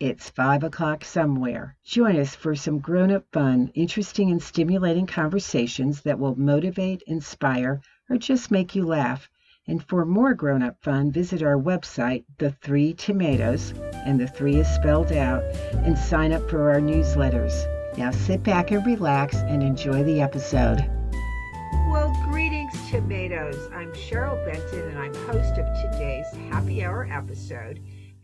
it's 0.00 0.30
five 0.30 0.62
o'clock 0.62 1.04
somewhere. 1.04 1.74
Join 1.84 2.20
us 2.20 2.34
for 2.34 2.54
some 2.54 2.78
grown 2.78 3.10
up 3.10 3.24
fun, 3.32 3.72
interesting, 3.74 4.30
and 4.30 4.40
stimulating 4.40 5.06
conversations 5.06 6.02
that 6.02 6.20
will 6.20 6.36
motivate, 6.36 7.02
inspire, 7.08 7.80
or 8.08 8.16
just 8.16 8.52
make 8.52 8.76
you 8.76 8.86
laugh. 8.86 9.28
And 9.66 9.84
for 9.84 10.04
more 10.04 10.34
grown 10.34 10.62
up 10.62 10.76
fun, 10.82 11.10
visit 11.10 11.42
our 11.42 11.56
website, 11.58 12.24
The 12.38 12.52
Three 12.52 12.94
Tomatoes, 12.94 13.74
and 13.92 14.20
the 14.20 14.28
three 14.28 14.56
is 14.56 14.68
spelled 14.68 15.12
out, 15.12 15.42
and 15.84 15.98
sign 15.98 16.32
up 16.32 16.48
for 16.48 16.70
our 16.70 16.80
newsletters. 16.80 17.66
Now 17.98 18.12
sit 18.12 18.44
back 18.44 18.70
and 18.70 18.86
relax 18.86 19.36
and 19.36 19.62
enjoy 19.64 20.04
the 20.04 20.20
episode. 20.20 20.78
Well, 21.90 22.16
greetings, 22.30 22.72
tomatoes. 22.88 23.68
I'm 23.74 23.92
Cheryl 23.92 24.42
Benton, 24.46 24.90
and 24.90 24.98
I'm 24.98 25.14
host 25.26 25.58
of 25.58 25.66
today's 25.82 26.26
Happy 26.50 26.84
Hour 26.84 27.08
episode. 27.10 27.80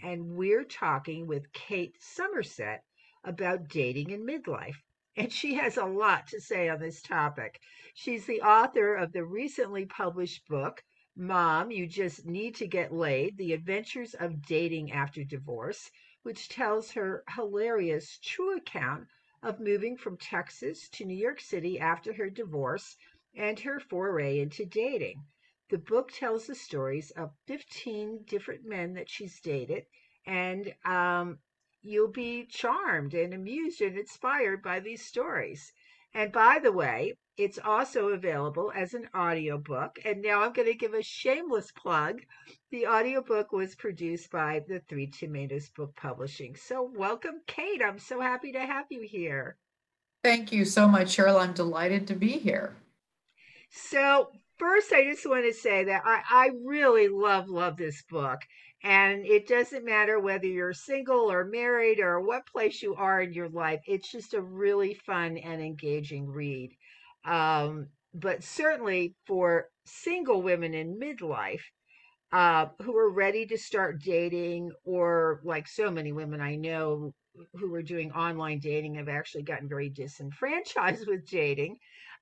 And 0.07 0.37
we're 0.37 0.65
talking 0.65 1.27
with 1.27 1.51
Kate 1.55 1.97
Somerset 1.99 2.85
about 3.25 3.69
dating 3.69 4.11
in 4.11 4.27
midlife. 4.27 4.77
And 5.17 5.33
she 5.33 5.55
has 5.55 5.79
a 5.79 5.87
lot 5.87 6.27
to 6.27 6.41
say 6.43 6.69
on 6.69 6.79
this 6.79 7.01
topic. 7.01 7.59
She's 7.95 8.27
the 8.27 8.43
author 8.43 8.97
of 8.97 9.13
the 9.13 9.25
recently 9.25 9.87
published 9.87 10.47
book, 10.47 10.83
Mom, 11.17 11.71
You 11.71 11.87
Just 11.87 12.27
Need 12.27 12.57
to 12.57 12.67
Get 12.67 12.93
Laid 12.93 13.39
The 13.39 13.55
Adventures 13.55 14.13
of 14.13 14.43
Dating 14.43 14.93
After 14.93 15.25
Divorce, 15.25 15.91
which 16.23 16.51
tells 16.51 16.91
her 16.91 17.25
hilarious 17.35 18.19
true 18.23 18.59
account 18.59 19.07
of 19.43 19.59
moving 19.59 19.97
from 19.97 20.19
Texas 20.19 20.89
to 20.91 21.07
New 21.07 21.17
York 21.17 21.41
City 21.41 21.81
after 21.81 22.13
her 22.13 22.29
divorce 22.29 22.97
and 23.35 23.59
her 23.61 23.81
foray 23.81 24.39
into 24.41 24.67
dating. 24.67 25.25
The 25.71 25.79
book 25.79 26.13
tells 26.13 26.47
the 26.47 26.55
stories 26.55 27.11
of 27.13 27.33
15 27.47 28.25
different 28.27 28.67
men 28.67 28.93
that 28.95 29.09
she's 29.09 29.41
dated, 29.41 29.87
and 30.27 30.73
um, 30.85 31.39
you'll 31.83 32.09
be 32.09 32.47
charmed 32.47 33.15
and 33.15 33.35
amused 33.35 33.81
and 33.81 33.99
inspired 33.99 34.63
by 34.63 34.81
these 34.81 35.05
stories. 35.05 35.73
And 36.15 36.33
by 36.33 36.61
the 36.63 36.73
way, 36.73 37.15
it's 37.37 37.59
also 37.59 38.09
available 38.09 38.73
as 38.75 38.95
an 38.95 39.09
audiobook. 39.17 39.99
And 40.05 40.23
now 40.23 40.43
I'm 40.43 40.53
going 40.53 40.69
to 40.69 40.75
give 40.75 40.95
a 40.95 41.03
shameless 41.03 41.73
plug. 41.73 42.23
The 42.71 42.87
audiobook 42.87 43.53
was 43.53 43.75
produced 43.75 44.31
by 44.31 44.63
the 44.69 44.81
Three 44.89 45.09
Tomatoes 45.09 45.69
Book 45.71 45.95
Publishing. 45.97 46.55
So, 46.55 46.89
welcome, 46.95 47.41
Kate. 47.47 47.83
I'm 47.83 47.99
so 47.99 48.21
happy 48.21 48.53
to 48.53 48.61
have 48.61 48.87
you 48.91 49.03
here. 49.03 49.57
Thank 50.23 50.53
you 50.53 50.65
so 50.65 50.87
much, 50.87 51.17
Cheryl. 51.17 51.41
I'm 51.41 51.53
delighted 51.53 52.07
to 52.07 52.15
be 52.15 52.39
here. 52.39 52.77
So, 53.71 54.31
first, 54.57 54.93
I 54.93 55.03
just 55.03 55.29
want 55.29 55.45
to 55.45 55.53
say 55.53 55.85
that 55.85 56.03
I, 56.05 56.23
I 56.31 56.51
really 56.65 57.09
love, 57.09 57.49
love 57.49 57.77
this 57.77 58.03
book. 58.09 58.39
And 58.85 59.25
it 59.25 59.49
doesn't 59.49 59.87
matter 59.87 60.21
whether 60.21 60.47
you're 60.47 60.75
single 60.75 61.33
or 61.33 61.47
married 61.47 62.01
or 62.01 62.21
what 62.21 62.47
place 62.47 62.83
you 62.83 62.95
are 62.97 63.23
in 63.23 63.33
your 63.33 63.49
life, 63.49 63.81
it's 63.87 64.11
just 64.11 64.35
a 64.35 64.43
really 64.43 64.93
fun 64.93 65.39
and 65.39 65.63
engaging 65.63 66.29
read. 66.29 66.71
Um, 67.25 67.89
but 68.13 68.45
certainly 68.45 69.15
for 69.27 69.71
single 69.87 70.43
women 70.43 70.75
in 70.75 71.01
midlife 71.01 71.63
uh, 72.31 72.67
who 72.83 72.95
are 72.95 73.11
ready 73.11 73.47
to 73.47 73.57
start 73.57 74.03
dating, 74.03 74.71
or 74.85 75.41
like 75.45 75.67
so 75.67 75.91
many 75.91 76.13
women 76.13 76.43
I 76.43 76.57
know 76.57 77.15
who 77.55 77.73
are 77.75 77.83
doing 77.83 78.13
online 78.13 78.59
dating 78.59 78.97
have 78.97 79.09
actually 79.09 79.45
gotten 79.45 79.69
very 79.69 79.89
disenfranchised 79.89 81.07
with 81.09 81.27
dating. 81.27 81.79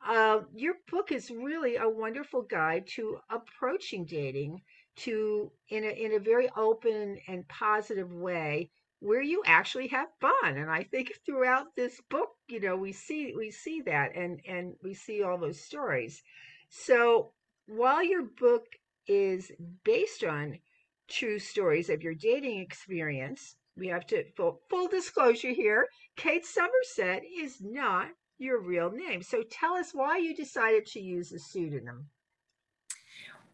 Uh, 0.07 0.41
your 0.55 0.75
book 0.91 1.11
is 1.11 1.31
really 1.31 1.77
a 1.77 1.89
wonderful 1.89 2.43
guide 2.43 2.85
to 2.95 3.19
approaching 3.31 4.05
dating 4.05 4.61
to 4.97 5.51
in 5.69 5.85
a 5.85 5.89
in 5.89 6.13
a 6.13 6.19
very 6.19 6.49
open 6.57 7.19
and 7.29 7.47
positive 7.49 8.13
way 8.13 8.71
where 9.01 9.23
you 9.23 9.43
actually 9.47 9.89
have 9.89 10.09
fun. 10.21 10.57
And 10.57 10.71
i 10.71 10.85
think 10.85 11.13
throughout 11.25 11.75
this 11.77 12.01
book 12.11 12.31
you 12.49 12.61
know 12.61 12.77
we 12.77 12.93
see 12.93 13.35
we 13.37 13.51
see 13.51 13.81
that 13.83 14.15
and 14.15 14.41
and 14.47 14.75
we 14.83 14.95
see 14.95 15.23
all 15.23 15.39
those 15.39 15.61
stories. 15.61 16.23
So 16.69 17.33
while 17.67 18.03
your 18.03 18.23
book 18.23 18.65
is 19.07 19.51
based 19.85 20.25
on 20.25 20.59
true 21.09 21.39
stories 21.39 21.91
of 21.91 22.03
your 22.03 22.15
dating 22.15 22.61
experience 22.61 23.57
we 23.77 23.89
have 23.89 24.07
to 24.07 24.25
full, 24.37 24.61
full 24.69 24.89
disclosure 24.89 25.51
here 25.53 25.89
kate 26.17 26.47
somerset 26.47 27.23
is 27.25 27.61
not 27.61 28.09
your 28.39 28.61
real 28.61 28.91
name. 28.91 29.23
So 29.23 29.43
tell 29.43 29.75
us 29.75 29.93
why 29.93 30.19
you 30.19 30.35
decided 30.35 30.87
to 30.87 31.01
use 31.01 31.33
a 31.33 31.39
pseudonym 31.39 32.09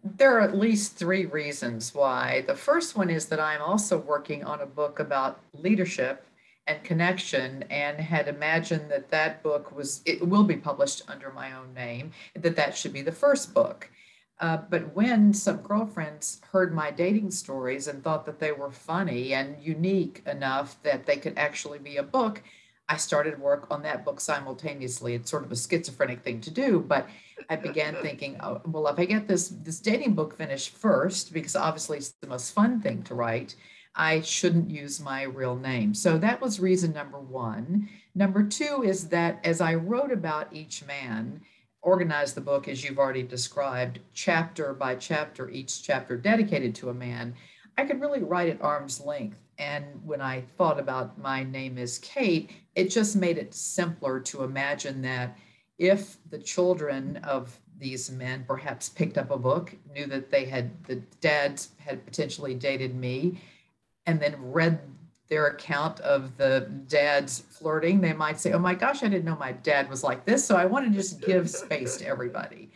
there 0.03 0.37
are 0.37 0.41
at 0.41 0.57
least 0.57 0.97
three 0.97 1.27
reasons 1.27 1.95
why. 1.95 2.45
The 2.47 2.55
first 2.55 2.97
one 2.97 3.11
is 3.11 3.27
that 3.27 3.41
I'm 3.41 3.61
also 3.61 3.99
working 3.99 4.45
on 4.45 4.61
a 4.61 4.67
book 4.67 5.01
about 5.01 5.41
leadership 5.53 6.25
and 6.69 6.85
connection 6.85 7.65
and 7.71 7.99
had 7.99 8.29
imagined 8.29 8.91
that 8.91 9.11
that 9.11 9.43
book 9.43 9.75
was 9.75 10.03
it 10.05 10.27
will 10.27 10.45
be 10.45 10.57
published 10.57 11.03
under 11.09 11.33
my 11.33 11.53
own 11.53 11.73
name 11.75 12.13
that 12.35 12.57
that 12.57 12.77
should 12.77 12.93
be 12.93 13.03
the 13.03 13.11
first 13.11 13.55
book 13.55 13.91
uh, 14.41 14.59
but 14.69 14.95
when 14.95 15.33
some 15.33 15.57
girlfriends 15.57 16.41
heard 16.53 16.73
my 16.73 16.91
dating 16.91 17.31
stories 17.31 17.89
and 17.89 18.05
thought 18.05 18.27
that 18.27 18.39
they 18.39 18.53
were 18.53 18.71
funny 18.71 19.33
and 19.33 19.57
unique 19.61 20.23
enough 20.27 20.81
that 20.83 21.07
they 21.07 21.17
could 21.17 21.37
actually 21.39 21.79
be 21.79 21.97
a 21.97 22.03
book 22.03 22.43
I 22.88 22.97
started 22.97 23.38
work 23.38 23.66
on 23.71 23.82
that 23.82 24.04
book 24.04 24.21
simultaneously. 24.21 25.15
It's 25.15 25.31
sort 25.31 25.44
of 25.44 25.53
a 25.53 25.56
schizophrenic 25.56 26.22
thing 26.22 26.41
to 26.41 26.50
do, 26.50 26.81
but 26.81 27.09
I 27.50 27.56
began 27.56 27.97
thinking, 28.03 28.37
oh, 28.41 28.60
well, 28.66 28.87
if 28.88 28.99
I 28.99 29.04
get 29.04 29.28
this 29.28 29.49
this 29.49 29.81
dating 29.81 30.15
book 30.15 30.37
finished 30.37 30.71
first, 30.71 31.32
because 31.32 31.56
obviously 31.56 31.99
it's 31.99 32.15
the 32.21 32.28
most 32.28 32.53
fun 32.53 32.81
thing 32.81 33.03
to 33.04 33.15
write, 33.15 33.54
I 33.94 34.21
shouldn't 34.21 34.71
use 34.71 35.00
my 35.00 35.25
real 35.25 35.56
name. 35.56 35.93
So 35.93 36.19
that 36.19 36.41
was 36.41 36.60
reason 36.60 36.93
number 36.93 37.19
one. 37.19 37.88
Number 38.15 38.43
two 38.43 38.82
is 38.84 39.09
that 39.09 39.41
as 39.44 39.60
I 39.60 39.75
wrote 39.75 40.12
about 40.12 40.53
each 40.53 40.84
man, 40.87 41.43
organized 41.82 42.34
the 42.34 42.41
book 42.41 42.69
as 42.69 42.84
you've 42.84 42.99
already 42.99 43.22
described, 43.22 44.00
chapter 44.15 44.72
by 44.72 44.94
chapter, 44.94 45.50
each 45.50 45.82
chapter 45.82 46.16
dedicated 46.16 46.75
to 46.76 46.91
a 46.91 46.94
man, 46.94 47.34
I 47.76 47.84
could 47.84 48.00
really 48.00 48.22
write 48.22 48.49
at 48.49 48.62
arm's 48.62 49.00
length 49.00 49.38
and 49.59 49.85
when 50.05 50.21
I 50.21 50.43
thought 50.57 50.79
about 50.79 51.19
my 51.19 51.43
name 51.43 51.79
is 51.79 51.99
Kate, 51.99 52.51
it 52.75 52.91
just 52.91 53.17
made 53.17 53.39
it 53.39 53.53
simpler 53.53 54.21
to 54.21 54.45
imagine 54.45 55.03
that 55.03 55.37
if 55.79 56.17
the 56.31 56.39
children 56.39 57.17
of 57.25 57.59
these 57.79 58.11
men 58.11 58.45
perhaps 58.47 58.89
picked 58.89 59.19
up 59.19 59.31
a 59.31 59.39
book, 59.39 59.75
knew 59.93 60.07
that 60.07 60.31
they 60.31 60.45
had 60.45 60.85
the 60.85 60.97
dads 61.21 61.71
had 61.79 62.05
potentially 62.05 62.55
dated 62.55 62.95
me, 62.95 63.41
and 64.07 64.21
then 64.21 64.37
read 64.39 64.81
their 65.29 65.49
account 65.49 66.01
of 66.01 66.37
the 66.37 66.61
dad's 66.87 67.41
flirting, 67.41 68.01
they 68.01 68.13
might 68.13 68.41
say, 68.41 68.53
Oh 68.53 68.59
my 68.59 68.75
gosh, 68.75 69.03
I 69.03 69.09
didn't 69.09 69.25
know 69.25 69.37
my 69.37 69.53
dad 69.53 69.91
was 69.91 70.03
like 70.03 70.25
this. 70.25 70.45
So 70.45 70.57
I 70.57 70.65
want 70.65 70.87
to 70.87 70.93
just 70.93 71.21
give 71.21 71.51
space 71.51 71.97
to 71.99 72.07
everybody. 72.07 72.71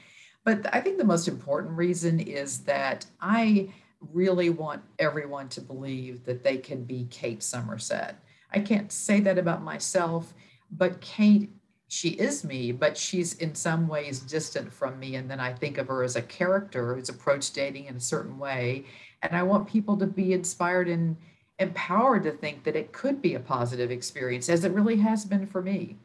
But 0.44 0.66
I 0.75 0.81
think 0.81 0.98
the 0.98 1.04
most 1.04 1.28
important 1.28 1.76
reason 1.76 2.21
is 2.21 2.60
that 2.65 3.06
I 3.21 3.72
really 4.12 4.50
want 4.50 4.82
everyone 4.98 5.48
to 5.50 5.60
believe 5.60 6.24
that 6.24 6.42
they 6.42 6.56
can 6.56 6.84
be 6.84 7.06
Kate 7.10 7.42
Somerset. 7.42 8.22
I 8.52 8.60
can't 8.60 8.90
say 8.90 9.20
that 9.20 9.38
about 9.38 9.62
myself, 9.62 10.34
but 10.70 11.00
Kate, 11.00 11.50
she 11.88 12.10
is 12.10 12.44
me, 12.44 12.72
but 12.72 12.96
she's 12.96 13.34
in 13.34 13.54
some 13.54 13.86
ways 13.86 14.20
distant 14.20 14.72
from 14.72 14.98
me. 14.98 15.16
And 15.16 15.30
then 15.30 15.41
I 15.41 15.52
think 15.52 15.78
of 15.78 15.88
her 15.88 16.03
as 16.03 16.16
a 16.16 16.22
character 16.22 16.94
who's 16.94 17.09
approached 17.09 17.54
dating 17.54 17.86
in 17.86 17.97
a 17.97 18.00
certain 18.00 18.38
way. 18.38 18.86
And 19.22 19.36
I 19.36 19.42
want 19.42 19.68
people 19.68 19.97
to 19.98 20.06
be 20.06 20.32
inspired 20.32 20.88
and 20.88 21.16
empowered 21.59 22.24
to 22.24 22.32
think 22.32 22.65
that 22.65 22.77
it 22.77 22.92
could 22.92 23.22
be 23.22 23.34
a 23.34 23.41
positive 23.41 23.91
experience, 23.91 24.48
as 24.48 24.65
it 24.65 24.72
really 24.72 24.97
has 24.97 25.24
been 25.24 25.47
for 25.47 25.62
me. 25.62 25.98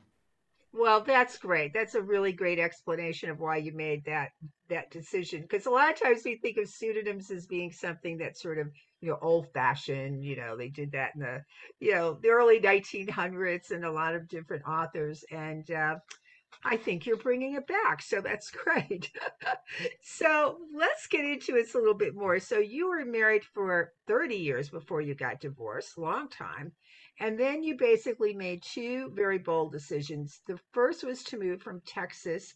Well, 0.73 1.01
that's 1.01 1.37
great. 1.37 1.73
That's 1.73 1.95
a 1.95 2.01
really 2.01 2.31
great 2.33 2.59
explanation 2.59 3.29
of 3.29 3.39
why 3.39 3.57
you 3.57 3.71
made 3.71 4.05
that 4.05 4.29
that 4.69 4.91
decision. 4.91 5.41
Because 5.41 5.65
a 5.65 5.71
lot 5.71 5.91
of 5.91 5.99
times 5.99 6.21
we 6.25 6.35
think 6.35 6.57
of 6.57 6.69
pseudonyms 6.69 7.31
as 7.31 7.45
being 7.45 7.71
something 7.71 8.17
that's 8.17 8.41
sort 8.41 8.59
of 8.59 8.67
you 9.01 9.09
know 9.09 9.17
old 9.21 9.47
fashioned. 9.53 10.23
You 10.23 10.35
know, 10.35 10.57
they 10.57 10.69
did 10.69 10.91
that 10.91 11.11
in 11.15 11.21
the 11.21 11.43
you 11.79 11.93
know 11.93 12.17
the 12.21 12.29
early 12.29 12.59
1900s 12.59 13.71
and 13.71 13.85
a 13.85 13.91
lot 13.91 14.15
of 14.15 14.27
different 14.27 14.63
authors. 14.67 15.23
And 15.31 15.69
uh, 15.71 15.95
I 16.63 16.77
think 16.77 17.05
you're 17.05 17.17
bringing 17.17 17.53
it 17.53 17.67
back, 17.67 18.01
so 18.01 18.21
that's 18.21 18.51
great. 18.63 19.11
so 20.01 20.57
let's 20.75 21.07
get 21.07 21.25
into 21.25 21.55
it 21.55 21.73
a 21.73 21.77
little 21.77 21.93
bit 21.93 22.15
more. 22.15 22.39
So 22.39 22.59
you 22.59 22.89
were 22.89 23.05
married 23.05 23.43
for 23.43 23.93
30 24.07 24.35
years 24.35 24.69
before 24.69 25.01
you 25.01 25.15
got 25.15 25.39
divorced, 25.39 25.97
long 25.97 26.29
time. 26.29 26.73
And 27.19 27.39
then 27.39 27.63
you 27.63 27.75
basically 27.77 28.33
made 28.33 28.61
two 28.61 29.11
very 29.15 29.39
bold 29.39 29.71
decisions. 29.71 30.41
The 30.47 30.59
first 30.71 31.03
was 31.03 31.23
to 31.25 31.39
move 31.39 31.61
from 31.61 31.81
Texas 31.81 32.53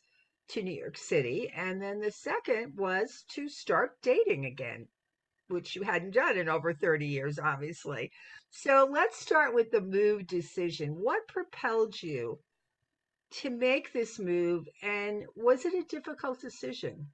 to 0.51 0.63
New 0.63 0.73
York 0.73 0.97
City. 0.97 1.51
And 1.55 1.81
then 1.81 1.99
the 1.99 2.11
second 2.11 2.73
was 2.77 3.23
to 3.29 3.47
start 3.47 4.01
dating 4.01 4.45
again, 4.45 4.87
which 5.47 5.75
you 5.75 5.83
hadn't 5.83 6.13
done 6.13 6.37
in 6.37 6.49
over 6.49 6.73
30 6.73 7.07
years, 7.07 7.39
obviously. 7.39 8.11
So 8.49 8.87
let's 8.91 9.19
start 9.19 9.53
with 9.53 9.71
the 9.71 9.81
move 9.81 10.27
decision. 10.27 10.91
What 10.91 11.27
propelled 11.27 12.01
you 12.01 12.39
to 13.31 13.49
make 13.49 13.93
this 13.93 14.19
move? 14.19 14.67
And 14.81 15.23
was 15.35 15.65
it 15.65 15.73
a 15.73 15.87
difficult 15.87 16.41
decision? 16.41 17.07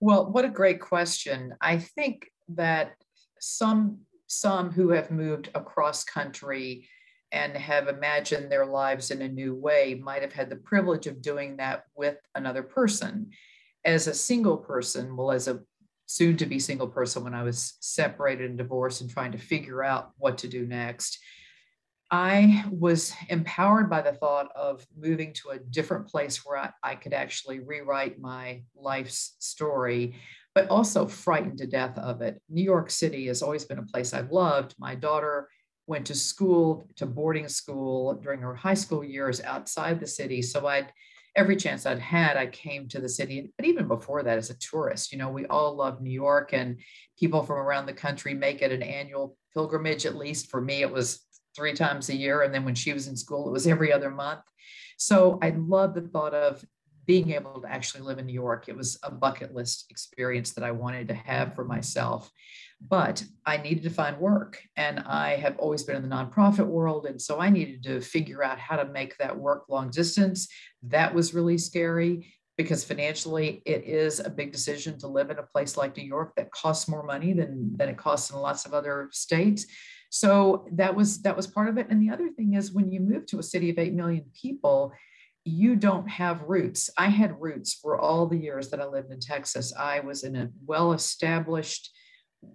Well, 0.00 0.30
what 0.30 0.44
a 0.44 0.50
great 0.50 0.80
question. 0.80 1.54
I 1.60 1.78
think 1.78 2.30
that 2.48 2.92
some 3.40 3.98
some 4.28 4.72
who 4.72 4.88
have 4.90 5.10
moved 5.10 5.50
across 5.54 6.02
country 6.02 6.88
and 7.36 7.54
have 7.54 7.88
imagined 7.88 8.50
their 8.50 8.64
lives 8.64 9.10
in 9.10 9.20
a 9.20 9.28
new 9.28 9.54
way 9.54 10.00
might 10.02 10.22
have 10.22 10.32
had 10.32 10.48
the 10.48 10.56
privilege 10.56 11.06
of 11.06 11.20
doing 11.20 11.58
that 11.58 11.84
with 11.94 12.16
another 12.34 12.62
person. 12.62 13.30
As 13.84 14.06
a 14.06 14.14
single 14.14 14.56
person, 14.56 15.16
well, 15.16 15.30
as 15.30 15.46
a 15.46 15.60
soon 16.06 16.38
to 16.38 16.46
be 16.46 16.58
single 16.58 16.88
person 16.88 17.22
when 17.22 17.34
I 17.34 17.42
was 17.42 17.76
separated 17.80 18.48
and 18.48 18.56
divorced 18.56 19.02
and 19.02 19.10
trying 19.10 19.32
to 19.32 19.38
figure 19.38 19.84
out 19.84 20.12
what 20.16 20.38
to 20.38 20.48
do 20.48 20.66
next, 20.66 21.18
I 22.10 22.64
was 22.70 23.12
empowered 23.28 23.90
by 23.90 24.00
the 24.00 24.14
thought 24.14 24.48
of 24.56 24.86
moving 24.96 25.34
to 25.34 25.50
a 25.50 25.58
different 25.58 26.08
place 26.08 26.42
where 26.44 26.56
I, 26.56 26.70
I 26.82 26.94
could 26.94 27.12
actually 27.12 27.60
rewrite 27.60 28.18
my 28.18 28.62
life's 28.74 29.36
story, 29.40 30.14
but 30.54 30.70
also 30.70 31.06
frightened 31.06 31.58
to 31.58 31.66
death 31.66 31.98
of 31.98 32.22
it. 32.22 32.40
New 32.48 32.62
York 32.64 32.88
City 32.90 33.26
has 33.26 33.42
always 33.42 33.66
been 33.66 33.80
a 33.80 33.86
place 33.92 34.14
I've 34.14 34.32
loved. 34.32 34.74
My 34.78 34.94
daughter 34.94 35.48
went 35.86 36.06
to 36.06 36.14
school, 36.14 36.88
to 36.96 37.06
boarding 37.06 37.48
school 37.48 38.14
during 38.14 38.40
her 38.40 38.54
high 38.54 38.74
school 38.74 39.04
years 39.04 39.40
outside 39.42 40.00
the 40.00 40.06
city. 40.06 40.42
So 40.42 40.66
I'd 40.66 40.92
every 41.36 41.56
chance 41.56 41.84
I'd 41.84 41.98
had, 41.98 42.36
I 42.36 42.46
came 42.46 42.88
to 42.88 43.00
the 43.00 43.08
city. 43.08 43.52
But 43.56 43.66
even 43.66 43.86
before 43.86 44.22
that, 44.22 44.38
as 44.38 44.50
a 44.50 44.58
tourist, 44.58 45.12
you 45.12 45.18
know, 45.18 45.28
we 45.28 45.44
all 45.46 45.76
love 45.76 46.00
New 46.00 46.10
York 46.10 46.54
and 46.54 46.80
people 47.18 47.42
from 47.42 47.58
around 47.58 47.84
the 47.86 47.92
country 47.92 48.32
make 48.32 48.62
it 48.62 48.72
an 48.72 48.82
annual 48.82 49.36
pilgrimage. 49.52 50.06
At 50.06 50.16
least 50.16 50.50
for 50.50 50.62
me, 50.62 50.80
it 50.80 50.90
was 50.90 51.20
three 51.54 51.74
times 51.74 52.08
a 52.08 52.16
year. 52.16 52.42
And 52.42 52.54
then 52.54 52.64
when 52.64 52.74
she 52.74 52.92
was 52.94 53.06
in 53.06 53.16
school, 53.16 53.48
it 53.48 53.52
was 53.52 53.66
every 53.66 53.92
other 53.92 54.10
month. 54.10 54.40
So 54.96 55.38
I 55.42 55.50
love 55.50 55.94
the 55.94 56.00
thought 56.00 56.32
of 56.32 56.64
being 57.06 57.32
able 57.32 57.60
to 57.60 57.68
actually 57.68 58.02
live 58.02 58.18
in 58.18 58.26
New 58.26 58.32
York. 58.32 58.68
It 58.68 58.76
was 58.76 58.98
a 59.02 59.10
bucket 59.10 59.54
list 59.54 59.86
experience 59.90 60.52
that 60.52 60.64
I 60.64 60.72
wanted 60.72 61.08
to 61.08 61.14
have 61.14 61.54
for 61.54 61.64
myself. 61.64 62.30
But 62.80 63.24
I 63.46 63.56
needed 63.56 63.84
to 63.84 63.90
find 63.90 64.18
work. 64.18 64.60
And 64.76 65.00
I 65.00 65.36
have 65.36 65.58
always 65.58 65.82
been 65.82 65.96
in 65.96 66.06
the 66.06 66.14
nonprofit 66.14 66.66
world. 66.66 67.06
And 67.06 67.20
so 67.20 67.40
I 67.40 67.48
needed 67.48 67.82
to 67.84 68.00
figure 68.00 68.44
out 68.44 68.58
how 68.58 68.76
to 68.76 68.84
make 68.84 69.16
that 69.18 69.36
work 69.36 69.64
long 69.68 69.90
distance. 69.90 70.48
That 70.82 71.14
was 71.14 71.32
really 71.32 71.58
scary 71.58 72.34
because 72.56 72.84
financially 72.84 73.62
it 73.66 73.84
is 73.84 74.18
a 74.18 74.30
big 74.30 74.50
decision 74.50 74.98
to 74.98 75.08
live 75.08 75.30
in 75.30 75.38
a 75.38 75.42
place 75.42 75.76
like 75.76 75.96
New 75.96 76.04
York 76.04 76.34
that 76.36 76.50
costs 76.50 76.88
more 76.88 77.02
money 77.02 77.32
than, 77.32 77.76
than 77.76 77.88
it 77.88 77.98
costs 77.98 78.30
in 78.30 78.38
lots 78.38 78.64
of 78.64 78.74
other 78.74 79.08
states. 79.12 79.66
So 80.10 80.66
that 80.72 80.94
was 80.94 81.22
that 81.22 81.36
was 81.36 81.46
part 81.46 81.68
of 81.68 81.78
it. 81.78 81.88
And 81.90 82.00
the 82.00 82.12
other 82.12 82.30
thing 82.30 82.54
is 82.54 82.72
when 82.72 82.90
you 82.90 83.00
move 83.00 83.26
to 83.26 83.38
a 83.38 83.42
city 83.42 83.70
of 83.70 83.78
8 83.78 83.92
million 83.92 84.24
people, 84.40 84.92
you 85.46 85.76
don't 85.76 86.08
have 86.08 86.42
roots. 86.42 86.90
I 86.98 87.06
had 87.06 87.40
roots 87.40 87.74
for 87.74 87.98
all 87.98 88.26
the 88.26 88.38
years 88.38 88.70
that 88.70 88.80
I 88.80 88.86
lived 88.86 89.12
in 89.12 89.20
Texas. 89.20 89.72
I 89.78 90.00
was 90.00 90.24
in 90.24 90.36
a 90.36 90.50
well-established 90.66 91.90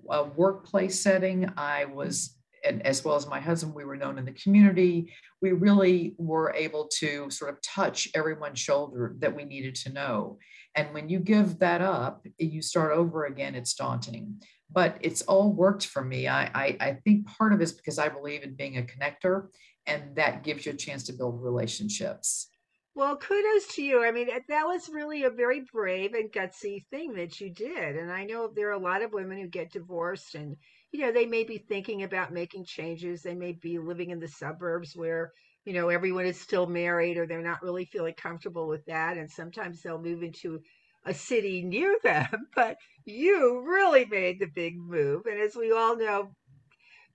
uh, 0.10 0.26
workplace 0.36 1.00
setting. 1.00 1.50
I 1.58 1.86
was 1.86 2.38
and 2.64 2.86
as 2.86 3.04
well 3.04 3.16
as 3.16 3.26
my 3.26 3.40
husband, 3.40 3.74
we 3.74 3.86
were 3.86 3.96
known 3.96 4.20
in 4.20 4.26
the 4.26 4.34
community. 4.34 5.12
We 5.42 5.52
really 5.52 6.14
were 6.20 6.54
able 6.56 6.88
to 7.00 7.28
sort 7.32 7.50
of 7.50 7.60
touch 7.64 8.08
everyone's 8.14 8.60
shoulder 8.60 9.16
that 9.18 9.36
we 9.36 9.46
needed 9.46 9.74
to 9.76 9.92
know. 9.92 10.38
And 10.76 10.94
when 10.94 11.10
you 11.10 11.20
give 11.20 11.58
that 11.58 11.82
up, 11.82 12.24
you 12.38 12.62
start 12.62 12.92
over 12.92 13.26
again, 13.26 13.56
it's 13.56 13.74
daunting 13.74 14.42
but 14.74 14.98
it's 15.02 15.22
all 15.24 15.52
worked 15.52 15.86
for 15.86 16.04
me. 16.04 16.28
I, 16.28 16.44
I, 16.44 16.78
I 16.80 16.98
think 17.04 17.28
part 17.28 17.54
of 17.54 17.60
it 17.60 17.64
is 17.66 17.74
because 17.74 18.00
I 18.00 18.10
believe 18.10 18.44
in 18.44 18.56
being 18.56 18.78
a 18.78 18.84
connector, 18.84 19.48
and 19.86 20.16
that 20.16 20.44
gives 20.44 20.66
you 20.66 20.72
a 20.72 20.76
chance 20.76 21.04
to 21.04 21.14
build 21.14 21.44
relationships. 21.44 22.48
Well, 22.94 23.16
kudos 23.18 23.68
to 23.76 23.84
you. 23.84 24.04
I 24.04 24.12
mean, 24.12 24.28
that 24.48 24.66
was 24.68 24.90
really 24.90 25.24
a 25.24 25.30
very 25.30 25.62
brave 25.62 26.14
and 26.14 26.32
gutsy 26.32 26.86
thing 26.88 27.14
that 27.14 27.40
you 27.40 27.50
did. 27.50 27.96
And 27.96 28.12
I 28.12 28.26
know 28.26 28.48
there 28.48 28.68
are 28.70 28.74
a 28.74 28.78
lot 28.80 29.02
of 29.02 29.14
women 29.14 29.38
who 29.38 29.48
get 29.48 29.72
divorced 29.72 30.36
and, 30.36 30.58
you 30.92 31.00
know, 31.02 31.12
they 31.12 31.26
may 31.26 31.44
be 31.46 31.58
thinking 31.58 32.04
about 32.04 32.34
making 32.34 32.66
changes. 32.66 33.22
They 33.22 33.36
may 33.36 33.54
be 33.54 33.80
living 33.80 34.10
in 34.10 34.20
the 34.20 34.28
suburbs 34.28 34.96
where, 34.96 35.32
you 35.66 35.72
know, 35.74 35.88
everyone 35.90 36.26
is 36.26 36.40
still 36.40 36.66
married 36.68 37.18
or 37.18 37.26
they're 37.26 37.42
not 37.42 37.62
really 37.64 37.86
feeling 37.86 38.14
comfortable 38.16 38.68
with 38.68 38.84
that. 38.86 39.18
And 39.18 39.32
sometimes 39.32 39.82
they'll 39.82 40.02
move 40.02 40.22
into 40.24 40.62
a 41.06 41.14
city 41.14 41.64
near 41.64 41.98
them, 42.04 42.48
but 42.56 42.78
you 43.06 43.64
really 43.66 44.06
made 44.06 44.40
the 44.40 44.48
big 44.48 44.78
move. 44.78 45.26
And 45.28 45.40
as 45.40 45.56
we 45.56 45.72
all 45.72 45.96
know, 45.96 46.36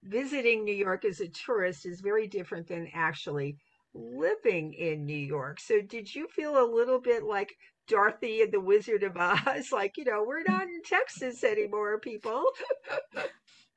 visiting 0.03 0.65
New 0.65 0.75
York 0.75 1.05
as 1.05 1.21
a 1.21 1.29
tourist 1.29 1.87
is 1.87 2.01
very 2.01 2.27
different 2.27 2.67
than 2.69 2.89
actually 2.95 3.57
living 3.97 4.73
in 4.75 5.07
New 5.07 5.17
York. 5.17 5.61
So 5.61 5.81
did 5.81 6.15
you 6.15 6.29
feel 6.29 6.59
a 6.59 6.73
little 6.73 7.01
bit 7.01 7.25
like 7.25 7.55
Dorothy 7.89 8.43
and 8.43 8.53
the 8.53 8.61
Wizard 8.61 9.03
of 9.03 9.17
Oz? 9.17 9.73
Like, 9.73 9.97
you 9.97 10.05
know, 10.05 10.25
we're 10.27 10.43
not 10.43 10.65
in 10.65 10.83
Texas 10.85 11.43
anymore, 11.45 11.99
people. 11.99 12.45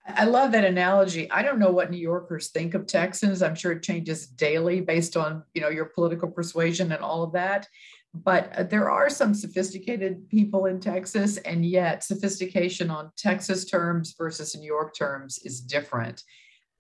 I 0.07 0.25
love 0.25 0.51
that 0.54 0.66
analogy. 0.66 1.30
I 1.30 1.44
don't 1.44 1.60
know 1.60 1.71
what 1.71 1.92
New 1.92 1.98
Yorkers 1.98 2.48
think 2.48 2.74
of 2.74 2.88
Texans. 2.88 3.44
I'm 3.44 3.54
sure 3.54 3.74
it 3.74 3.83
changes 3.83 4.25
daily 4.27 4.81
based 4.81 5.16
on, 5.16 5.44
you 5.54 5.62
know, 5.62 5.69
your 5.69 5.86
political 5.86 6.30
persuasion 6.30 6.92
and 6.92 7.01
all 7.01 7.24
of 7.24 7.33
that 7.33 7.68
but 8.13 8.51
uh, 8.57 8.63
there 8.63 8.89
are 8.89 9.10
some 9.10 9.33
sophisticated 9.33 10.27
people 10.30 10.65
in 10.65 10.80
Texas, 10.80 11.38
and 11.38 11.65
yet 11.65 12.04
sophistication 12.04 12.89
on 12.89 13.12
Texas 13.18 13.65
terms 13.65 14.15
versus 14.18 14.56
New 14.56 14.65
York 14.65 14.95
terms 14.95 15.39
is 15.44 15.62
different. 15.62 16.24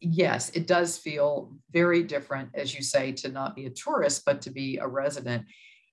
Yes, 0.01 0.49
it 0.51 0.65
does 0.65 0.97
feel 0.97 1.53
very 1.71 2.03
different, 2.03 2.49
as 2.53 2.73
you 2.73 2.81
say, 2.81 3.11
to 3.13 3.29
not 3.29 3.55
be 3.55 3.65
a 3.65 3.69
tourist, 3.69 4.23
but 4.25 4.41
to 4.43 4.49
be 4.49 4.77
a 4.77 4.87
resident. 4.87 5.45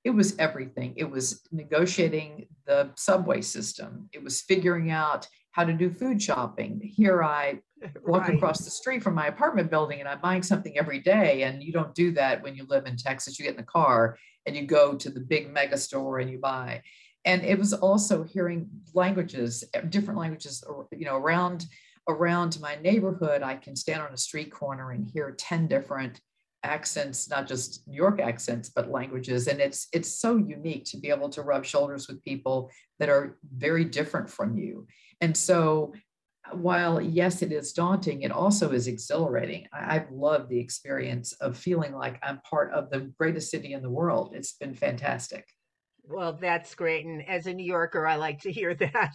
It 0.05 0.11
was 0.11 0.37
everything. 0.39 0.95
It 0.97 1.11
was 1.11 1.43
negotiating 1.51 2.47
the 2.67 2.91
subway 2.97 3.41
system, 3.41 4.09
it 4.13 4.23
was 4.23 4.43
figuring 4.43 4.91
out 4.91 5.27
how 5.57 5.65
to 5.65 5.73
do 5.73 5.91
food 5.91 6.23
shopping. 6.23 6.81
Here 6.85 7.25
I 7.25 7.61
walk 8.05 8.29
right. 8.29 8.37
across 8.37 8.59
the 8.59 8.71
street 8.71 9.03
from 9.03 9.15
my 9.15 9.29
apartment 9.29 9.71
building 9.71 10.01
and 10.01 10.09
I'm 10.09 10.21
buying 10.21 10.43
something 10.43 10.77
every 10.77 11.01
day. 11.01 11.45
And 11.45 11.63
you 11.63 11.73
don't 11.73 11.95
do 11.95 12.13
that 12.13 12.43
when 12.43 12.55
you 12.55 12.67
live 12.69 12.85
in 12.85 12.97
Texas. 12.97 13.39
You 13.39 13.45
get 13.45 13.53
in 13.53 13.57
the 13.57 13.63
car 13.63 14.19
and 14.45 14.55
you 14.55 14.67
go 14.67 14.95
to 14.95 15.11
the 15.11 15.21
big 15.21 15.51
mega 15.51 15.79
store 15.79 16.19
and 16.19 16.31
you 16.31 16.39
buy. 16.39 16.83
And 17.25 17.43
it 17.43 17.59
was 17.59 17.73
also 17.73 18.23
hearing 18.23 18.69
languages, 18.93 19.65
different 19.89 20.21
languages, 20.21 20.63
you 20.93 21.07
know, 21.07 21.17
around 21.17 21.65
around 22.09 22.59
my 22.61 22.77
neighborhood. 22.77 23.43
I 23.43 23.57
can 23.57 23.77
stand 23.77 24.03
on 24.03 24.13
a 24.13 24.17
street 24.17 24.51
corner 24.51 24.91
and 24.91 25.07
hear 25.07 25.33
10 25.33 25.67
different 25.67 26.21
accents, 26.63 27.31
not 27.31 27.47
just 27.47 27.87
New 27.87 27.97
York 27.97 28.21
accents, 28.21 28.69
but 28.69 28.91
languages. 28.91 29.47
And 29.47 29.61
it's 29.61 29.89
it's 29.93 30.09
so 30.09 30.37
unique 30.37 30.85
to 30.87 30.99
be 30.99 31.11
able 31.11 31.29
to 31.31 31.43
rub 31.43 31.65
shoulders 31.65 32.09
with 32.09 32.23
people 32.23 32.71
that 32.99 33.09
are 33.09 33.39
very 33.57 33.85
different 33.85 34.29
from 34.29 34.57
you. 34.57 34.87
And 35.21 35.37
so 35.37 35.93
while 36.53 37.01
yes, 37.01 37.43
it 37.43 37.53
is 37.53 37.73
daunting, 37.73 38.23
it 38.23 38.31
also 38.31 38.71
is 38.71 38.87
exhilarating. 38.87 39.67
I've 39.73 40.11
loved 40.11 40.49
the 40.49 40.61
experience 40.61 41.33
of 41.35 41.57
feeling 41.57 41.93
like 41.95 42.21
I'm 42.23 42.41
part 42.41 42.73
of 42.73 42.91
the 42.91 43.13
greatest 43.19 43.51
city 43.51 43.73
in 43.73 43.83
the 43.83 43.91
world. 43.91 44.33
It's 44.35 44.53
been 44.53 44.75
fantastic. 44.75 45.47
Well, 46.09 46.35
that's 46.35 46.75
great, 46.77 47.05
and 47.05 47.27
as 47.29 47.47
a 47.47 47.53
New 47.53 47.67
Yorker, 47.67 48.07
I 48.07 48.15
like 48.17 48.41
to 48.43 48.53
hear 48.53 48.75
that. 48.77 49.15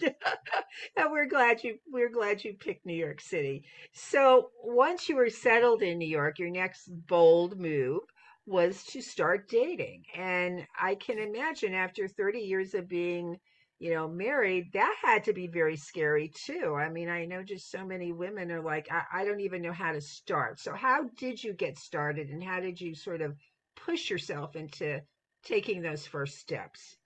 and 0.98 1.12
we're 1.12 1.26
glad 1.26 1.64
you 1.64 1.78
we're 1.90 2.10
glad 2.10 2.44
you 2.44 2.54
picked 2.54 2.86
New 2.86 2.94
York 2.96 3.22
City. 3.22 3.64
So 3.94 4.52
once 4.64 5.08
you 5.08 5.16
were 5.16 5.30
settled 5.30 5.82
in 5.82 5.98
New 5.98 6.08
York, 6.08 6.38
your 6.38 6.50
next 6.50 6.90
bold 7.08 7.58
move 7.60 8.02
was 8.46 8.84
to 8.86 9.02
start 9.02 9.50
dating. 9.50 10.04
And 10.16 10.68
I 10.80 10.96
can 10.96 11.18
imagine 11.18 11.74
after 11.74 12.08
30 12.08 12.40
years 12.40 12.74
of 12.74 12.88
being 12.90 13.38
you 13.80 13.92
know, 13.92 14.08
married, 14.08 14.72
that 14.74 14.96
had 15.02 15.24
to 15.24 15.34
be 15.34 15.48
very 15.48 15.76
scary 15.76 16.32
too. 16.46 16.76
I 16.78 16.90
mean, 16.90 17.10
I 17.10 17.26
know 17.26 17.42
just 17.42 17.72
so 17.72 17.84
many 17.84 18.12
women 18.12 18.52
are 18.52 18.62
like, 18.62 18.88
I, 18.92 19.22
I 19.22 19.26
don't 19.26 19.40
even 19.40 19.64
know 19.64 19.74
how 19.74 19.92
to 19.92 20.02
start. 20.02 20.60
So, 20.60 20.74
how 20.76 21.06
did 21.18 21.44
you 21.44 21.54
get 21.54 21.80
started 21.80 22.30
and 22.30 22.44
how 22.44 22.60
did 22.60 22.80
you 22.80 22.94
sort 22.94 23.22
of 23.22 23.36
push 23.76 24.12
yourself 24.12 24.56
into 24.56 25.02
taking 25.44 25.82
those 25.82 26.06
first 26.06 26.40
steps? 26.40 26.98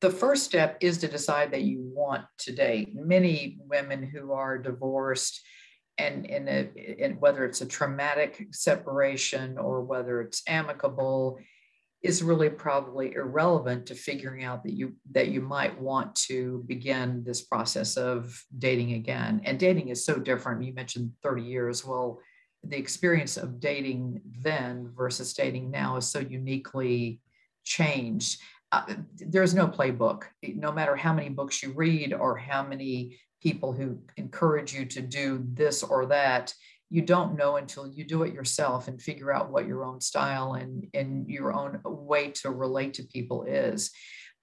The 0.00 0.10
first 0.10 0.44
step 0.44 0.76
is 0.80 0.98
to 0.98 1.08
decide 1.08 1.50
that 1.52 1.62
you 1.62 1.80
want 1.80 2.24
to 2.38 2.52
date. 2.52 2.94
Many 2.94 3.58
women 3.60 4.02
who 4.02 4.32
are 4.32 4.58
divorced, 4.58 5.40
and 5.98 6.26
in 6.26 6.48
a, 6.48 6.70
in 7.02 7.12
whether 7.14 7.44
it's 7.44 7.62
a 7.62 7.66
traumatic 7.66 8.46
separation 8.52 9.56
or 9.58 9.82
whether 9.82 10.20
it's 10.20 10.42
amicable, 10.46 11.38
is 12.02 12.22
really 12.22 12.50
probably 12.50 13.14
irrelevant 13.14 13.86
to 13.86 13.94
figuring 13.94 14.44
out 14.44 14.62
that 14.62 14.72
you 14.72 14.94
that 15.12 15.28
you 15.28 15.40
might 15.40 15.80
want 15.80 16.14
to 16.14 16.62
begin 16.66 17.24
this 17.24 17.42
process 17.42 17.96
of 17.96 18.44
dating 18.58 18.92
again 18.92 19.40
and 19.44 19.58
dating 19.58 19.88
is 19.88 20.04
so 20.04 20.16
different 20.16 20.62
you 20.62 20.72
mentioned 20.74 21.10
30 21.22 21.42
years 21.42 21.84
well 21.84 22.20
the 22.62 22.76
experience 22.76 23.36
of 23.36 23.60
dating 23.60 24.20
then 24.40 24.90
versus 24.96 25.32
dating 25.34 25.70
now 25.70 25.96
is 25.96 26.06
so 26.06 26.20
uniquely 26.20 27.20
changed 27.66 28.40
uh, 28.72 28.94
there's 29.16 29.54
no 29.54 29.66
playbook. 29.66 30.24
No 30.42 30.72
matter 30.72 30.96
how 30.96 31.12
many 31.12 31.28
books 31.28 31.62
you 31.62 31.72
read 31.72 32.12
or 32.12 32.36
how 32.36 32.62
many 32.62 33.18
people 33.42 33.72
who 33.72 33.98
encourage 34.16 34.74
you 34.74 34.84
to 34.86 35.00
do 35.00 35.44
this 35.52 35.82
or 35.82 36.06
that, 36.06 36.52
you 36.90 37.02
don't 37.02 37.36
know 37.36 37.56
until 37.56 37.86
you 37.86 38.04
do 38.04 38.22
it 38.22 38.32
yourself 38.32 38.88
and 38.88 39.00
figure 39.00 39.32
out 39.32 39.50
what 39.50 39.66
your 39.66 39.84
own 39.84 40.00
style 40.00 40.54
and, 40.54 40.86
and 40.94 41.28
your 41.28 41.52
own 41.52 41.80
way 41.84 42.30
to 42.30 42.50
relate 42.50 42.94
to 42.94 43.02
people 43.04 43.44
is. 43.44 43.90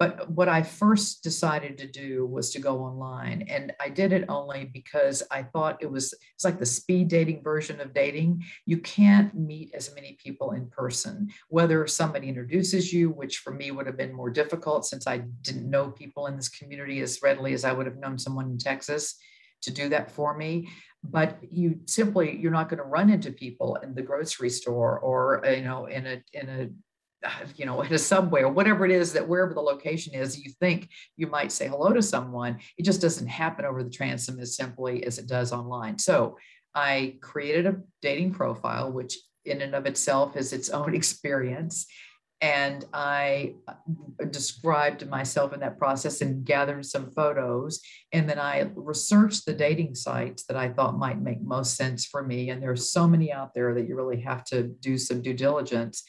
But 0.03 0.29
what 0.29 0.49
I 0.49 0.63
first 0.63 1.23
decided 1.23 1.77
to 1.77 1.87
do 1.87 2.25
was 2.25 2.49
to 2.49 2.59
go 2.59 2.79
online. 2.79 3.43
And 3.43 3.71
I 3.79 3.87
did 3.87 4.11
it 4.11 4.25
only 4.27 4.65
because 4.65 5.23
I 5.31 5.43
thought 5.43 5.81
it 5.81 5.89
was 5.89 6.13
it's 6.35 6.43
like 6.43 6.59
the 6.59 6.65
speed 6.65 7.07
dating 7.07 7.41
version 7.41 7.79
of 7.79 7.93
dating. 7.93 8.43
You 8.65 8.79
can't 8.79 9.33
meet 9.33 9.73
as 9.73 9.95
many 9.95 10.17
people 10.21 10.51
in 10.51 10.67
person, 10.67 11.29
whether 11.47 11.87
somebody 11.87 12.27
introduces 12.27 12.91
you, 12.91 13.11
which 13.11 13.37
for 13.37 13.53
me 13.53 13.71
would 13.71 13.87
have 13.87 13.95
been 13.95 14.13
more 14.13 14.29
difficult 14.29 14.85
since 14.85 15.07
I 15.07 15.19
didn't 15.19 15.69
know 15.69 15.91
people 15.91 16.27
in 16.27 16.35
this 16.35 16.49
community 16.49 16.99
as 16.99 17.21
readily 17.23 17.53
as 17.53 17.63
I 17.63 17.71
would 17.71 17.85
have 17.85 17.95
known 17.95 18.19
someone 18.19 18.49
in 18.49 18.57
Texas 18.57 19.15
to 19.61 19.71
do 19.71 19.87
that 19.87 20.11
for 20.11 20.35
me 20.35 20.67
but 21.05 21.37
you 21.49 21.79
simply 21.85 22.37
you're 22.37 22.51
not 22.51 22.69
going 22.69 22.77
to 22.77 22.83
run 22.83 23.09
into 23.09 23.31
people 23.31 23.75
in 23.77 23.93
the 23.93 24.01
grocery 24.01 24.49
store 24.49 24.99
or 24.99 25.41
you 25.45 25.61
know 25.61 25.85
in 25.85 26.05
a 26.05 26.23
in 26.33 26.49
a 26.49 26.69
you 27.55 27.65
know, 27.65 27.83
at 27.83 27.91
a 27.91 27.99
subway 27.99 28.41
or 28.41 28.49
whatever 28.49 28.85
it 28.85 28.91
is 28.91 29.13
that 29.13 29.27
wherever 29.27 29.53
the 29.53 29.61
location 29.61 30.13
is, 30.13 30.39
you 30.39 30.51
think 30.59 30.89
you 31.17 31.27
might 31.27 31.51
say 31.51 31.67
hello 31.67 31.93
to 31.93 32.01
someone. 32.01 32.59
It 32.77 32.83
just 32.83 33.01
doesn't 33.01 33.27
happen 33.27 33.65
over 33.65 33.83
the 33.83 33.89
transom 33.89 34.39
as 34.39 34.55
simply 34.55 35.03
as 35.05 35.17
it 35.17 35.27
does 35.27 35.51
online. 35.51 35.97
So 35.97 36.37
I 36.75 37.17
created 37.21 37.67
a 37.67 37.77
dating 38.01 38.33
profile, 38.33 38.91
which 38.91 39.17
in 39.45 39.61
and 39.61 39.75
of 39.75 39.85
itself 39.85 40.35
is 40.37 40.53
its 40.53 40.69
own 40.69 40.95
experience. 40.95 41.85
And 42.41 42.83
I 42.91 43.53
uh, 43.69 44.25
described 44.29 45.07
myself 45.07 45.53
in 45.53 45.61
that 45.61 45.77
process 45.77 46.19
and 46.19 46.43
gathered 46.43 46.85
some 46.85 47.09
photos. 47.11 47.79
And 48.11 48.29
then 48.29 48.37
I 48.37 48.69
researched 48.75 49.45
the 49.45 49.53
dating 49.53 49.95
sites 49.95 50.43
that 50.47 50.57
I 50.57 50.67
thought 50.67 50.97
might 50.97 51.21
make 51.21 51.41
most 51.41 51.77
sense 51.77 52.05
for 52.05 52.21
me. 52.21 52.49
And 52.49 52.61
there's 52.61 52.91
so 52.91 53.07
many 53.07 53.31
out 53.31 53.53
there 53.53 53.73
that 53.73 53.87
you 53.87 53.95
really 53.95 54.19
have 54.21 54.43
to 54.45 54.63
do 54.63 54.97
some 54.97 55.21
due 55.21 55.33
diligence 55.33 56.03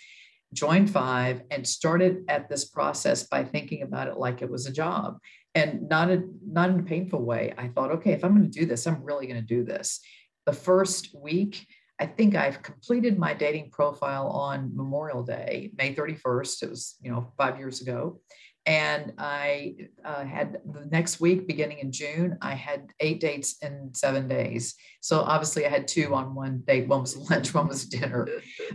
joined 0.54 0.90
five 0.90 1.42
and 1.50 1.66
started 1.66 2.24
at 2.28 2.48
this 2.48 2.64
process 2.64 3.24
by 3.24 3.44
thinking 3.44 3.82
about 3.82 4.08
it 4.08 4.16
like 4.16 4.40
it 4.40 4.50
was 4.50 4.66
a 4.66 4.72
job. 4.72 5.18
And 5.54 5.88
not 5.88 6.10
a 6.10 6.22
not 6.44 6.70
in 6.70 6.80
a 6.80 6.84
painful 6.84 7.22
way. 7.22 7.52
I 7.56 7.68
thought 7.68 7.92
okay 7.92 8.12
if 8.12 8.24
i'm 8.24 8.36
going 8.36 8.50
to 8.50 8.58
do 8.58 8.66
this 8.66 8.86
i'm 8.86 9.04
really 9.04 9.26
going 9.26 9.40
to 9.40 9.46
do 9.46 9.64
this. 9.64 10.00
The 10.46 10.52
first 10.52 11.14
week 11.14 11.66
i 12.00 12.06
think 12.06 12.34
i've 12.34 12.62
completed 12.62 13.18
my 13.18 13.32
dating 13.32 13.70
profile 13.70 14.28
on 14.28 14.72
memorial 14.74 15.22
day 15.22 15.70
may 15.78 15.94
31st 15.94 16.62
it 16.64 16.70
was 16.70 16.96
you 17.00 17.10
know 17.10 17.32
five 17.38 17.56
years 17.58 17.80
ago 17.80 18.20
and 18.66 19.12
I 19.18 19.76
uh, 20.04 20.24
had 20.24 20.58
the 20.64 20.86
next 20.86 21.20
week, 21.20 21.46
beginning 21.46 21.80
in 21.80 21.92
June, 21.92 22.38
I 22.40 22.54
had 22.54 22.92
eight 23.00 23.20
dates 23.20 23.56
in 23.60 23.90
seven 23.92 24.26
days. 24.26 24.74
So 25.02 25.20
obviously, 25.20 25.66
I 25.66 25.68
had 25.68 25.86
two 25.86 26.14
on 26.14 26.34
one 26.34 26.62
date. 26.66 26.88
One 26.88 27.02
was 27.02 27.16
lunch, 27.30 27.52
one 27.52 27.68
was 27.68 27.84
dinner. 27.84 28.26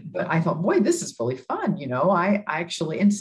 But 0.06 0.28
I 0.30 0.42
thought, 0.42 0.62
boy, 0.62 0.82
this 0.82 1.02
is 1.02 1.16
really 1.20 1.38
fun. 1.38 1.78
You 1.78 1.88
know, 1.88 2.12
I, 2.12 2.44
I 2.48 2.60
actually, 2.60 3.00
and 3.00 3.12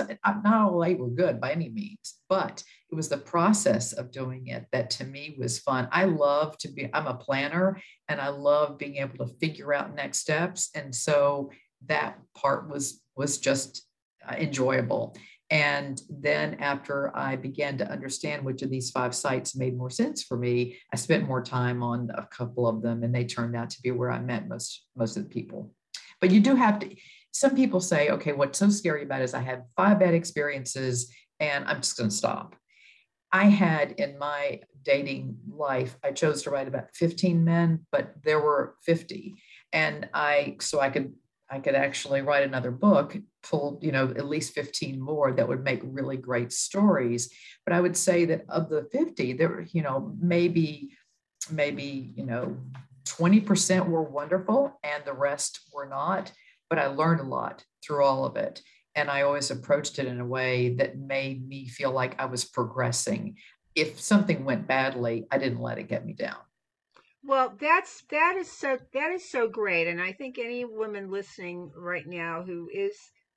not 0.45 0.45
all 0.45 0.85
eight 0.85 0.99
were 0.99 1.09
good 1.09 1.41
by 1.41 1.53
any 1.53 1.71
means, 1.71 2.17
but 2.29 2.63
it 2.91 2.95
was 2.95 3.09
the 3.09 3.19
process 3.19 3.95
of 3.95 4.13
doing 4.13 4.49
it 4.49 4.67
that 4.73 4.91
to 4.91 5.05
me 5.05 5.37
was 5.39 5.59
fun. 5.59 5.89
I 5.91 6.05
love 6.05 6.59
to 6.59 6.69
be, 6.69 6.91
I'm 6.93 7.07
a 7.07 7.15
planner 7.15 7.81
and 8.09 8.21
I 8.21 8.29
love 8.29 8.79
being 8.79 8.97
able 8.97 9.27
to 9.27 9.35
figure 9.39 9.73
out 9.73 9.95
next 9.95 10.19
steps. 10.19 10.69
And 10.75 10.95
so 10.95 11.51
that 11.87 12.19
part 12.37 12.69
was 12.69 13.01
was 13.15 13.39
just 13.39 13.87
uh, 14.29 14.35
enjoyable 14.35 15.17
and 15.51 16.01
then 16.11 16.55
after 16.61 17.17
I 17.17 17.37
began 17.37 17.79
to 17.79 17.91
understand 17.91 18.45
which 18.45 18.63
of 18.63 18.71
these 18.71 18.91
five 18.91 19.15
sites 19.15 19.57
made 19.57 19.77
more 19.77 19.89
sense 19.89 20.23
for 20.23 20.37
me, 20.37 20.77
I 20.93 20.97
spent 20.97 21.27
more 21.27 21.43
time 21.43 21.83
on 21.83 22.11
a 22.15 22.27
couple 22.27 22.69
of 22.69 22.83
them 22.83 23.03
and 23.03 23.15
they 23.15 23.25
turned 23.25 23.57
out 23.57 23.71
to 23.71 23.83
be 23.83 23.91
where 23.91 24.11
I 24.11 24.21
met 24.21 24.49
most, 24.49 24.85
most 24.95 25.17
of 25.17 25.23
the 25.23 25.29
people. 25.31 25.73
But 26.21 26.31
you 26.33 26.41
do 26.41 26.55
have 26.55 26.81
to, 26.81 26.95
some 27.33 27.55
people 27.55 27.81
say, 27.81 28.11
okay, 28.11 28.33
what's 28.33 28.59
so 28.59 28.69
scary 28.69 29.05
about 29.05 29.23
it 29.23 29.25
is 29.25 29.35
I 29.35 29.41
had 29.41 29.65
five 29.75 29.99
bad 29.99 30.13
experiences 30.13 31.11
and 31.41 31.65
I'm 31.65 31.77
just 31.77 31.97
going 31.97 32.11
to 32.11 32.17
stop. 32.17 32.55
I 33.33 33.45
had 33.45 33.93
in 33.93 34.19
my 34.19 34.61
dating 34.83 35.37
life, 35.51 35.97
I 36.03 36.13
chose 36.13 36.43
to 36.43 36.51
write 36.51 36.69
about 36.69 36.95
15 36.95 37.43
men, 37.45 37.87
but 37.91 38.15
there 38.23 38.41
were 38.41 38.75
50. 38.85 39.41
And 39.73 40.09
I, 40.13 40.57
so 40.61 40.81
I 40.81 40.91
could 40.91 41.13
I 41.51 41.61
could 41.61 41.75
actually 41.75 42.21
write 42.21 42.43
another 42.43 42.71
book, 42.71 43.17
pull, 43.43 43.79
you 43.83 43.91
know, 43.91 44.05
at 44.05 44.29
least 44.29 44.55
15 44.55 45.01
more 45.01 45.33
that 45.33 45.49
would 45.49 45.65
make 45.65 45.81
really 45.83 46.17
great 46.17 46.53
stories. 46.53 47.33
But 47.65 47.75
I 47.75 47.81
would 47.81 47.97
say 47.97 48.27
that 48.27 48.45
of 48.49 48.69
the 48.69 48.87
50, 48.93 49.33
there 49.35 49.67
you 49.73 49.83
know, 49.83 50.15
maybe, 50.21 50.91
maybe, 51.51 52.13
you 52.17 52.25
know, 52.25 52.59
20% 53.07 53.89
were 53.89 54.03
wonderful 54.03 54.79
and 54.83 55.03
the 55.05 55.15
rest 55.15 55.61
were 55.73 55.89
not. 55.89 56.31
But 56.69 56.79
I 56.79 56.87
learned 56.89 57.21
a 57.21 57.25
lot 57.25 57.65
through 57.83 58.05
all 58.05 58.27
of 58.27 58.37
it. 58.37 58.61
And 58.95 59.11
I 59.11 59.23
always 59.23 59.51
approached 59.51 59.99
it 59.99 60.07
in 60.07 60.21
a 60.21 60.27
way 60.27 60.75
that 60.75 60.99
made 60.99 61.47
me 61.47 61.67
feel 61.67 61.93
like 61.93 62.21
I 62.21 62.27
was 62.27 62.45
progressing. 62.45 63.37
If 63.75 64.01
something 64.01 64.45
went 64.45 64.67
badly, 64.67 65.27
I 65.31 65.39
didn't 65.39 65.61
let 65.61 65.79
it 65.79 65.89
get 65.89 66.05
me 66.05 66.13
down. 66.13 66.37
Well, 67.23 67.57
that's 67.61 68.03
that 68.11 68.35
is 68.37 68.51
so 68.51 68.77
that 68.93 69.11
is 69.13 69.31
so 69.31 69.49
great, 69.49 69.87
and 69.87 70.01
I 70.01 70.13
think 70.13 70.37
any 70.39 70.65
woman 70.65 71.11
listening 71.11 71.71
right 71.77 72.07
now 72.07 72.43
who 72.43 72.69
is 72.73 72.97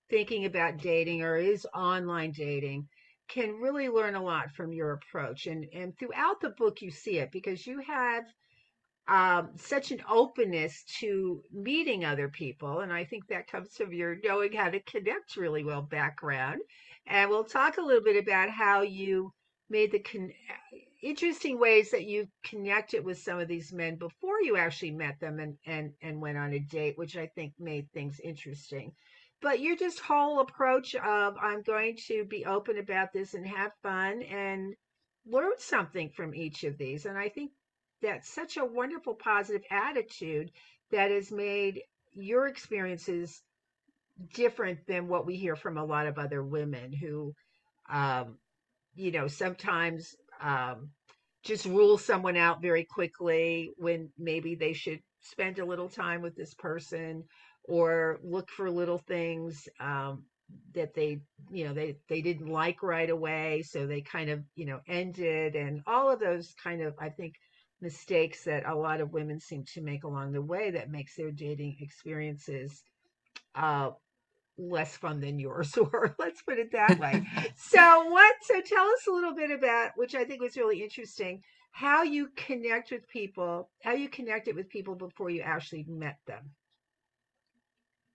thinking 0.09 0.45
about 0.45 0.77
dating 0.77 1.21
or 1.21 1.35
is 1.37 1.67
online 1.75 2.31
dating 2.31 2.87
can 3.27 3.59
really 3.59 3.87
learn 3.87 4.15
a 4.15 4.23
lot 4.23 4.51
from 4.55 4.73
your 4.73 4.93
approach. 4.93 5.45
And 5.45 5.65
and 5.73 5.95
throughout 5.97 6.41
the 6.41 6.49
book, 6.49 6.81
you 6.81 6.89
see 6.89 7.19
it 7.19 7.31
because 7.31 7.67
you 7.67 7.79
have 7.81 8.25
um, 9.07 9.51
such 9.57 9.91
an 9.91 10.03
openness 10.09 10.83
to 10.99 11.43
meeting 11.51 12.05
other 12.05 12.29
people, 12.29 12.81
and 12.81 12.93
I 12.93 13.05
think 13.05 13.27
that 13.27 13.47
comes 13.47 13.75
from 13.77 13.93
your 13.93 14.17
knowing 14.23 14.53
how 14.53 14.69
to 14.69 14.79
connect 14.81 15.37
really 15.37 15.63
well 15.63 15.83
background. 15.83 16.61
And 17.07 17.29
we'll 17.29 17.45
talk 17.45 17.77
a 17.77 17.81
little 17.81 18.03
bit 18.03 18.17
about 18.17 18.49
how 18.51 18.81
you 18.83 19.33
made 19.69 19.91
the 19.91 19.99
con- 19.99 20.33
interesting 21.01 21.59
ways 21.59 21.91
that 21.91 22.05
you 22.05 22.27
connected 22.43 23.03
with 23.03 23.17
some 23.17 23.39
of 23.39 23.47
these 23.47 23.73
men 23.73 23.95
before 23.95 24.41
you 24.41 24.57
actually 24.57 24.91
met 24.91 25.19
them 25.19 25.39
and 25.39 25.57
and 25.65 25.93
and 26.01 26.21
went 26.21 26.37
on 26.37 26.53
a 26.53 26.59
date 26.59 26.97
which 26.97 27.17
i 27.17 27.27
think 27.27 27.53
made 27.59 27.91
things 27.91 28.19
interesting. 28.23 28.93
But 29.41 29.59
your 29.59 29.75
just 29.75 29.99
whole 29.99 30.39
approach 30.39 30.93
of 30.95 31.35
i'm 31.41 31.63
going 31.63 31.97
to 32.07 32.25
be 32.25 32.45
open 32.45 32.77
about 32.77 33.13
this 33.13 33.33
and 33.33 33.47
have 33.47 33.71
fun 33.81 34.21
and 34.23 34.75
learn 35.25 35.53
something 35.57 36.09
from 36.09 36.35
each 36.35 36.63
of 36.63 36.77
these 36.77 37.05
and 37.05 37.17
i 37.17 37.29
think 37.29 37.51
that's 38.01 38.29
such 38.33 38.57
a 38.57 38.65
wonderful 38.65 39.13
positive 39.13 39.63
attitude 39.69 40.51
that 40.91 41.11
has 41.11 41.31
made 41.31 41.81
your 42.13 42.47
experiences 42.47 43.41
different 44.33 44.79
than 44.87 45.07
what 45.07 45.25
we 45.25 45.35
hear 45.35 45.55
from 45.55 45.77
a 45.77 45.85
lot 45.85 46.07
of 46.07 46.17
other 46.17 46.43
women 46.43 46.91
who 46.91 47.33
um, 47.89 48.37
you 48.95 49.11
know 49.11 49.27
sometimes 49.27 50.15
um, 50.41 50.89
just 51.43 51.65
rule 51.65 51.97
someone 51.97 52.37
out 52.37 52.61
very 52.61 52.83
quickly 52.83 53.71
when 53.77 54.09
maybe 54.17 54.55
they 54.55 54.73
should 54.73 54.99
spend 55.21 55.59
a 55.59 55.65
little 55.65 55.89
time 55.89 56.21
with 56.21 56.35
this 56.35 56.53
person 56.53 57.23
or 57.63 58.19
look 58.23 58.49
for 58.49 58.69
little 58.69 58.97
things 58.97 59.67
um, 59.79 60.23
that 60.73 60.93
they 60.93 61.19
you 61.49 61.65
know 61.65 61.73
they 61.73 61.97
they 62.09 62.21
didn't 62.21 62.47
like 62.47 62.83
right 62.83 63.09
away. 63.09 63.63
So 63.63 63.87
they 63.87 64.01
kind 64.01 64.29
of 64.29 64.41
you 64.55 64.65
know 64.65 64.79
ended 64.87 65.55
and 65.55 65.81
all 65.87 66.09
of 66.09 66.19
those 66.19 66.53
kind 66.61 66.81
of 66.81 66.93
i 66.99 67.09
think 67.09 67.35
mistakes 67.81 68.43
that 68.43 68.67
a 68.67 68.75
lot 68.75 69.01
of 69.01 69.11
women 69.13 69.39
seem 69.39 69.63
to 69.73 69.81
make 69.81 70.03
along 70.03 70.31
the 70.31 70.41
way 70.41 70.71
that 70.71 70.91
makes 70.91 71.15
their 71.15 71.31
dating 71.31 71.77
experiences 71.79 72.83
uh, 73.55 73.91
less 74.61 74.95
fun 74.95 75.19
than 75.19 75.39
yours 75.39 75.75
or 75.93 76.15
let's 76.19 76.41
put 76.43 76.59
it 76.59 76.71
that 76.71 76.99
way. 76.99 77.25
So 77.55 78.05
what 78.05 78.35
so 78.41 78.61
tell 78.61 78.85
us 78.85 79.07
a 79.07 79.11
little 79.11 79.33
bit 79.33 79.51
about 79.51 79.91
which 79.95 80.15
i 80.15 80.23
think 80.23 80.41
was 80.41 80.57
really 80.57 80.83
interesting 80.83 81.41
how 81.71 82.03
you 82.03 82.29
connect 82.35 82.91
with 82.91 83.07
people 83.07 83.69
how 83.83 83.93
you 83.93 84.09
connected 84.09 84.55
with 84.55 84.69
people 84.69 84.95
before 84.95 85.29
you 85.29 85.41
actually 85.41 85.85
met 85.87 86.17
them. 86.27 86.51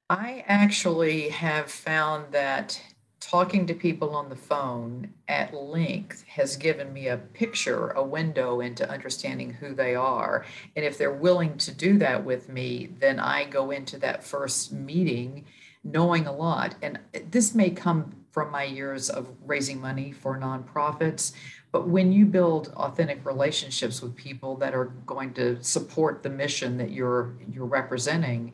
I 0.09 0.45
actually 0.47 1.31
have 1.31 1.71
found 1.71 2.33
that 2.33 2.81
talking 3.19 3.67
to 3.67 3.75
people 3.75 4.15
on 4.15 4.29
the 4.29 4.37
phone 4.37 5.13
at 5.27 5.53
length 5.53 6.23
has 6.29 6.57
given 6.57 6.93
me 6.93 7.09
a 7.09 7.17
picture 7.17 7.89
a 7.89 8.05
window 8.05 8.61
into 8.61 8.89
understanding 8.89 9.53
who 9.53 9.75
they 9.75 9.97
are. 9.97 10.45
And 10.77 10.85
if 10.85 10.97
they're 10.97 11.11
willing 11.11 11.57
to 11.59 11.73
do 11.73 11.99
that 11.99 12.25
with 12.25 12.49
me 12.49 12.91
then 13.01 13.19
i 13.19 13.45
go 13.45 13.71
into 13.71 13.99
that 13.99 14.23
first 14.23 14.73
meeting 14.73 15.45
knowing 15.93 16.27
a 16.27 16.33
lot. 16.33 16.75
And 16.83 16.99
this 17.31 17.55
may 17.55 17.71
come 17.71 18.15
from 18.31 18.51
my 18.51 18.65
years 18.65 19.09
of 19.09 19.31
raising 19.45 19.81
money 19.81 20.13
for 20.13 20.39
nonprofits. 20.39 21.33
But 21.73 21.89
when 21.89 22.13
you 22.13 22.27
build 22.27 22.73
authentic 22.77 23.25
relationships 23.25 24.03
with 24.03 24.15
people 24.15 24.57
that 24.57 24.75
are 24.75 24.87
going 25.07 25.33
to 25.35 25.63
support 25.63 26.23
the 26.23 26.31
mission 26.31 26.77
that 26.79 26.91
you're 26.91 27.35
you're 27.51 27.67
representing, 27.67 28.53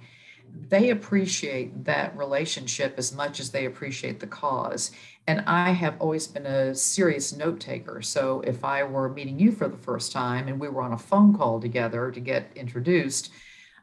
they 0.68 0.90
appreciate 0.90 1.84
that 1.84 2.16
relationship 2.16 2.94
as 2.98 3.14
much 3.14 3.40
as 3.40 3.50
they 3.50 3.64
appreciate 3.64 4.20
the 4.20 4.26
cause. 4.26 4.90
And 5.26 5.42
I 5.46 5.70
have 5.70 5.96
always 6.00 6.26
been 6.26 6.46
a 6.46 6.74
serious 6.74 7.32
note 7.32 7.60
taker. 7.60 8.02
So 8.02 8.40
if 8.42 8.64
I 8.64 8.82
were 8.82 9.08
meeting 9.08 9.38
you 9.38 9.52
for 9.52 9.68
the 9.68 9.76
first 9.76 10.12
time 10.12 10.48
and 10.48 10.60
we 10.60 10.68
were 10.68 10.82
on 10.82 10.92
a 10.92 10.98
phone 10.98 11.34
call 11.36 11.60
together 11.60 12.10
to 12.10 12.20
get 12.20 12.50
introduced, 12.54 13.30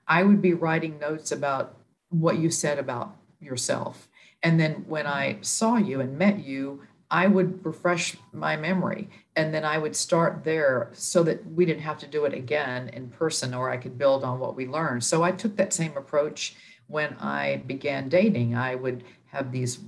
I 0.07 0.23
would 0.23 0.41
be 0.41 0.53
writing 0.53 0.99
notes 0.99 1.31
about 1.31 1.77
what 2.09 2.39
you 2.39 2.49
said 2.49 2.79
about 2.79 3.15
yourself. 3.39 4.07
And 4.43 4.59
then 4.59 4.85
when 4.87 5.05
I 5.05 5.37
saw 5.41 5.77
you 5.77 5.99
and 6.01 6.17
met 6.17 6.39
you, 6.39 6.81
I 7.11 7.27
would 7.27 7.65
refresh 7.65 8.15
my 8.31 8.55
memory 8.55 9.09
and 9.35 9.53
then 9.53 9.65
I 9.65 9.79
would 9.79 9.95
start 9.95 10.43
there 10.43 10.91
so 10.93 11.23
that 11.23 11.45
we 11.53 11.65
didn't 11.65 11.81
have 11.81 11.97
to 11.99 12.07
do 12.07 12.25
it 12.25 12.33
again 12.33 12.89
in 12.89 13.09
person 13.09 13.53
or 13.53 13.69
I 13.69 13.77
could 13.77 13.97
build 13.97 14.23
on 14.23 14.39
what 14.39 14.55
we 14.55 14.67
learned. 14.67 15.03
So 15.03 15.23
I 15.23 15.31
took 15.31 15.55
that 15.55 15.73
same 15.73 15.97
approach 15.97 16.55
when 16.87 17.15
I 17.15 17.63
began 17.65 18.09
dating. 18.09 18.55
I 18.55 18.75
would 18.75 19.03
have 19.27 19.51
these 19.51 19.79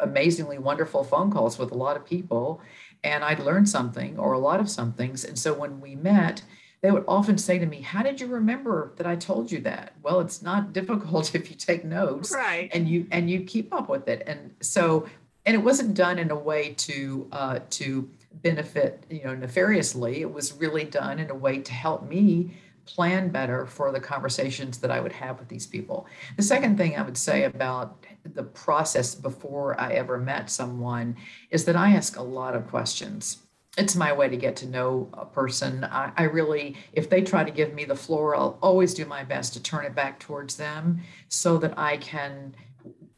amazingly 0.00 0.58
wonderful 0.58 1.02
phone 1.02 1.30
calls 1.30 1.58
with 1.58 1.70
a 1.70 1.76
lot 1.76 1.96
of 1.96 2.04
people 2.04 2.60
and 3.02 3.24
I'd 3.24 3.40
learn 3.40 3.64
something 3.64 4.18
or 4.18 4.34
a 4.34 4.38
lot 4.38 4.60
of 4.60 4.68
some 4.68 4.92
things. 4.92 5.24
And 5.24 5.38
so 5.38 5.54
when 5.54 5.80
we 5.80 5.94
met, 5.94 6.42
they 6.86 6.92
would 6.92 7.04
often 7.08 7.36
say 7.36 7.58
to 7.58 7.66
me, 7.66 7.80
How 7.80 8.04
did 8.04 8.20
you 8.20 8.28
remember 8.28 8.92
that 8.94 9.08
I 9.08 9.16
told 9.16 9.50
you 9.50 9.60
that? 9.62 9.94
Well, 10.04 10.20
it's 10.20 10.40
not 10.40 10.72
difficult 10.80 11.34
if 11.34 11.50
you 11.50 11.56
take 11.56 11.84
notes 11.84 12.30
right. 12.32 12.70
and 12.72 12.88
you 12.88 13.08
and 13.10 13.28
you 13.28 13.40
keep 13.40 13.74
up 13.74 13.88
with 13.88 14.06
it. 14.06 14.22
And 14.24 14.54
so 14.60 15.08
and 15.44 15.56
it 15.56 15.58
wasn't 15.58 15.94
done 15.94 16.20
in 16.20 16.30
a 16.30 16.38
way 16.38 16.74
to 16.74 17.26
uh, 17.32 17.58
to 17.70 18.08
benefit 18.34 19.04
you 19.10 19.24
know 19.24 19.34
nefariously. 19.34 20.20
It 20.20 20.32
was 20.32 20.52
really 20.52 20.84
done 20.84 21.18
in 21.18 21.28
a 21.28 21.34
way 21.34 21.58
to 21.58 21.72
help 21.72 22.08
me 22.08 22.56
plan 22.84 23.30
better 23.30 23.66
for 23.66 23.90
the 23.90 23.98
conversations 23.98 24.78
that 24.78 24.92
I 24.92 25.00
would 25.00 25.10
have 25.10 25.40
with 25.40 25.48
these 25.48 25.66
people. 25.66 26.06
The 26.36 26.44
second 26.44 26.76
thing 26.76 26.96
I 26.96 27.02
would 27.02 27.18
say 27.18 27.42
about 27.42 28.06
the 28.22 28.44
process 28.44 29.12
before 29.12 29.80
I 29.80 29.94
ever 29.94 30.18
met 30.18 30.50
someone 30.50 31.16
is 31.50 31.64
that 31.64 31.74
I 31.74 31.96
ask 31.96 32.16
a 32.16 32.22
lot 32.22 32.54
of 32.54 32.68
questions. 32.68 33.38
It's 33.76 33.94
my 33.94 34.12
way 34.12 34.28
to 34.28 34.36
get 34.36 34.56
to 34.56 34.66
know 34.66 35.10
a 35.12 35.26
person. 35.26 35.84
I, 35.84 36.12
I, 36.16 36.22
really, 36.24 36.76
if 36.92 37.10
they 37.10 37.20
try 37.20 37.44
to 37.44 37.50
give 37.50 37.74
me 37.74 37.84
the 37.84 37.94
floor, 37.94 38.34
I'll 38.34 38.58
always 38.62 38.94
do 38.94 39.04
my 39.04 39.22
best 39.22 39.52
to 39.52 39.62
turn 39.62 39.84
it 39.84 39.94
back 39.94 40.18
towards 40.18 40.56
them 40.56 41.02
so 41.28 41.58
that 41.58 41.78
I 41.78 41.98
can 41.98 42.54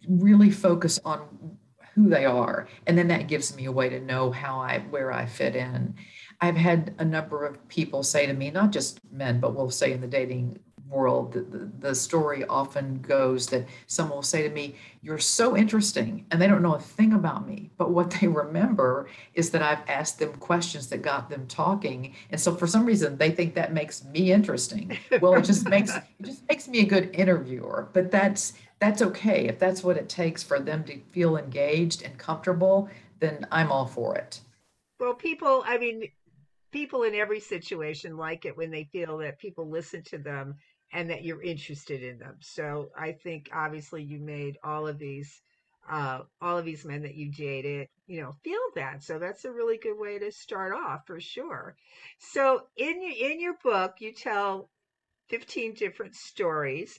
really 0.08 0.50
focus 0.50 0.98
on 1.04 1.56
who 1.94 2.08
they 2.08 2.24
are. 2.24 2.68
And 2.86 2.96
then 2.96 3.08
that 3.08 3.28
gives 3.28 3.54
me 3.56 3.66
a 3.66 3.72
way 3.72 3.88
to 3.88 4.00
know 4.00 4.30
how 4.30 4.58
I, 4.58 4.78
where 4.90 5.12
I 5.12 5.26
fit 5.26 5.54
in. 5.54 5.94
I've 6.40 6.56
had 6.56 6.94
a 6.98 7.04
number 7.04 7.44
of 7.44 7.68
people 7.68 8.02
say 8.02 8.26
to 8.26 8.32
me, 8.32 8.50
not 8.50 8.70
just 8.70 9.00
men, 9.12 9.40
but 9.40 9.54
we'll 9.54 9.70
say 9.70 9.92
in 9.92 10.00
the 10.00 10.06
dating 10.06 10.58
world, 10.88 11.32
the, 11.32 11.40
the, 11.40 11.70
the, 11.80 11.94
story 11.94 12.44
often 12.46 13.00
goes 13.00 13.46
that 13.48 13.66
someone 13.86 14.16
will 14.16 14.22
say 14.22 14.42
to 14.42 14.48
me, 14.48 14.76
You're 15.02 15.18
so 15.18 15.56
interesting. 15.56 16.26
And 16.30 16.40
they 16.40 16.46
don't 16.46 16.62
know 16.62 16.74
a 16.74 16.80
thing 16.80 17.12
about 17.12 17.46
me. 17.46 17.70
But 17.76 17.90
what 17.90 18.10
they 18.10 18.28
remember 18.28 19.08
is 19.34 19.50
that 19.50 19.62
I've 19.62 19.88
asked 19.88 20.18
them 20.18 20.32
questions 20.34 20.88
that 20.88 21.02
got 21.02 21.30
them 21.30 21.46
talking. 21.46 22.14
And 22.30 22.40
so 22.40 22.54
for 22.54 22.66
some 22.66 22.84
reason 22.84 23.16
they 23.16 23.30
think 23.30 23.54
that 23.54 23.72
makes 23.72 24.04
me 24.04 24.32
interesting. 24.32 24.98
Well, 25.20 25.34
it 25.34 25.44
just 25.44 25.68
makes 25.68 25.94
it 25.94 26.04
just 26.22 26.48
makes 26.48 26.68
me 26.68 26.80
a 26.80 26.86
good 26.86 27.10
interviewer. 27.14 27.88
But 27.92 28.10
that's 28.10 28.54
that's 28.78 29.02
okay. 29.02 29.48
If 29.48 29.58
that's 29.58 29.82
what 29.82 29.96
it 29.96 30.08
takes 30.08 30.42
for 30.42 30.60
them 30.60 30.84
to 30.84 30.98
feel 31.10 31.36
engaged 31.36 32.02
and 32.02 32.16
comfortable, 32.18 32.88
then 33.20 33.46
I'm 33.50 33.72
all 33.72 33.86
for 33.86 34.16
it. 34.16 34.40
Well, 35.00 35.14
people, 35.14 35.62
I 35.66 35.78
mean, 35.78 36.08
people 36.70 37.02
in 37.02 37.14
every 37.14 37.40
situation 37.40 38.16
like 38.16 38.44
it 38.44 38.56
when 38.56 38.70
they 38.70 38.84
feel 38.84 39.18
that 39.18 39.38
people 39.38 39.68
listen 39.68 40.02
to 40.04 40.18
them 40.18 40.54
and 40.92 41.10
that 41.10 41.24
you're 41.24 41.42
interested 41.42 42.02
in 42.02 42.18
them. 42.18 42.36
So 42.40 42.90
I 42.98 43.12
think 43.12 43.50
obviously 43.52 44.02
you 44.02 44.18
made 44.18 44.56
all 44.64 44.86
of 44.86 44.98
these 44.98 45.40
uh, 45.90 46.20
all 46.42 46.58
of 46.58 46.66
these 46.66 46.84
men 46.84 47.02
that 47.02 47.14
you 47.14 47.32
dated, 47.32 47.88
you 48.06 48.20
know, 48.20 48.34
feel 48.44 48.60
that. 48.74 49.02
So 49.02 49.18
that's 49.18 49.46
a 49.46 49.52
really 49.52 49.78
good 49.78 49.98
way 49.98 50.18
to 50.18 50.30
start 50.30 50.74
off 50.74 51.06
for 51.06 51.18
sure. 51.18 51.76
So 52.18 52.62
in 52.76 53.02
your 53.02 53.32
in 53.32 53.40
your 53.40 53.54
book, 53.62 53.94
you 54.00 54.12
tell 54.12 54.70
15 55.28 55.74
different 55.74 56.14
stories, 56.14 56.98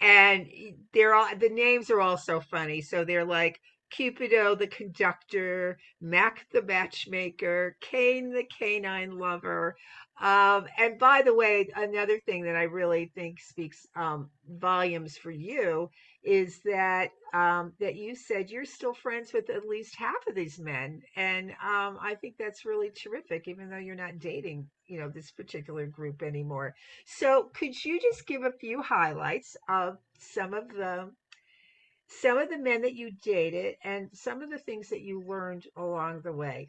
and 0.00 0.48
they're 0.92 1.14
all 1.14 1.28
the 1.36 1.50
names 1.50 1.90
are 1.90 2.00
all 2.00 2.16
so 2.16 2.40
funny. 2.40 2.80
So 2.80 3.04
they're 3.04 3.24
like 3.24 3.60
Cupido 3.90 4.56
the 4.56 4.68
conductor, 4.68 5.78
Mac 6.00 6.46
the 6.52 6.62
matchmaker, 6.62 7.76
Cain 7.80 8.32
the 8.32 8.44
canine 8.44 9.18
lover. 9.18 9.76
Um, 10.20 10.66
and 10.78 10.98
by 10.98 11.22
the 11.22 11.34
way, 11.34 11.68
another 11.74 12.20
thing 12.20 12.44
that 12.44 12.54
I 12.54 12.64
really 12.64 13.10
think 13.14 13.40
speaks 13.40 13.86
um, 13.96 14.28
volumes 14.48 15.16
for 15.16 15.30
you 15.30 15.90
is 16.22 16.60
that 16.66 17.10
um, 17.32 17.72
that 17.80 17.96
you 17.96 18.14
said 18.14 18.50
you're 18.50 18.66
still 18.66 18.92
friends 18.92 19.32
with 19.32 19.48
at 19.48 19.66
least 19.66 19.96
half 19.96 20.26
of 20.28 20.34
these 20.34 20.58
men, 20.58 21.00
and 21.16 21.50
um, 21.52 21.98
I 22.02 22.16
think 22.20 22.34
that's 22.38 22.66
really 22.66 22.90
terrific. 22.90 23.48
Even 23.48 23.70
though 23.70 23.78
you're 23.78 23.94
not 23.94 24.18
dating, 24.18 24.68
you 24.86 25.00
know, 25.00 25.08
this 25.08 25.30
particular 25.30 25.86
group 25.86 26.22
anymore. 26.22 26.74
So, 27.06 27.50
could 27.54 27.82
you 27.82 27.98
just 27.98 28.26
give 28.26 28.42
a 28.42 28.52
few 28.52 28.82
highlights 28.82 29.56
of 29.68 29.96
some 30.18 30.52
of 30.52 30.68
the 30.68 31.10
some 32.10 32.38
of 32.38 32.50
the 32.50 32.58
men 32.58 32.82
that 32.82 32.94
you 32.94 33.12
dated 33.22 33.76
and 33.84 34.10
some 34.12 34.42
of 34.42 34.50
the 34.50 34.58
things 34.58 34.88
that 34.88 35.00
you 35.00 35.22
learned 35.22 35.66
along 35.76 36.20
the 36.22 36.32
way. 36.32 36.68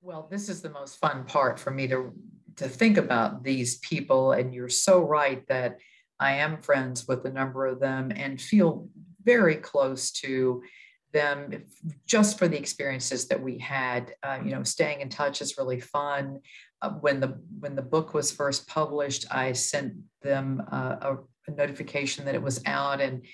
Well, 0.00 0.28
this 0.30 0.48
is 0.48 0.62
the 0.62 0.70
most 0.70 0.98
fun 0.98 1.24
part 1.24 1.58
for 1.58 1.70
me 1.70 1.88
to 1.88 2.12
to 2.56 2.68
think 2.68 2.96
about 2.96 3.44
these 3.44 3.78
people 3.78 4.32
and 4.32 4.52
you're 4.52 4.68
so 4.68 5.00
right 5.00 5.46
that 5.46 5.78
I 6.18 6.32
am 6.32 6.60
friends 6.60 7.06
with 7.06 7.24
a 7.24 7.30
number 7.30 7.66
of 7.66 7.78
them 7.78 8.10
and 8.14 8.40
feel 8.40 8.88
very 9.22 9.54
close 9.54 10.10
to 10.10 10.62
them 11.12 11.64
just 12.04 12.36
for 12.36 12.48
the 12.48 12.58
experiences 12.58 13.28
that 13.28 13.40
we 13.40 13.58
had. 13.58 14.12
Uh, 14.24 14.40
you 14.44 14.50
know 14.50 14.64
staying 14.64 15.00
in 15.00 15.08
touch 15.08 15.40
is 15.40 15.56
really 15.56 15.80
fun. 15.80 16.40
Uh, 16.80 16.90
when 17.00 17.18
the 17.18 17.40
when 17.58 17.74
the 17.74 17.82
book 17.82 18.14
was 18.14 18.30
first 18.30 18.68
published 18.68 19.26
i 19.32 19.52
sent 19.52 19.92
them 20.22 20.62
uh, 20.70 20.96
a, 21.00 21.16
a, 21.48 21.50
notification 21.56 22.24
that 22.24 22.36
it 22.36 22.42
was 22.42 22.62
out 22.66 23.00
and 23.00 23.26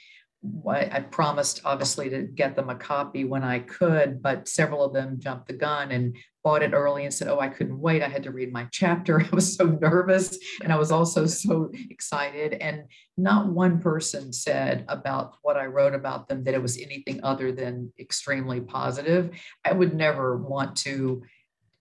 I 0.66 1.00
promised 1.00 1.62
obviously 1.64 2.10
to 2.10 2.22
get 2.22 2.54
them 2.54 2.68
a 2.68 2.74
copy 2.74 3.24
when 3.24 3.42
I 3.42 3.60
could, 3.60 4.22
but 4.22 4.48
several 4.48 4.84
of 4.84 4.92
them 4.92 5.18
jumped 5.18 5.48
the 5.48 5.54
gun 5.54 5.90
and 5.90 6.16
bought 6.42 6.62
it 6.62 6.74
early 6.74 7.04
and 7.04 7.14
said, 7.14 7.28
Oh, 7.28 7.40
I 7.40 7.48
couldn't 7.48 7.80
wait. 7.80 8.02
I 8.02 8.08
had 8.08 8.22
to 8.24 8.30
read 8.30 8.52
my 8.52 8.68
chapter. 8.70 9.20
I 9.32 9.34
was 9.34 9.56
so 9.56 9.66
nervous 9.66 10.38
and 10.62 10.72
I 10.72 10.76
was 10.76 10.92
also 10.92 11.26
so 11.26 11.70
excited. 11.90 12.54
And 12.54 12.84
not 13.16 13.48
one 13.48 13.80
person 13.80 14.32
said 14.32 14.84
about 14.88 15.36
what 15.42 15.56
I 15.56 15.66
wrote 15.66 15.94
about 15.94 16.28
them 16.28 16.44
that 16.44 16.54
it 16.54 16.62
was 16.62 16.78
anything 16.78 17.20
other 17.22 17.50
than 17.50 17.92
extremely 17.98 18.60
positive. 18.60 19.30
I 19.64 19.72
would 19.72 19.94
never 19.94 20.36
want 20.36 20.76
to, 20.78 21.22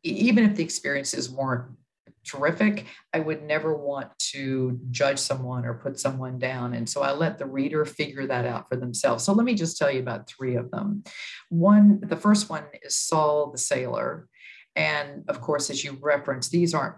even 0.03 0.45
if 0.45 0.55
the 0.55 0.63
experiences 0.63 1.29
weren't 1.29 1.71
terrific. 2.25 2.85
I 3.13 3.19
would 3.19 3.43
never 3.43 3.75
want 3.75 4.09
to 4.31 4.79
judge 4.91 5.19
someone 5.19 5.65
or 5.65 5.75
put 5.75 5.99
someone 5.99 6.39
down. 6.39 6.73
And 6.73 6.87
so 6.87 7.01
I 7.01 7.11
let 7.11 7.37
the 7.37 7.45
reader 7.45 7.85
figure 7.85 8.25
that 8.27 8.45
out 8.45 8.69
for 8.69 8.75
themselves. 8.75 9.23
So 9.23 9.33
let 9.33 9.45
me 9.45 9.55
just 9.55 9.77
tell 9.77 9.91
you 9.91 9.99
about 9.99 10.27
three 10.27 10.55
of 10.55 10.71
them. 10.71 11.03
One, 11.49 11.99
the 12.01 12.15
first 12.15 12.49
one 12.49 12.63
is 12.81 12.97
Saul 12.97 13.51
the 13.51 13.57
sailor. 13.57 14.27
And 14.75 15.23
of 15.27 15.41
course, 15.41 15.69
as 15.69 15.83
you 15.83 15.97
referenced, 16.01 16.51
these 16.51 16.73
aren't, 16.73 16.95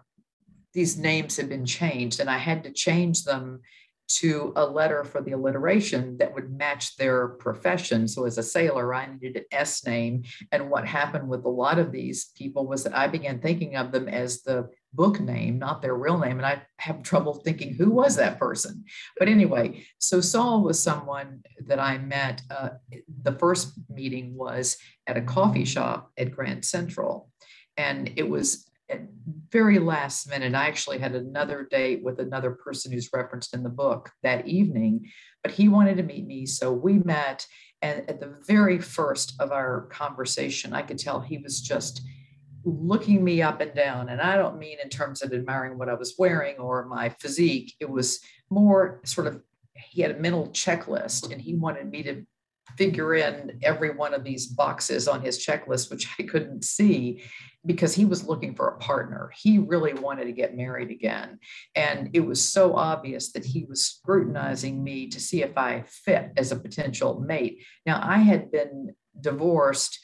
these 0.74 0.98
names 0.98 1.38
have 1.38 1.50
been 1.50 1.66
changed, 1.66 2.20
and 2.20 2.30
I 2.30 2.38
had 2.38 2.64
to 2.66 2.72
change 2.72 3.24
them 3.24 3.62
to 4.08 4.54
a 4.56 4.66
letter 4.66 5.04
for 5.04 5.22
the 5.22 5.32
alliteration 5.32 6.18
that 6.18 6.34
would 6.34 6.56
match 6.56 6.96
their 6.98 7.30
profession. 7.30 8.08
So, 8.08 8.26
as 8.26 8.38
a 8.38 8.44
sailor, 8.44 8.94
I 8.94 9.08
needed 9.08 9.38
an 9.38 9.46
S 9.52 9.86
name. 9.86 10.24
And 10.52 10.70
what 10.70 10.88
happened 10.88 11.28
with 11.28 11.46
a 11.46 11.50
lot 11.50 11.80
of 11.80 11.92
these 11.92 12.26
people 12.38 12.68
was 12.68 12.84
that 12.84 12.96
I 12.96 13.08
began 13.08 13.40
thinking 13.40 13.76
of 13.76 13.92
them 13.92 14.08
as 14.08 14.44
the 14.44 14.70
book 14.94 15.20
name, 15.20 15.60
not 15.60 15.82
their 15.82 15.96
real 15.96 16.18
name. 16.18 16.38
And 16.38 16.46
I 16.46 16.62
have 16.78 17.04
trouble 17.04 17.34
thinking 17.34 17.74
who 17.74 17.90
was 17.90 18.16
that 18.16 18.40
person. 18.40 18.86
But 19.18 19.28
anyway, 19.28 19.86
so 19.98 20.22
Saul 20.22 20.64
was 20.64 20.82
someone 20.82 21.42
that 21.66 21.80
I 21.80 21.98
met. 21.98 22.42
Uh, 22.50 22.70
the 23.24 23.34
first 23.34 23.74
meeting 23.90 24.36
was 24.36 24.78
at 25.08 25.18
a 25.18 25.22
coffee 25.22 25.66
shop 25.66 26.12
at 26.18 26.32
Grand 26.32 26.64
Central. 26.64 27.30
And 27.78 28.14
it 28.16 28.30
was 28.30 28.65
very 29.50 29.80
last 29.80 30.30
minute. 30.30 30.54
I 30.54 30.68
actually 30.68 31.00
had 31.00 31.16
another 31.16 31.68
date 31.70 32.04
with 32.04 32.20
another 32.20 32.52
person 32.52 32.92
who's 32.92 33.10
referenced 33.14 33.54
in 33.54 33.64
the 33.64 33.70
book 33.70 34.12
that 34.24 34.48
evening, 34.48 35.10
but 35.44 35.52
he 35.52 35.70
wanted 35.70 35.98
to 35.98 36.04
meet 36.04 36.26
me. 36.26 36.46
So 36.46 36.72
we 36.72 37.00
met. 37.00 37.46
And 37.82 38.10
at 38.10 38.20
the 38.20 38.36
very 38.48 38.80
first 38.80 39.36
of 39.40 39.52
our 39.52 39.88
conversation, 39.92 40.74
I 40.74 40.82
could 40.82 40.98
tell 40.98 41.20
he 41.20 41.38
was 41.38 41.62
just 41.62 42.02
looking 42.64 43.24
me 43.24 43.42
up 43.42 43.62
and 43.62 43.74
down. 43.76 44.10
And 44.10 44.22
I 44.22 44.38
don't 44.38 44.58
mean 44.58 44.78
in 44.84 44.90
terms 44.90 45.22
of 45.22 45.34
admiring 45.34 45.78
what 45.78 45.90
I 45.90 45.94
was 45.94 46.16
wearing 46.18 46.58
or 46.58 46.86
my 46.86 47.10
physique. 47.10 47.76
It 47.80 47.90
was 47.90 48.20
more 48.50 49.02
sort 49.06 49.28
of, 49.28 49.42
he 49.76 50.02
had 50.02 50.12
a 50.12 50.20
mental 50.20 50.50
checklist 50.50 51.32
and 51.32 51.40
he 51.40 51.54
wanted 51.54 51.92
me 51.92 52.02
to 52.04 52.26
figure 52.78 53.16
in 53.16 53.60
every 53.64 53.92
one 53.92 54.14
of 54.14 54.24
these 54.24 54.48
boxes 54.48 55.08
on 55.08 55.22
his 55.22 55.46
checklist, 55.46 55.90
which 55.90 56.08
I 56.20 56.24
couldn't 56.24 56.64
see 56.64 57.24
because 57.66 57.96
he 57.96 58.06
was 58.06 58.28
looking 58.28 58.54
for 58.54 58.68
a 58.68 58.78
partner. 58.78 59.32
He 59.36 59.58
really 59.58 59.94
wanted 59.94 60.26
to 60.26 60.32
get 60.32 60.56
married 60.56 60.92
again. 60.92 61.40
And 61.76 62.10
it 62.14 62.20
was 62.20 62.44
so 62.44 62.76
obvious 62.76 63.32
that 63.32 63.46
he 63.46 63.66
was 63.66 63.84
scrutinizing 63.84 64.84
me 64.84 65.08
to 65.08 65.20
see 65.20 65.42
if 65.42 65.58
I 65.58 65.84
fit 65.88 66.32
as 66.38 66.52
a 66.52 66.60
potential 66.60 67.20
mate. 67.20 67.64
Now, 67.86 68.00
I 68.04 68.18
had 68.18 68.52
been 68.52 68.94
divorced 69.20 70.00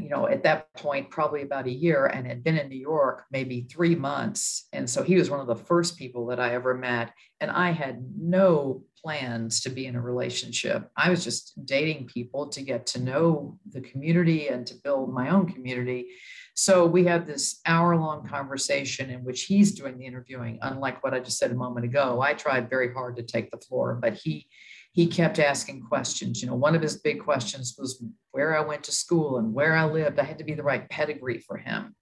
you 0.00 0.08
know, 0.08 0.26
at 0.26 0.42
that 0.44 0.72
point, 0.74 1.10
probably 1.10 1.42
about 1.42 1.66
a 1.66 1.72
year 1.72 2.06
and 2.06 2.26
had 2.26 2.42
been 2.42 2.58
in 2.58 2.68
New 2.68 2.78
York 2.78 3.24
maybe 3.30 3.62
three 3.62 3.94
months. 3.94 4.68
And 4.72 4.88
so 4.88 5.02
he 5.02 5.16
was 5.16 5.30
one 5.30 5.40
of 5.40 5.46
the 5.46 5.56
first 5.56 5.98
people 5.98 6.26
that 6.26 6.40
I 6.40 6.54
ever 6.54 6.74
met. 6.74 7.12
And 7.40 7.50
I 7.50 7.70
had 7.72 8.04
no 8.18 8.84
plans 9.02 9.60
to 9.62 9.70
be 9.70 9.86
in 9.86 9.96
a 9.96 10.00
relationship. 10.00 10.88
I 10.96 11.10
was 11.10 11.24
just 11.24 11.66
dating 11.66 12.06
people 12.06 12.48
to 12.48 12.62
get 12.62 12.86
to 12.86 13.02
know 13.02 13.58
the 13.70 13.80
community 13.80 14.48
and 14.48 14.66
to 14.68 14.74
build 14.82 15.12
my 15.12 15.30
own 15.30 15.52
community. 15.52 16.08
So 16.54 16.86
we 16.86 17.04
had 17.04 17.26
this 17.26 17.60
hour 17.66 17.96
long 17.96 18.26
conversation 18.26 19.10
in 19.10 19.24
which 19.24 19.44
he's 19.44 19.72
doing 19.72 19.98
the 19.98 20.06
interviewing, 20.06 20.58
unlike 20.62 21.02
what 21.02 21.14
I 21.14 21.20
just 21.20 21.38
said 21.38 21.50
a 21.50 21.54
moment 21.54 21.86
ago. 21.86 22.20
I 22.20 22.34
tried 22.34 22.70
very 22.70 22.92
hard 22.92 23.16
to 23.16 23.22
take 23.22 23.50
the 23.50 23.58
floor, 23.58 23.98
but 24.00 24.14
he 24.14 24.48
he 24.92 25.06
kept 25.06 25.38
asking 25.38 25.82
questions. 25.82 26.42
You 26.42 26.48
know, 26.48 26.54
one 26.54 26.74
of 26.74 26.82
his 26.82 26.98
big 26.98 27.20
questions 27.20 27.74
was 27.78 28.02
where 28.30 28.56
I 28.56 28.60
went 28.60 28.84
to 28.84 28.92
school 28.92 29.38
and 29.38 29.52
where 29.52 29.74
I 29.74 29.84
lived. 29.84 30.18
I 30.18 30.24
had 30.24 30.38
to 30.38 30.44
be 30.44 30.54
the 30.54 30.62
right 30.62 30.88
pedigree 30.88 31.38
for 31.38 31.56
him. 31.56 31.94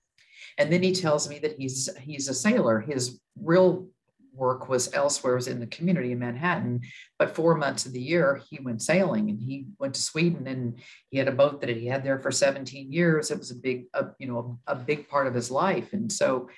And 0.58 0.72
then 0.72 0.82
he 0.82 0.92
tells 0.92 1.28
me 1.28 1.38
that 1.38 1.56
he's 1.56 1.88
he's 2.00 2.28
a 2.28 2.34
sailor. 2.34 2.80
His 2.80 3.20
real 3.40 3.88
work 4.32 4.68
was 4.68 4.92
elsewhere, 4.94 5.34
was 5.34 5.48
in 5.48 5.60
the 5.60 5.66
community 5.66 6.12
in 6.12 6.18
Manhattan. 6.18 6.80
But 7.18 7.34
four 7.34 7.54
months 7.56 7.86
of 7.86 7.92
the 7.92 8.00
year, 8.00 8.42
he 8.48 8.58
went 8.60 8.82
sailing 8.82 9.28
and 9.28 9.38
he 9.38 9.66
went 9.78 9.94
to 9.94 10.00
Sweden 10.00 10.46
and 10.46 10.80
he 11.10 11.18
had 11.18 11.28
a 11.28 11.32
boat 11.32 11.60
that 11.60 11.70
he 11.70 11.86
had 11.86 12.04
there 12.04 12.18
for 12.18 12.30
17 12.30 12.92
years. 12.92 13.30
It 13.30 13.38
was 13.38 13.50
a 13.50 13.56
big, 13.56 13.86
a, 13.94 14.06
you 14.18 14.26
know, 14.26 14.58
a 14.66 14.74
big 14.74 15.08
part 15.08 15.26
of 15.26 15.34
his 15.34 15.50
life. 15.50 15.92
And 15.92 16.10
so 16.10 16.48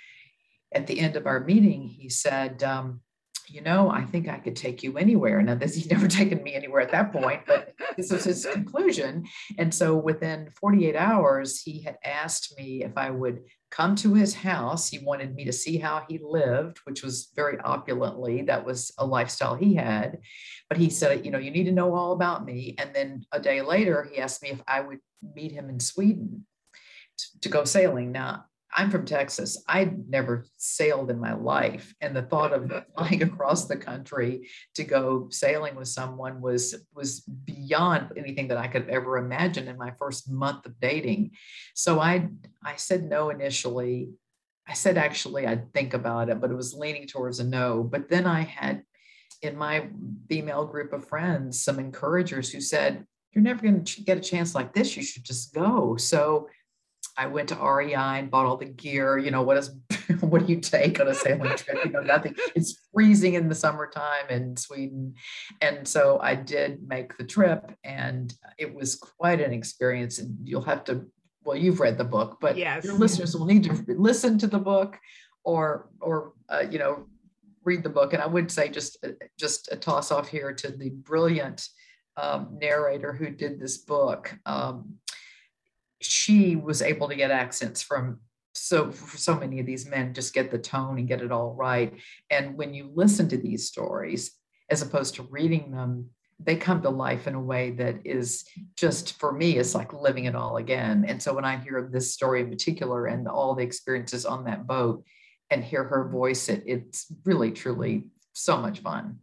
at 0.73 0.87
the 0.87 1.01
end 1.01 1.17
of 1.17 1.27
our 1.27 1.41
meeting, 1.41 1.89
he 1.89 2.09
said, 2.09 2.63
um, 2.63 3.01
you 3.49 3.61
know, 3.61 3.91
I 3.91 4.05
think 4.05 4.29
I 4.29 4.39
could 4.39 4.57
take 4.57 4.83
you 4.83 4.97
anywhere. 4.97 5.41
Now, 5.43 5.55
this 5.55 5.75
he's 5.75 5.91
never 5.91 6.09
taken 6.21 6.43
me 6.43 6.55
anywhere 6.55 6.81
at 6.81 6.93
that 6.93 7.13
point, 7.13 7.43
but 7.47 7.75
this 7.97 8.11
was 8.11 8.25
his 8.25 8.47
conclusion. 8.47 9.25
And 9.59 9.75
so 9.75 9.97
within 9.97 10.51
48 10.61 10.97
hours, 10.97 11.61
he 11.61 11.83
had 11.83 11.97
asked 12.05 12.55
me 12.57 12.85
if 12.85 12.93
I 12.97 13.11
would 13.11 13.43
come 13.71 13.97
to 13.97 14.15
his 14.15 14.35
house. 14.35 14.89
He 14.89 14.99
wanted 14.99 15.35
me 15.35 15.45
to 15.47 15.53
see 15.53 15.79
how 15.79 16.05
he 16.09 16.21
lived, 16.23 16.79
which 16.85 17.03
was 17.03 17.31
very 17.35 17.59
opulently. 17.61 18.43
That 18.43 18.65
was 18.65 18.93
a 18.99 19.07
lifestyle 19.07 19.55
he 19.55 19.75
had. 19.75 20.19
But 20.69 20.79
he 20.79 20.91
said, 20.91 21.25
you 21.25 21.31
know, 21.31 21.39
you 21.39 21.51
need 21.51 21.65
to 21.65 21.73
know 21.73 21.95
all 21.95 22.13
about 22.13 22.45
me. 22.45 22.75
And 22.79 22.95
then 22.95 23.25
a 23.33 23.41
day 23.41 23.63
later, 23.63 24.09
he 24.11 24.21
asked 24.21 24.43
me 24.43 24.51
if 24.51 24.63
I 24.69 24.81
would 24.81 24.99
meet 25.35 25.53
him 25.53 25.69
in 25.69 25.81
Sweden 25.81 26.47
to 27.41 27.49
go 27.49 27.65
sailing. 27.65 28.13
Now, 28.13 28.45
I'm 28.75 28.91
from 28.91 29.05
Texas. 29.05 29.63
I'd 29.69 30.09
never 30.09 30.47
sailed 30.57 31.11
in 31.11 31.21
my 31.21 31.35
life. 31.35 31.95
And 32.01 32.17
the 32.17 32.23
thought 32.23 32.53
of 32.53 32.73
flying 32.97 33.23
across 33.23 33.67
the 33.67 33.77
country 33.77 34.49
to 34.75 34.85
go 34.85 35.29
sailing 35.31 35.75
with 35.75 35.89
someone 35.89 36.41
was 36.41 36.75
was 36.95 37.21
beyond 37.21 38.13
anything 38.17 38.49
that 38.49 38.59
I 38.59 38.69
could 38.69 38.89
ever 38.89 39.19
imagine 39.19 39.69
in 39.69 39.77
my 39.77 39.93
first 39.99 40.31
month 40.31 40.67
of 40.67 40.79
dating. 40.81 41.33
So 41.75 42.01
I 42.01 42.29
I 42.65 42.77
said 42.77 43.05
no 43.05 43.31
initially. 43.31 44.11
I 44.67 44.75
said 44.75 44.97
actually 44.97 45.47
I'd 45.47 45.73
think 45.75 45.93
about 45.93 46.31
it, 46.31 46.41
but 46.41 46.51
it 46.51 46.57
was 46.57 46.75
leaning 46.75 47.07
towards 47.07 47.41
a 47.41 47.45
no. 47.45 47.83
But 47.83 48.09
then 48.09 48.27
I 48.27 48.43
had 48.43 48.85
in 49.43 49.57
my 49.57 49.89
female 50.29 50.65
group 50.65 50.93
of 50.93 51.09
friends 51.09 51.63
some 51.63 51.79
encouragers 51.79 52.51
who 52.51 52.61
said, 52.61 53.05
You're 53.33 53.45
never 53.45 53.61
going 53.61 53.85
to 53.85 54.03
get 54.03 54.19
a 54.19 54.21
chance 54.21 54.55
like 54.55 54.73
this. 54.73 54.97
You 54.97 55.03
should 55.03 55.25
just 55.25 55.53
go. 55.53 55.97
So 55.97 56.49
I 57.17 57.27
went 57.27 57.49
to 57.51 57.57
REI 57.57 57.95
and 57.95 58.31
bought 58.31 58.47
all 58.47 58.57
the 58.57 58.67
gear. 58.67 59.19
You 59.19 59.31
know, 59.31 59.43
what 59.43 59.57
is 59.57 59.71
what 60.21 60.47
do 60.47 60.53
you 60.53 60.61
take 60.61 61.01
on 61.01 61.09
a 61.09 61.15
sailing 61.15 61.57
trip? 61.57 61.85
You 61.85 61.91
know, 61.91 62.01
nothing. 62.01 62.35
It's 62.55 62.79
freezing 62.93 63.35
in 63.35 63.49
the 63.49 63.55
summertime 63.55 64.29
in 64.29 64.57
Sweden. 64.57 65.15
And 65.61 65.87
so 65.87 66.19
I 66.21 66.35
did 66.35 66.87
make 66.87 67.17
the 67.17 67.25
trip 67.25 67.73
and 67.85 68.33
it 68.59 68.75
was 68.75 68.97
quite 68.97 69.41
an 69.41 69.53
experience. 69.53 70.19
And 70.19 70.37
you'll 70.45 70.63
have 70.63 70.85
to, 70.85 71.07
well, 71.45 71.57
you've 71.57 71.81
read 71.81 71.99
the 71.99 72.05
book, 72.05 72.39
but 72.41 72.57
yes. 72.57 72.85
your 72.85 72.95
listeners 72.95 73.37
will 73.37 73.47
need 73.47 73.65
to 73.65 73.85
listen 73.89 74.39
to 74.39 74.47
the 74.47 74.59
book 74.59 74.99
or 75.45 75.89
or 76.01 76.33
uh, 76.49 76.65
you 76.71 76.79
know, 76.79 77.07
read 77.65 77.83
the 77.83 77.91
book. 77.91 78.13
And 78.13 78.23
I 78.23 78.27
would 78.27 78.51
say 78.51 78.69
just 78.69 78.99
uh, 79.05 79.11
just 79.39 79.71
a 79.73 79.77
toss 79.77 80.11
off 80.11 80.29
here 80.29 80.53
to 80.53 80.71
the 80.71 80.91
brilliant 80.91 81.69
um, 82.17 82.59
narrator 82.61 83.13
who 83.13 83.31
did 83.31 83.59
this 83.59 83.79
book. 83.79 84.37
Um, 84.47 84.97
she 86.05 86.57
was 86.57 86.83
able 86.83 87.09
to 87.09 87.17
get 87.17 87.31
accents 87.31 87.83
from 87.83 88.21
so 88.55 88.91
so 88.91 89.39
many 89.39 89.61
of 89.61 89.67
these 89.67 89.87
men 89.87 90.15
just 90.15 90.35
get 90.35 90.51
the 90.51 90.59
tone 90.59 90.99
and 90.99 91.09
get 91.09 91.23
it 91.23 91.33
all 91.33 91.55
right. 91.55 91.95
And 92.31 92.57
when 92.57 92.75
you 92.75 92.91
listen 92.95 93.29
to 93.29 93.37
these 93.37 93.67
stories 93.67 94.33
as 94.71 94.83
opposed 94.83 95.15
to 95.17 95.23
reading 95.25 95.71
them 95.71 96.11
they 96.45 96.57
come 96.57 96.83
to 96.83 96.91
life 96.91 97.29
in 97.29 97.37
a 97.37 97.41
way 97.41 97.71
that 97.71 98.01
is 98.05 98.45
just 98.77 99.19
for 99.21 99.33
me 99.33 99.59
it's 99.59 99.75
like 99.75 99.93
living 99.93 100.25
it 100.25 100.35
all 100.35 100.57
again. 100.57 101.05
And 101.07 101.23
so 101.23 101.35
when 101.35 101.45
i 101.45 101.57
hear 101.57 101.89
this 101.91 102.13
story 102.13 102.41
in 102.41 102.51
particular 102.51 103.07
and 103.07 103.29
all 103.29 103.55
the 103.55 103.63
experiences 103.63 104.27
on 104.27 104.45
that 104.45 104.67
boat 104.67 105.05
and 105.51 105.63
hear 105.63 105.85
her 105.85 106.09
voice 106.09 106.49
it 106.49 106.63
it's 106.67 107.07
really 107.25 107.53
truly 107.53 108.05
so 108.33 108.57
much 108.57 108.81
fun. 108.81 109.19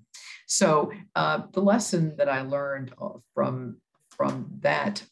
So 0.48 0.92
uh, 1.16 1.42
the 1.52 1.62
lesson 1.62 2.16
that 2.18 2.30
i 2.30 2.42
learned 2.42 2.94
uh, 3.00 3.10
from 3.36 3.78
from 4.10 4.50
that 4.62 5.04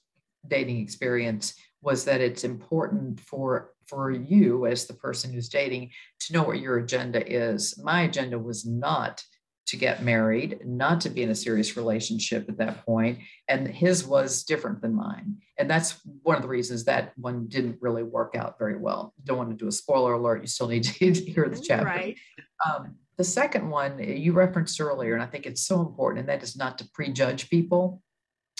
dating 0.49 0.79
experience 0.79 1.55
was 1.81 2.05
that 2.05 2.21
it's 2.21 2.43
important 2.43 3.19
for 3.19 3.71
for 3.87 4.11
you 4.11 4.65
as 4.65 4.85
the 4.85 4.93
person 4.93 5.31
who's 5.31 5.47
dating 5.47 5.89
to 6.19 6.33
know 6.33 6.43
what 6.43 6.59
your 6.59 6.77
agenda 6.77 7.25
is. 7.25 7.79
My 7.81 8.01
agenda 8.01 8.37
was 8.37 8.65
not 8.65 9.23
to 9.67 9.77
get 9.77 10.01
married 10.01 10.59
not 10.65 11.01
to 11.01 11.09
be 11.09 11.23
in 11.23 11.29
a 11.29 11.35
serious 11.35 11.75
relationship 11.75 12.47
at 12.47 12.57
that 12.57 12.85
point 12.85 13.19
and 13.49 13.67
his 13.67 14.05
was 14.05 14.43
different 14.43 14.81
than 14.81 14.95
mine. 14.95 15.35
And 15.57 15.69
that's 15.69 15.99
one 16.23 16.37
of 16.37 16.41
the 16.41 16.47
reasons 16.47 16.85
that 16.85 17.11
one 17.17 17.47
didn't 17.47 17.77
really 17.81 18.03
work 18.03 18.33
out 18.35 18.57
very 18.57 18.77
well. 18.77 19.13
Don't 19.25 19.37
want 19.37 19.49
to 19.49 19.55
do 19.55 19.67
a 19.67 19.71
spoiler 19.71 20.13
alert 20.13 20.41
you 20.41 20.47
still 20.47 20.69
need 20.69 20.83
to 20.83 20.91
hear 21.13 21.49
the 21.49 21.61
chapter. 21.61 21.85
Right 21.85 22.17
um, 22.65 22.95
the 23.17 23.23
second 23.23 23.69
one 23.69 23.99
you 23.99 24.33
referenced 24.33 24.79
earlier 24.79 25.13
and 25.13 25.23
i 25.23 25.25
think 25.25 25.45
it's 25.45 25.65
so 25.65 25.81
important 25.81 26.19
and 26.19 26.29
that 26.29 26.43
is 26.43 26.55
not 26.55 26.77
to 26.77 26.89
prejudge 26.93 27.49
people 27.49 28.01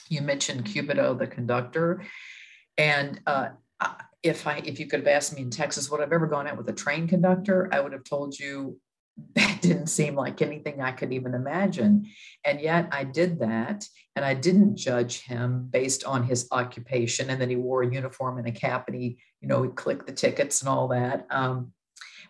you 0.10 0.22
mentioned 0.22 0.66
Cupido, 0.66 1.18
the 1.18 1.28
conductor. 1.28 2.04
And 2.78 3.20
uh, 3.26 3.50
if 4.24 4.48
I 4.48 4.62
if 4.66 4.80
you 4.80 4.88
could 4.88 5.00
have 5.02 5.08
asked 5.08 5.36
me 5.36 5.42
in 5.42 5.50
Texas 5.50 5.90
would 5.90 6.02
I've 6.02 6.12
ever 6.12 6.28
gone 6.28 6.48
out 6.48 6.58
with 6.58 6.70
a 6.70 6.74
train 6.74 7.08
conductor, 7.08 7.70
I 7.72 7.80
would 7.80 7.94
have 7.94 8.04
told 8.04 8.38
you 8.38 8.80
that 9.36 9.62
didn't 9.62 9.88
seem 9.88 10.16
like 10.16 10.42
anything 10.42 10.82
I 10.82 10.92
could 10.92 11.12
even 11.12 11.34
imagine. 11.34 12.08
And 12.46 12.62
yet 12.62 12.88
I 12.92 13.04
did 13.04 13.40
that. 13.40 13.86
And 14.16 14.24
I 14.24 14.34
didn't 14.34 14.78
judge 14.78 15.22
him 15.22 15.68
based 15.72 16.04
on 16.04 16.24
his 16.24 16.48
occupation. 16.52 17.30
And 17.30 17.40
then 17.40 17.50
he 17.50 17.56
wore 17.56 17.84
a 17.84 17.92
uniform 17.92 18.38
and 18.38 18.48
a 18.48 18.52
cap 18.52 18.86
and 18.88 18.96
he, 19.00 19.18
you 19.42 19.48
know, 19.48 19.64
he 19.64 19.70
clicked 19.70 20.08
the 20.08 20.14
tickets 20.14 20.62
and 20.62 20.70
all 20.70 20.88
that. 20.90 21.28
Um, 21.30 21.72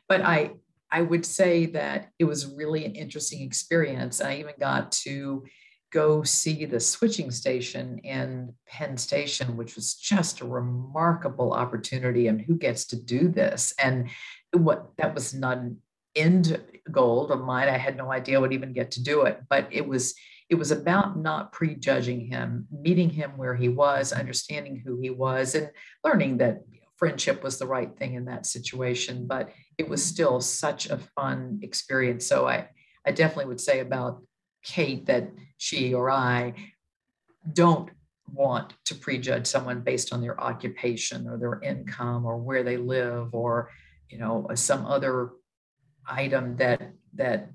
but 0.07 0.21
I 0.21 0.51
I 0.89 1.01
would 1.01 1.25
say 1.25 1.65
that 1.67 2.11
it 2.17 2.23
was 2.23 2.45
really 2.45 2.85
an 2.85 2.95
interesting 2.95 3.41
experience. 3.41 4.21
I 4.21 4.35
even 4.35 4.53
got 4.57 4.93
to 5.03 5.43
go 5.91 6.23
see 6.23 6.65
the 6.65 6.79
switching 6.79 7.31
station 7.31 7.99
in 7.99 8.53
Penn 8.67 8.97
Station, 8.97 9.55
which 9.55 9.75
was 9.75 9.95
just 9.95 10.41
a 10.41 10.45
remarkable 10.45 11.53
opportunity. 11.53 12.27
And 12.27 12.41
who 12.41 12.55
gets 12.55 12.85
to 12.87 12.95
do 12.95 13.29
this? 13.29 13.73
And 13.81 14.09
what 14.51 14.91
that 14.97 15.13
was 15.13 15.33
not 15.33 15.57
an 15.57 15.77
end 16.15 16.61
goal 16.91 17.29
of 17.31 17.41
mine. 17.41 17.69
I 17.69 17.77
had 17.77 17.95
no 17.95 18.11
idea 18.11 18.37
I 18.37 18.41
would 18.41 18.53
even 18.53 18.73
get 18.73 18.91
to 18.91 19.03
do 19.03 19.21
it, 19.23 19.41
but 19.49 19.67
it 19.71 19.87
was 19.87 20.15
it 20.49 20.55
was 20.55 20.71
about 20.71 21.17
not 21.17 21.51
prejudging 21.51 22.21
him, 22.21 22.67
meeting 22.71 23.09
him 23.09 23.31
where 23.35 23.55
he 23.55 23.67
was, 23.67 24.13
understanding 24.13 24.81
who 24.83 24.97
he 25.01 25.09
was, 25.09 25.55
and 25.55 25.69
learning 26.05 26.37
that 26.37 26.61
friendship 26.95 27.43
was 27.43 27.59
the 27.59 27.67
right 27.67 27.95
thing 27.97 28.13
in 28.13 28.25
that 28.25 28.45
situation. 28.45 29.27
But 29.27 29.51
it 29.77 29.87
was 29.87 30.03
still 30.03 30.39
such 30.39 30.89
a 30.89 30.97
fun 30.97 31.59
experience. 31.61 32.25
So 32.25 32.47
I 32.47 32.69
I 33.05 33.11
definitely 33.11 33.45
would 33.45 33.61
say 33.61 33.79
about 33.79 34.21
Kate 34.63 35.05
that 35.05 35.29
she 35.57 35.93
or 35.93 36.09
I 36.09 36.53
don't 37.53 37.89
want 38.33 38.73
to 38.85 38.95
prejudge 38.95 39.47
someone 39.47 39.81
based 39.81 40.13
on 40.13 40.21
their 40.21 40.39
occupation 40.39 41.27
or 41.27 41.37
their 41.37 41.61
income 41.61 42.25
or 42.25 42.37
where 42.37 42.63
they 42.63 42.77
live 42.77 43.33
or 43.33 43.71
you 44.09 44.17
know 44.17 44.47
some 44.53 44.85
other 44.85 45.31
item 46.07 46.55
that 46.57 46.91
that 47.13 47.49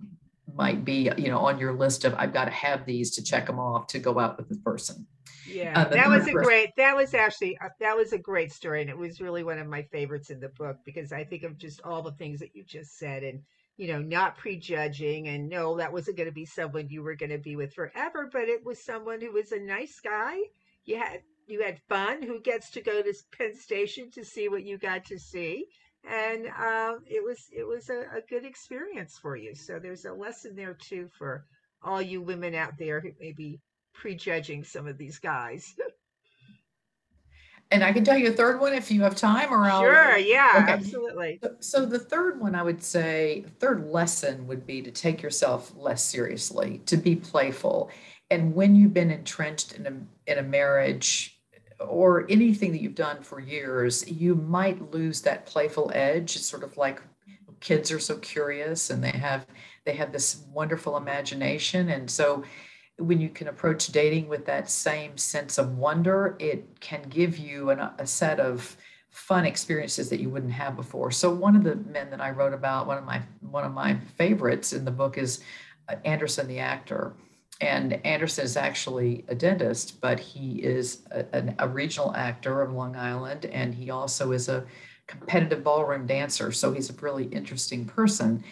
might 0.54 0.84
be 0.84 1.10
you 1.16 1.28
know 1.28 1.38
on 1.38 1.58
your 1.58 1.72
list 1.72 2.04
of 2.04 2.14
I've 2.16 2.32
got 2.32 2.46
to 2.46 2.50
have 2.50 2.84
these 2.84 3.10
to 3.12 3.22
check 3.22 3.46
them 3.46 3.58
off 3.58 3.86
to 3.88 3.98
go 3.98 4.18
out 4.18 4.36
with 4.38 4.48
the 4.48 4.56
person. 4.56 5.06
Yeah, 5.46 5.80
uh, 5.80 5.88
that 5.88 6.08
was 6.08 6.22
a 6.22 6.32
person. 6.32 6.42
great. 6.42 6.70
That 6.76 6.96
was 6.96 7.14
actually 7.14 7.58
uh, 7.58 7.68
that 7.80 7.96
was 7.96 8.12
a 8.12 8.18
great 8.18 8.52
story, 8.52 8.80
and 8.80 8.90
it 8.90 8.96
was 8.96 9.20
really 9.20 9.42
one 9.42 9.58
of 9.58 9.66
my 9.66 9.82
favorites 9.82 10.30
in 10.30 10.40
the 10.40 10.50
book 10.50 10.76
because 10.84 11.12
I 11.12 11.24
think 11.24 11.42
of 11.42 11.58
just 11.58 11.80
all 11.82 12.02
the 12.02 12.12
things 12.12 12.40
that 12.40 12.54
you 12.54 12.64
just 12.64 12.98
said, 12.98 13.22
and 13.22 13.40
you 13.76 13.88
know, 13.88 14.00
not 14.00 14.36
prejudging 14.36 15.28
and 15.28 15.48
no, 15.48 15.76
that 15.76 15.92
wasn't 15.92 16.16
going 16.16 16.28
to 16.28 16.34
be 16.34 16.46
someone 16.46 16.88
you 16.88 17.02
were 17.02 17.14
going 17.14 17.30
to 17.30 17.38
be 17.38 17.56
with 17.56 17.72
forever, 17.74 18.28
but 18.32 18.48
it 18.48 18.64
was 18.64 18.84
someone 18.84 19.20
who 19.20 19.32
was 19.32 19.52
a 19.52 19.60
nice 19.60 20.00
guy. 20.00 20.36
You 20.84 20.98
had 20.98 21.22
you 21.46 21.62
had 21.62 21.80
fun. 21.88 22.22
Who 22.22 22.40
gets 22.40 22.70
to 22.72 22.80
go 22.80 23.02
to 23.02 23.14
Penn 23.36 23.54
Station 23.54 24.10
to 24.12 24.24
see 24.24 24.48
what 24.48 24.64
you 24.64 24.78
got 24.78 25.04
to 25.06 25.18
see? 25.18 25.66
And 26.08 26.46
uh, 26.46 26.96
it 27.06 27.24
was 27.24 27.38
it 27.52 27.66
was 27.66 27.88
a, 27.88 28.00
a 28.16 28.20
good 28.28 28.44
experience 28.44 29.18
for 29.20 29.36
you. 29.36 29.54
So 29.54 29.78
there's 29.78 30.04
a 30.04 30.12
lesson 30.12 30.54
there 30.56 30.74
too 30.74 31.08
for 31.18 31.44
all 31.82 32.02
you 32.02 32.22
women 32.22 32.54
out 32.54 32.74
there 32.78 33.00
who 33.00 33.10
may 33.20 33.32
be 33.32 33.60
prejudging 33.94 34.64
some 34.64 34.86
of 34.86 34.98
these 34.98 35.18
guys. 35.18 35.74
And 37.72 37.82
I 37.82 37.92
can 37.92 38.04
tell 38.04 38.18
you 38.18 38.28
a 38.28 38.32
third 38.32 38.60
one 38.60 38.74
if 38.74 38.90
you 38.90 39.02
have 39.02 39.16
time 39.16 39.52
or 39.52 39.64
I'll. 39.64 39.80
Sure, 39.80 40.18
yeah, 40.18 40.60
okay. 40.62 40.72
absolutely. 40.72 41.40
So, 41.42 41.56
so, 41.60 41.86
the 41.86 41.98
third 41.98 42.38
one 42.38 42.54
I 42.54 42.62
would 42.62 42.82
say, 42.82 43.46
third 43.58 43.90
lesson 43.90 44.46
would 44.46 44.66
be 44.66 44.82
to 44.82 44.90
take 44.90 45.22
yourself 45.22 45.72
less 45.76 46.04
seriously, 46.04 46.82
to 46.86 46.96
be 46.96 47.16
playful. 47.16 47.90
And 48.30 48.54
when 48.54 48.76
you've 48.76 48.94
been 48.94 49.10
entrenched 49.10 49.72
in 49.72 49.86
a 49.86 50.30
in 50.30 50.38
a 50.38 50.42
marriage 50.42 51.40
or 51.80 52.26
anything 52.28 52.72
that 52.72 52.82
you've 52.82 52.94
done 52.94 53.22
for 53.22 53.40
years, 53.40 54.08
you 54.08 54.34
might 54.34 54.92
lose 54.92 55.22
that 55.22 55.46
playful 55.46 55.90
edge. 55.94 56.36
It's 56.36 56.46
sort 56.46 56.62
of 56.62 56.76
like 56.76 57.00
kids 57.60 57.90
are 57.92 58.00
so 58.00 58.16
curious 58.18 58.90
and 58.90 59.02
they 59.02 59.10
have 59.10 59.46
they 59.84 59.94
have 59.94 60.12
this 60.12 60.44
wonderful 60.52 60.96
imagination. 60.96 61.88
And 61.88 62.10
so 62.10 62.44
when 62.98 63.20
you 63.20 63.28
can 63.28 63.48
approach 63.48 63.88
dating 63.88 64.28
with 64.28 64.46
that 64.46 64.70
same 64.70 65.16
sense 65.16 65.58
of 65.58 65.78
wonder, 65.78 66.36
it 66.38 66.80
can 66.80 67.02
give 67.08 67.38
you 67.38 67.70
an, 67.70 67.80
a 67.98 68.06
set 68.06 68.38
of 68.38 68.76
fun 69.10 69.44
experiences 69.44 70.08
that 70.08 70.20
you 70.20 70.30
wouldn't 70.30 70.52
have 70.52 70.76
before. 70.76 71.10
So 71.10 71.30
one 71.30 71.56
of 71.56 71.64
the 71.64 71.76
men 71.76 72.10
that 72.10 72.20
I 72.20 72.30
wrote 72.30 72.54
about, 72.54 72.86
one 72.86 72.98
of 72.98 73.04
my 73.04 73.22
one 73.40 73.64
of 73.64 73.72
my 73.72 73.96
favorites 74.16 74.72
in 74.72 74.84
the 74.84 74.90
book 74.90 75.18
is 75.18 75.40
uh, 75.88 75.96
Anderson 76.04 76.48
the 76.48 76.58
actor. 76.58 77.14
And 77.60 78.04
Anderson 78.04 78.44
is 78.44 78.56
actually 78.56 79.24
a 79.28 79.34
dentist, 79.34 80.00
but 80.00 80.18
he 80.18 80.62
is 80.62 81.02
a, 81.12 81.24
a, 81.32 81.54
a 81.60 81.68
regional 81.68 82.14
actor 82.16 82.60
of 82.60 82.72
Long 82.72 82.96
Island, 82.96 83.44
and 83.44 83.72
he 83.74 83.90
also 83.90 84.32
is 84.32 84.48
a 84.48 84.64
competitive 85.06 85.62
ballroom 85.62 86.06
dancer. 86.06 86.50
So 86.50 86.72
he's 86.72 86.90
a 86.90 86.94
really 86.94 87.26
interesting 87.26 87.84
person. 87.84 88.42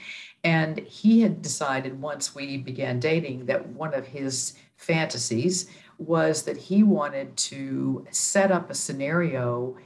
And 0.42 0.78
he 0.78 1.20
had 1.20 1.42
decided 1.42 2.00
once 2.00 2.34
we 2.34 2.56
began 2.56 2.98
dating 2.98 3.46
that 3.46 3.68
one 3.68 3.94
of 3.94 4.06
his 4.06 4.54
fantasies 4.76 5.68
was 5.98 6.44
that 6.44 6.56
he 6.56 6.82
wanted 6.82 7.36
to 7.36 8.06
set 8.10 8.50
up 8.50 8.70
a 8.70 8.74
scenario 8.74 9.76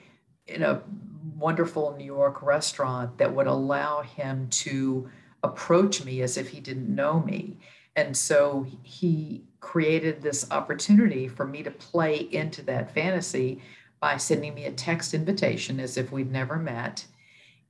in 0.46 0.62
a 0.62 0.82
wonderful 1.36 1.96
New 1.96 2.04
York 2.04 2.42
restaurant 2.42 3.18
that 3.18 3.34
would 3.34 3.48
allow 3.48 4.02
him 4.02 4.48
to 4.48 5.10
approach 5.42 6.04
me 6.04 6.22
as 6.22 6.36
if 6.36 6.48
he 6.48 6.60
didn't 6.60 6.94
know 6.94 7.20
me. 7.20 7.58
And 7.96 8.16
so 8.16 8.66
he 8.82 9.44
created 9.60 10.22
this 10.22 10.50
opportunity 10.50 11.28
for 11.28 11.46
me 11.46 11.62
to 11.62 11.70
play 11.70 12.16
into 12.16 12.62
that 12.62 12.92
fantasy 12.92 13.60
by 14.00 14.16
sending 14.16 14.54
me 14.54 14.66
a 14.66 14.72
text 14.72 15.14
invitation 15.14 15.80
as 15.80 15.96
if 15.96 16.12
we'd 16.12 16.30
never 16.30 16.56
met 16.56 17.06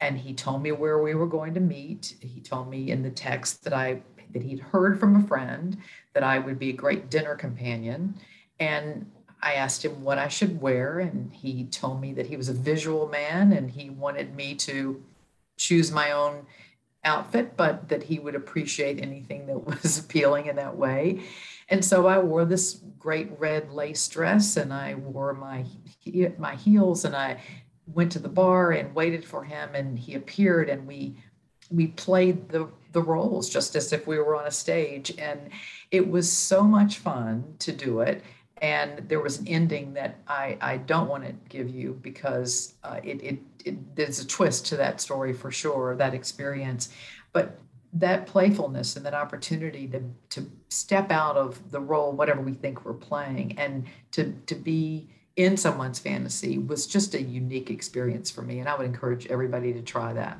and 0.07 0.19
he 0.19 0.35
told 0.35 0.63
me 0.63 0.73
where 0.73 0.99
we 0.99 1.15
were 1.15 1.27
going 1.27 1.55
to 1.55 1.61
meet. 1.61 2.17
He 2.21 2.41
told 2.41 2.69
me 2.69 2.91
in 2.91 3.03
the 3.03 3.11
text 3.11 3.65
that 3.65 3.73
I 3.73 4.03
that 4.33 4.43
he'd 4.43 4.61
heard 4.61 4.99
from 4.99 5.17
a 5.17 5.27
friend 5.27 5.79
that 6.13 6.23
I 6.23 6.39
would 6.39 6.59
be 6.59 6.71
a 6.71 6.75
great 6.75 7.09
dinner 7.09 7.37
companion. 7.37 8.15
And 8.59 9.11
I 9.43 9.55
asked 9.55 9.85
him 9.85 10.03
what 10.03 10.19
I 10.19 10.29
should 10.29 10.61
wear, 10.61 11.01
and 11.01 11.33
he 11.33 11.65
told 11.65 12.01
me 12.01 12.13
that 12.15 12.27
he 12.27 12.37
was 12.37 12.49
a 12.49 12.55
visual 12.55 13.09
man 13.09 13.53
and 13.53 13.71
he 13.71 13.91
wanted 13.91 14.35
me 14.35 14.55
to 14.57 15.03
choose 15.57 15.93
my 15.93 16.13
own 16.13 16.47
outfit, 17.05 17.57
but 17.57 17.89
that 17.91 18.03
he 18.03 18.19
would 18.19 18.35
appreciate 18.35 19.01
anything 19.01 19.47
that 19.47 19.59
was 19.83 19.99
appealing 19.99 20.47
in 20.47 20.57
that 20.57 20.77
way. 20.77 21.21
And 21.69 21.85
so 21.85 22.07
I 22.07 22.19
wore 22.19 22.45
this 22.45 22.81
great 22.99 23.39
red 23.39 23.71
lace 23.71 24.07
dress 24.09 24.57
and 24.57 24.73
I 24.73 24.95
wore 24.95 25.33
my 25.35 25.65
my 26.39 26.55
heels 26.55 27.05
and 27.05 27.17
I 27.17 27.41
went 27.87 28.13
to 28.13 28.19
the 28.19 28.29
bar 28.29 28.73
and 28.73 28.95
waited 28.95 29.25
for 29.25 29.45
him 29.45 29.75
and 29.75 29.99
he 29.99 30.15
appeared 30.15 30.69
and 30.69 30.87
we 30.87 31.17
we 31.71 31.89
played 31.89 32.49
the 32.49 32.69
the 32.95 33.03
roles 33.03 33.51
just 33.51 33.77
as 33.77 33.93
if 33.93 34.07
we 34.07 34.19
were 34.19 34.37
on 34.37 34.47
a 34.47 34.51
stage. 34.51 35.13
And 35.19 35.51
it 35.91 36.09
was 36.09 36.33
so 36.33 36.63
much 36.63 36.99
fun 36.99 37.57
to 37.59 37.73
do 37.73 38.01
it. 38.01 38.23
And 38.59 39.07
there 39.09 39.21
was 39.21 39.41
an 39.41 39.49
ending 39.49 39.93
that 39.95 40.17
I, 40.27 40.57
I 40.61 40.77
don't 40.79 41.09
want 41.09 41.25
to 41.25 41.33
give 41.49 41.69
you 41.69 41.99
because 42.03 42.75
uh, 42.85 43.01
it, 43.03 43.23
it, 43.23 43.39
it 43.65 43.97
there's 43.97 44.21
a 44.21 44.27
twist 44.27 44.65
to 44.67 44.77
that 44.77 45.01
story 45.01 45.33
for 45.35 45.51
sure 45.51 45.97
that 45.97 46.15
experience. 46.15 46.89
But 47.33 47.59
that 47.93 48.27
playfulness 48.27 48.97
and 48.97 49.05
that 49.05 49.15
opportunity 49.15 49.87
to 49.89 50.03
to 50.31 50.51
step 50.69 51.11
out 51.11 51.37
of 51.37 51.71
the 51.71 51.81
role 51.81 52.13
whatever 52.13 52.41
we 52.41 52.53
think 52.53 52.85
we're 52.85 52.93
playing 52.93 53.57
and 53.59 53.87
to 54.13 54.33
to 54.47 54.55
be 54.55 55.09
in 55.37 55.57
someone's 55.57 55.99
fantasy 55.99 56.59
was 56.59 56.87
just 56.87 57.15
a 57.15 57.23
unique 57.23 57.71
experience 57.71 58.31
for 58.31 58.43
me. 58.43 58.61
And 58.61 58.69
I 58.69 58.77
would 58.77 58.87
encourage 58.87 59.27
everybody 59.27 59.73
to 59.73 59.83
try 59.83 60.13
that. 60.13 60.39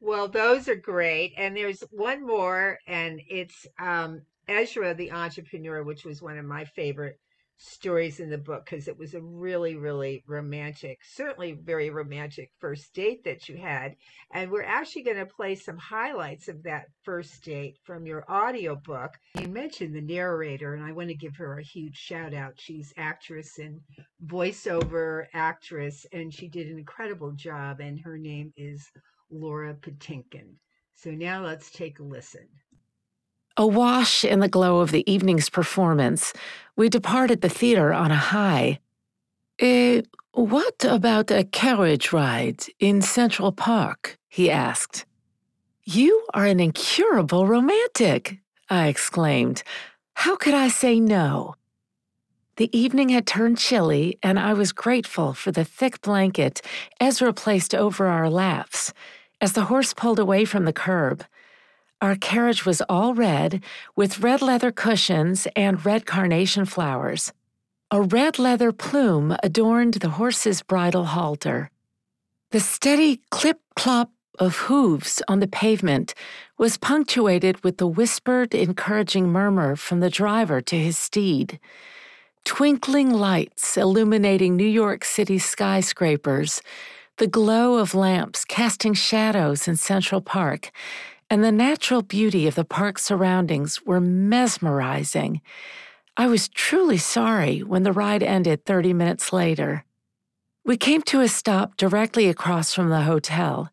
Well, 0.00 0.28
those 0.28 0.68
are 0.68 0.74
great. 0.74 1.34
And 1.36 1.56
there's 1.56 1.82
one 1.90 2.26
more, 2.26 2.78
and 2.86 3.20
it's 3.28 3.66
um, 3.78 4.22
Ezra 4.48 4.94
the 4.94 5.12
Entrepreneur, 5.12 5.82
which 5.82 6.04
was 6.04 6.22
one 6.22 6.38
of 6.38 6.44
my 6.44 6.64
favorite 6.64 7.18
stories 7.56 8.20
in 8.20 8.30
the 8.30 8.38
book 8.38 8.64
because 8.64 8.88
it 8.88 8.98
was 8.98 9.14
a 9.14 9.20
really, 9.20 9.76
really 9.76 10.24
romantic, 10.26 10.98
certainly 11.02 11.52
very 11.52 11.90
romantic 11.90 12.50
first 12.58 12.92
date 12.94 13.24
that 13.24 13.48
you 13.48 13.56
had. 13.56 13.96
And 14.32 14.50
we're 14.50 14.62
actually 14.62 15.02
going 15.02 15.18
to 15.18 15.26
play 15.26 15.54
some 15.54 15.78
highlights 15.78 16.48
of 16.48 16.62
that 16.64 16.86
first 17.02 17.42
date 17.44 17.78
from 17.84 18.06
your 18.06 18.24
audiobook. 18.30 19.12
You 19.38 19.48
mentioned 19.48 19.94
the 19.94 20.00
narrator, 20.00 20.74
and 20.74 20.84
I 20.84 20.92
want 20.92 21.08
to 21.08 21.14
give 21.14 21.36
her 21.36 21.58
a 21.58 21.64
huge 21.64 21.96
shout 21.96 22.34
out. 22.34 22.54
She's 22.58 22.92
actress 22.96 23.58
and 23.58 23.80
voiceover 24.24 25.26
actress, 25.32 26.06
and 26.12 26.32
she 26.32 26.48
did 26.48 26.68
an 26.68 26.78
incredible 26.78 27.32
job. 27.32 27.80
And 27.80 28.00
her 28.00 28.18
name 28.18 28.52
is 28.56 28.90
Laura 29.30 29.74
Patinkin. 29.74 30.54
So 30.94 31.10
now 31.10 31.44
let's 31.44 31.70
take 31.70 31.98
a 31.98 32.04
listen. 32.04 32.48
Awash 33.56 34.24
in 34.24 34.40
the 34.40 34.48
glow 34.48 34.80
of 34.80 34.90
the 34.90 35.08
evening's 35.10 35.48
performance, 35.48 36.32
we 36.76 36.88
departed 36.88 37.40
the 37.40 37.48
theater 37.48 37.92
on 37.92 38.10
a 38.10 38.16
high. 38.16 38.80
Eh, 39.60 40.02
what 40.32 40.84
about 40.84 41.30
a 41.30 41.44
carriage 41.44 42.12
ride 42.12 42.64
in 42.80 43.00
Central 43.00 43.52
Park? 43.52 44.18
he 44.28 44.50
asked. 44.50 45.04
You 45.84 46.26
are 46.34 46.46
an 46.46 46.58
incurable 46.58 47.46
romantic, 47.46 48.38
I 48.68 48.88
exclaimed. 48.88 49.62
How 50.14 50.34
could 50.34 50.54
I 50.54 50.66
say 50.66 50.98
no? 50.98 51.54
The 52.56 52.76
evening 52.76 53.10
had 53.10 53.26
turned 53.26 53.58
chilly, 53.58 54.18
and 54.22 54.38
I 54.38 54.54
was 54.54 54.72
grateful 54.72 55.34
for 55.34 55.52
the 55.52 55.64
thick 55.64 56.00
blanket 56.00 56.60
Ezra 57.00 57.32
placed 57.32 57.74
over 57.74 58.06
our 58.06 58.30
laps. 58.30 58.92
As 59.40 59.52
the 59.52 59.64
horse 59.64 59.92
pulled 59.92 60.18
away 60.18 60.44
from 60.44 60.64
the 60.64 60.72
curb, 60.72 61.24
our 62.00 62.16
carriage 62.16 62.66
was 62.66 62.82
all 62.82 63.14
red, 63.14 63.62
with 63.96 64.20
red 64.20 64.42
leather 64.42 64.72
cushions 64.72 65.46
and 65.56 65.84
red 65.84 66.06
carnation 66.06 66.64
flowers. 66.64 67.32
A 67.90 68.02
red 68.02 68.38
leather 68.38 68.72
plume 68.72 69.36
adorned 69.42 69.94
the 69.94 70.10
horse's 70.10 70.62
bridle 70.62 71.04
halter. 71.04 71.70
The 72.50 72.60
steady 72.60 73.20
clip 73.30 73.60
clop 73.76 74.10
of 74.38 74.56
hooves 74.56 75.22
on 75.28 75.40
the 75.40 75.46
pavement 75.46 76.14
was 76.58 76.76
punctuated 76.76 77.62
with 77.62 77.78
the 77.78 77.86
whispered, 77.86 78.54
encouraging 78.54 79.28
murmur 79.28 79.76
from 79.76 80.00
the 80.00 80.10
driver 80.10 80.60
to 80.60 80.76
his 80.76 80.98
steed. 80.98 81.58
Twinkling 82.44 83.10
lights 83.10 83.76
illuminating 83.76 84.56
New 84.56 84.66
York 84.66 85.04
City 85.04 85.38
skyscrapers, 85.38 86.60
the 87.16 87.26
glow 87.26 87.76
of 87.76 87.94
lamps 87.94 88.44
casting 88.44 88.92
shadows 88.92 89.68
in 89.68 89.76
Central 89.76 90.20
Park, 90.20 90.70
and 91.34 91.42
the 91.42 91.50
natural 91.50 92.00
beauty 92.00 92.46
of 92.46 92.54
the 92.54 92.64
park's 92.64 93.02
surroundings 93.02 93.84
were 93.84 94.00
mesmerizing. 94.00 95.40
I 96.16 96.28
was 96.28 96.48
truly 96.48 96.96
sorry 96.96 97.58
when 97.58 97.82
the 97.82 97.90
ride 97.90 98.22
ended 98.22 98.64
30 98.64 98.92
minutes 98.92 99.32
later. 99.32 99.84
We 100.64 100.76
came 100.76 101.02
to 101.02 101.22
a 101.22 101.26
stop 101.26 101.76
directly 101.76 102.28
across 102.28 102.72
from 102.72 102.88
the 102.88 103.02
hotel. 103.02 103.68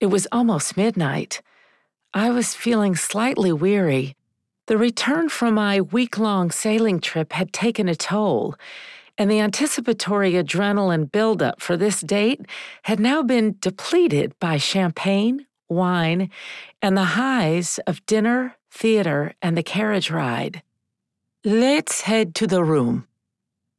It 0.00 0.06
was 0.06 0.26
almost 0.32 0.78
midnight. 0.78 1.42
I 2.14 2.30
was 2.30 2.54
feeling 2.54 2.96
slightly 2.96 3.52
weary. 3.52 4.16
The 4.66 4.78
return 4.78 5.28
from 5.28 5.56
my 5.56 5.82
week 5.82 6.18
long 6.18 6.50
sailing 6.50 7.00
trip 7.00 7.34
had 7.34 7.52
taken 7.52 7.86
a 7.86 7.94
toll, 7.94 8.54
and 9.18 9.30
the 9.30 9.40
anticipatory 9.40 10.32
adrenaline 10.32 11.12
buildup 11.12 11.60
for 11.60 11.76
this 11.76 12.00
date 12.00 12.46
had 12.84 12.98
now 12.98 13.22
been 13.22 13.56
depleted 13.60 14.32
by 14.40 14.56
champagne, 14.56 15.44
wine, 15.74 16.30
and 16.80 16.96
the 16.96 17.04
highs 17.16 17.78
of 17.86 18.04
dinner, 18.06 18.56
theater, 18.70 19.34
and 19.42 19.56
the 19.56 19.62
carriage 19.62 20.10
ride. 20.10 20.62
Let's 21.44 22.02
head 22.02 22.34
to 22.36 22.46
the 22.46 22.64
room, 22.64 23.06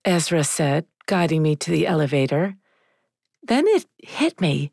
Ezra 0.04 0.44
said, 0.44 0.86
guiding 1.08 1.42
me 1.42 1.56
to 1.56 1.72
the 1.72 1.88
elevator. 1.88 2.56
Then 3.44 3.66
it 3.68 3.86
hit 3.98 4.40
me. 4.40 4.72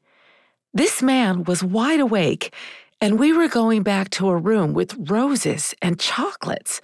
This 0.74 1.02
man 1.02 1.44
was 1.44 1.62
wide 1.64 2.00
awake, 2.00 2.54
and 3.00 3.18
we 3.18 3.32
were 3.32 3.48
going 3.48 3.82
back 3.82 4.10
to 4.10 4.28
a 4.28 4.36
room 4.36 4.74
with 4.74 5.10
roses 5.10 5.74
and 5.82 5.98
chocolates. 5.98 6.80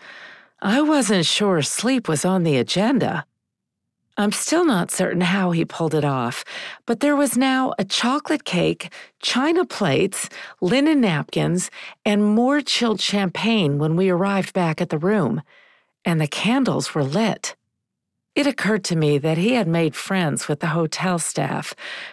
I 0.60 0.80
wasn't 0.82 1.26
sure 1.26 1.62
sleep 1.62 2.08
was 2.08 2.24
on 2.24 2.42
the 2.42 2.56
agenda. 2.56 3.24
I'm 4.20 4.32
still 4.32 4.64
not 4.64 4.90
certain 4.90 5.20
how 5.20 5.52
he 5.52 5.64
pulled 5.64 5.94
it 5.94 6.04
off, 6.04 6.44
but 6.86 6.98
there 6.98 7.14
was 7.14 7.36
now 7.36 7.72
a 7.78 7.84
chocolate 7.84 8.42
cake, 8.42 8.92
china 9.22 9.64
plates, 9.64 10.28
linen 10.60 11.00
napkins, 11.00 11.70
and 12.04 12.34
more 12.34 12.60
chilled 12.60 13.00
champagne 13.00 13.78
when 13.78 13.94
we 13.94 14.10
arrived 14.10 14.52
back 14.52 14.80
at 14.80 14.88
the 14.88 14.98
room, 14.98 15.40
and 16.04 16.20
the 16.20 16.26
candles 16.26 16.96
were 16.96 17.04
lit. 17.04 17.54
It 18.34 18.48
occurred 18.48 18.82
to 18.84 18.96
me 18.96 19.18
that 19.18 19.38
he 19.38 19.52
had 19.52 19.68
made 19.68 19.94
friends 19.94 20.48
with 20.48 20.58
the 20.58 20.68
hotel 20.68 21.20
staff, 21.20 21.72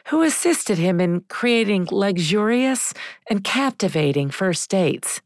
who 0.09 0.21
assisted 0.21 0.77
him 0.77 1.01
in 1.01 1.21
creating 1.21 1.87
luxurious 1.91 2.93
and 3.31 3.43
captivating 3.43 4.29
first 4.29 4.69
dates. 4.69 5.21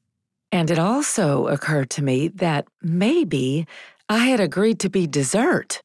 And 0.50 0.72
it 0.72 0.80
also 0.80 1.48
occurred 1.48 1.89
to 1.92 2.04
me 2.04 2.30
that 2.30 2.68
maybe 2.82 3.68
I 4.08 4.28
had 4.28 4.39
agreed 4.39 4.80
to 4.80 4.89
be 4.89 5.08
dessert. 5.08 5.82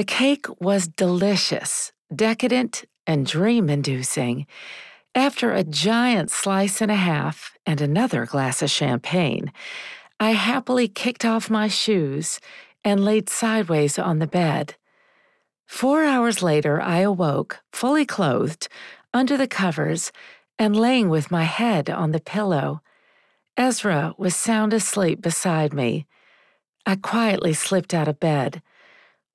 The 0.00 0.04
cake 0.04 0.46
was 0.58 0.88
delicious, 0.88 1.92
decadent, 2.08 2.86
and 3.06 3.26
dream 3.26 3.68
inducing. 3.68 4.46
After 5.14 5.52
a 5.52 5.62
giant 5.62 6.30
slice 6.30 6.80
and 6.80 6.90
a 6.90 6.96
half 6.96 7.58
and 7.66 7.82
another 7.82 8.24
glass 8.24 8.62
of 8.62 8.70
champagne, 8.70 9.52
I 10.18 10.30
happily 10.30 10.88
kicked 10.88 11.26
off 11.26 11.50
my 11.50 11.68
shoes 11.68 12.40
and 12.82 13.04
laid 13.04 13.28
sideways 13.28 13.98
on 13.98 14.20
the 14.20 14.26
bed. 14.26 14.74
Four 15.66 16.04
hours 16.04 16.42
later, 16.42 16.80
I 16.80 17.00
awoke, 17.00 17.60
fully 17.70 18.06
clothed, 18.06 18.68
under 19.12 19.36
the 19.36 19.46
covers, 19.46 20.12
and 20.58 20.74
laying 20.74 21.10
with 21.10 21.30
my 21.30 21.44
head 21.44 21.90
on 21.90 22.12
the 22.12 22.20
pillow. 22.20 22.80
Ezra 23.54 24.14
was 24.16 24.34
sound 24.34 24.72
asleep 24.72 25.20
beside 25.20 25.74
me. 25.74 26.06
I 26.86 26.96
quietly 26.96 27.52
slipped 27.52 27.92
out 27.92 28.08
of 28.08 28.18
bed. 28.18 28.62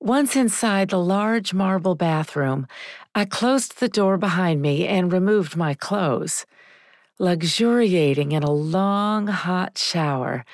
Once 0.00 0.36
inside 0.36 0.90
the 0.90 0.98
large 1.00 1.54
marble 1.54 1.94
bathroom, 1.94 2.66
I 3.14 3.24
closed 3.24 3.80
the 3.80 3.88
door 3.88 4.18
behind 4.18 4.60
me 4.60 4.86
and 4.86 5.12
removed 5.12 5.56
my 5.56 5.72
clothes. 5.74 6.44
Luxuriating 7.18 8.32
in 8.32 8.42
a 8.42 8.50
long, 8.50 9.28
hot 9.28 9.78
shower, 9.78 10.44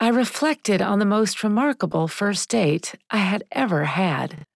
I 0.00 0.08
reflected 0.08 0.80
on 0.80 0.98
the 0.98 1.04
most 1.04 1.44
remarkable 1.44 2.08
first 2.08 2.48
date 2.48 2.94
I 3.10 3.18
had 3.18 3.44
ever 3.52 3.84
had. 3.84 4.46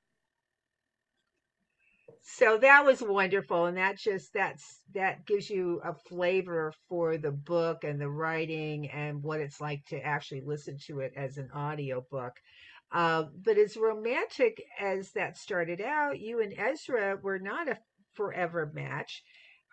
So 2.22 2.58
that 2.58 2.84
was 2.84 3.02
wonderful, 3.02 3.66
and 3.66 3.76
that 3.76 3.98
just 3.98 4.32
that's 4.32 4.80
that 4.94 5.26
gives 5.26 5.50
you 5.50 5.80
a 5.84 5.94
flavor 5.94 6.72
for 6.88 7.18
the 7.18 7.30
book 7.30 7.84
and 7.84 8.00
the 8.00 8.08
writing 8.10 8.90
and 8.90 9.22
what 9.22 9.40
it's 9.40 9.60
like 9.60 9.84
to 9.86 10.00
actually 10.04 10.40
listen 10.40 10.78
to 10.86 11.00
it 11.00 11.12
as 11.16 11.38
an 11.38 11.50
audio 11.52 12.04
book. 12.10 12.32
Uh, 12.94 13.24
but 13.44 13.58
as 13.58 13.76
romantic 13.76 14.64
as 14.78 15.10
that 15.12 15.36
started 15.36 15.80
out, 15.80 16.20
you 16.20 16.40
and 16.40 16.54
Ezra 16.56 17.18
were 17.20 17.40
not 17.40 17.68
a 17.68 17.78
forever 18.14 18.70
match. 18.72 19.24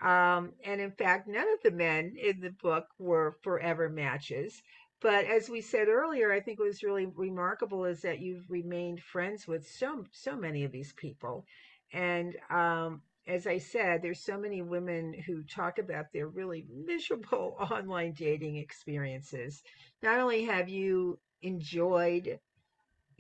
Um, 0.02 0.54
and 0.66 0.82
in 0.82 0.92
fact, 0.92 1.28
none 1.28 1.48
of 1.54 1.62
the 1.64 1.70
men 1.70 2.16
in 2.22 2.40
the 2.40 2.50
book 2.50 2.88
were 2.98 3.38
forever 3.44 3.90
matches. 3.90 4.64
But 5.02 5.26
as 5.26 5.50
we 5.50 5.62
said 5.62 5.88
earlier, 5.88 6.32
I 6.32 6.40
think 6.40 6.58
what 6.60 6.68
was 6.68 6.82
really 6.82 7.06
remarkable 7.06 7.86
is 7.86 8.02
that 8.02 8.22
you've 8.22 8.50
remained 8.50 9.02
friends 9.02 9.48
with 9.48 9.68
so 9.68 10.04
so 10.12 10.36
many 10.36 10.64
of 10.64 10.72
these 10.72 10.94
people. 10.94 11.46
And 11.94 12.36
um, 12.50 13.04
as 13.28 13.46
I 13.46 13.60
said, 13.60 14.02
there's 14.02 14.24
so 14.24 14.40
many 14.40 14.64
women 14.64 15.14
who 15.28 15.44
talk 15.44 15.78
about 15.78 16.06
their 16.12 16.28
really 16.28 16.66
miserable 16.72 17.56
online 17.72 18.14
dating 18.14 18.58
experiences. 18.58 19.62
Not 20.02 20.20
only 20.20 20.46
have 20.46 20.70
you 20.70 21.20
enjoyed 21.44 22.40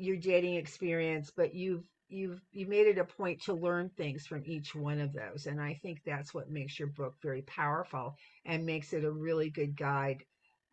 your 0.01 0.17
dating 0.17 0.55
experience, 0.55 1.31
but 1.35 1.53
you've 1.53 1.83
you've 2.09 2.41
you 2.51 2.67
made 2.67 2.87
it 2.87 2.97
a 2.97 3.05
point 3.05 3.41
to 3.43 3.53
learn 3.53 3.89
things 3.89 4.27
from 4.27 4.43
each 4.45 4.75
one 4.75 4.99
of 4.99 5.13
those, 5.13 5.47
and 5.47 5.61
I 5.61 5.75
think 5.81 5.99
that's 6.05 6.33
what 6.33 6.49
makes 6.49 6.79
your 6.79 6.89
book 6.89 7.15
very 7.21 7.43
powerful 7.43 8.15
and 8.45 8.65
makes 8.65 8.93
it 8.93 9.03
a 9.05 9.11
really 9.11 9.49
good 9.49 9.77
guide 9.77 10.23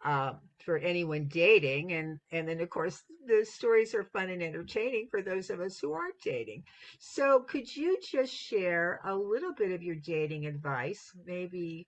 uh, 0.04 0.32
for 0.64 0.78
anyone 0.78 1.26
dating. 1.28 1.92
And 1.92 2.18
and 2.32 2.48
then 2.48 2.60
of 2.60 2.70
course 2.70 3.02
the 3.26 3.44
stories 3.44 3.94
are 3.94 4.04
fun 4.04 4.30
and 4.30 4.42
entertaining 4.42 5.08
for 5.10 5.22
those 5.22 5.50
of 5.50 5.60
us 5.60 5.78
who 5.78 5.92
aren't 5.92 6.20
dating. 6.24 6.64
So 6.98 7.40
could 7.40 7.74
you 7.76 7.98
just 8.10 8.34
share 8.34 9.00
a 9.04 9.14
little 9.14 9.52
bit 9.54 9.72
of 9.72 9.82
your 9.82 9.96
dating 9.96 10.46
advice, 10.46 11.12
maybe 11.26 11.86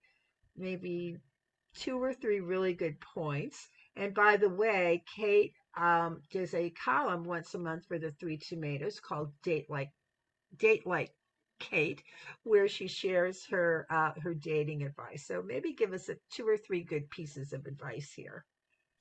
maybe 0.57 1.19
two 1.75 2.03
or 2.03 2.13
three 2.13 2.41
really 2.41 2.75
good 2.75 3.01
points. 3.01 3.69
And 3.97 4.15
by 4.15 4.37
the 4.37 4.49
way, 4.49 5.03
Kate 5.17 5.55
um, 5.77 6.21
does 6.33 6.55
a 6.55 6.71
column 6.71 7.25
once 7.25 7.55
a 7.55 7.59
month 7.59 7.87
for 7.87 7.99
the 7.99 8.13
Three 8.13 8.37
Tomatoes 8.37 9.01
called 9.01 9.33
Date 9.43 9.71
Like 9.71 9.91
Date 10.57 10.87
Like 10.87 11.13
Kate, 11.59 12.03
where 12.43 12.69
she 12.69 12.89
shares 12.89 13.47
her 13.47 13.87
uh, 13.91 14.13
her 14.21 14.35
dating 14.35 14.83
advice. 14.83 15.27
So 15.27 15.43
maybe 15.47 15.73
give 15.73 15.93
us 15.93 16.09
a, 16.09 16.17
two 16.31 16.49
or 16.49 16.57
three 16.57 16.83
good 16.83 17.09
pieces 17.11 17.53
of 17.53 17.67
advice 17.67 18.13
here. 18.15 18.45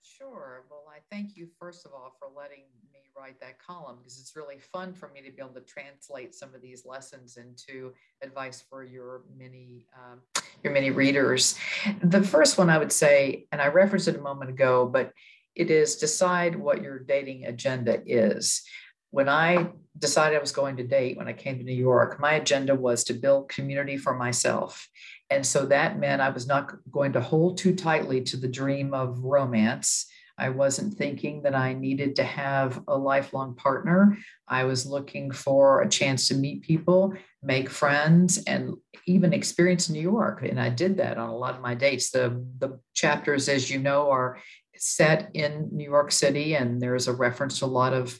Sure. 0.01 0.65
Well, 0.69 0.85
I 0.89 0.99
thank 1.13 1.35
you 1.35 1.47
first 1.59 1.85
of 1.85 1.93
all 1.93 2.15
for 2.19 2.27
letting 2.35 2.65
me 2.91 2.99
write 3.17 3.39
that 3.39 3.59
column 3.59 3.97
because 3.99 4.19
it's 4.19 4.35
really 4.35 4.59
fun 4.59 4.93
for 4.93 5.09
me 5.09 5.21
to 5.21 5.31
be 5.31 5.41
able 5.41 5.53
to 5.53 5.61
translate 5.61 6.33
some 6.33 6.53
of 6.55 6.61
these 6.61 6.85
lessons 6.85 7.37
into 7.37 7.93
advice 8.21 8.63
for 8.69 8.83
your 8.83 9.23
many 9.37 9.85
um, 9.97 10.19
your 10.63 10.73
many 10.73 10.91
readers. 10.91 11.57
The 12.03 12.21
first 12.21 12.57
one 12.57 12.69
I 12.69 12.77
would 12.77 12.91
say, 12.91 13.47
and 13.51 13.61
I 13.61 13.67
referenced 13.67 14.07
it 14.07 14.15
a 14.15 14.21
moment 14.21 14.49
ago, 14.49 14.85
but 14.85 15.13
it 15.55 15.71
is 15.71 15.97
decide 15.97 16.55
what 16.55 16.81
your 16.81 16.99
dating 16.99 17.45
agenda 17.45 18.01
is. 18.05 18.63
When 19.11 19.27
I 19.27 19.69
decided 19.97 20.37
I 20.37 20.41
was 20.41 20.51
going 20.51 20.77
to 20.77 20.83
date 20.83 21.17
when 21.17 21.27
I 21.27 21.33
came 21.33 21.57
to 21.57 21.63
New 21.63 21.73
York, 21.73 22.19
my 22.19 22.33
agenda 22.33 22.75
was 22.75 23.03
to 23.05 23.13
build 23.13 23.49
community 23.49 23.97
for 23.97 24.13
myself. 24.13 24.87
And 25.29 25.45
so 25.45 25.65
that 25.65 25.99
meant 25.99 26.21
I 26.21 26.29
was 26.29 26.47
not 26.47 26.73
going 26.91 27.13
to 27.13 27.21
hold 27.21 27.57
too 27.57 27.75
tightly 27.75 28.21
to 28.21 28.37
the 28.37 28.47
dream 28.47 28.93
of 28.93 29.19
romance. 29.19 30.07
I 30.39 30.49
wasn't 30.49 30.93
thinking 30.93 31.41
that 31.43 31.53
I 31.53 31.73
needed 31.73 32.15
to 32.15 32.23
have 32.23 32.81
a 32.87 32.97
lifelong 32.97 33.55
partner. 33.55 34.17
I 34.47 34.63
was 34.63 34.85
looking 34.85 35.31
for 35.31 35.81
a 35.81 35.89
chance 35.89 36.29
to 36.29 36.35
meet 36.35 36.61
people, 36.61 37.13
make 37.43 37.69
friends, 37.69 38.41
and 38.45 38.75
even 39.05 39.33
experience 39.33 39.89
New 39.89 40.01
York. 40.01 40.43
And 40.43 40.59
I 40.59 40.69
did 40.69 40.97
that 40.97 41.17
on 41.17 41.29
a 41.29 41.35
lot 41.35 41.55
of 41.55 41.61
my 41.61 41.75
dates. 41.75 42.11
The, 42.11 42.43
the 42.59 42.79
chapters, 42.93 43.49
as 43.49 43.69
you 43.69 43.79
know, 43.79 44.09
are 44.09 44.39
set 44.79 45.29
in 45.33 45.69
New 45.71 45.83
York 45.83 46.11
City, 46.11 46.55
and 46.55 46.81
there's 46.81 47.07
a 47.07 47.13
reference 47.13 47.59
to 47.59 47.65
a 47.65 47.67
lot 47.67 47.93
of 47.93 48.19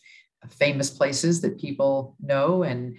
famous 0.51 0.89
places 0.89 1.41
that 1.41 1.59
people 1.59 2.15
know 2.21 2.63
and 2.63 2.97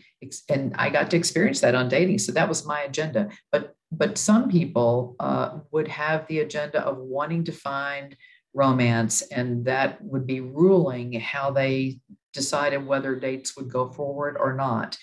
and 0.50 0.74
I 0.76 0.90
got 0.90 1.10
to 1.10 1.16
experience 1.16 1.60
that 1.60 1.74
on 1.74 1.88
dating 1.88 2.18
so 2.18 2.32
that 2.32 2.48
was 2.48 2.66
my 2.66 2.82
agenda. 2.82 3.30
But 3.50 3.74
but 3.92 4.18
some 4.18 4.48
people 4.48 5.16
uh, 5.18 5.58
would 5.72 5.88
have 5.88 6.26
the 6.26 6.40
agenda 6.40 6.80
of 6.80 6.98
wanting 6.98 7.44
to 7.44 7.52
find 7.52 8.16
romance 8.54 9.22
and 9.22 9.64
that 9.64 10.02
would 10.02 10.26
be 10.26 10.40
ruling 10.40 11.12
how 11.14 11.50
they 11.50 11.98
decided 12.32 12.86
whether 12.86 13.16
dates 13.16 13.56
would 13.56 13.70
go 13.70 13.90
forward 13.90 14.36
or 14.38 14.54
not. 14.54 14.96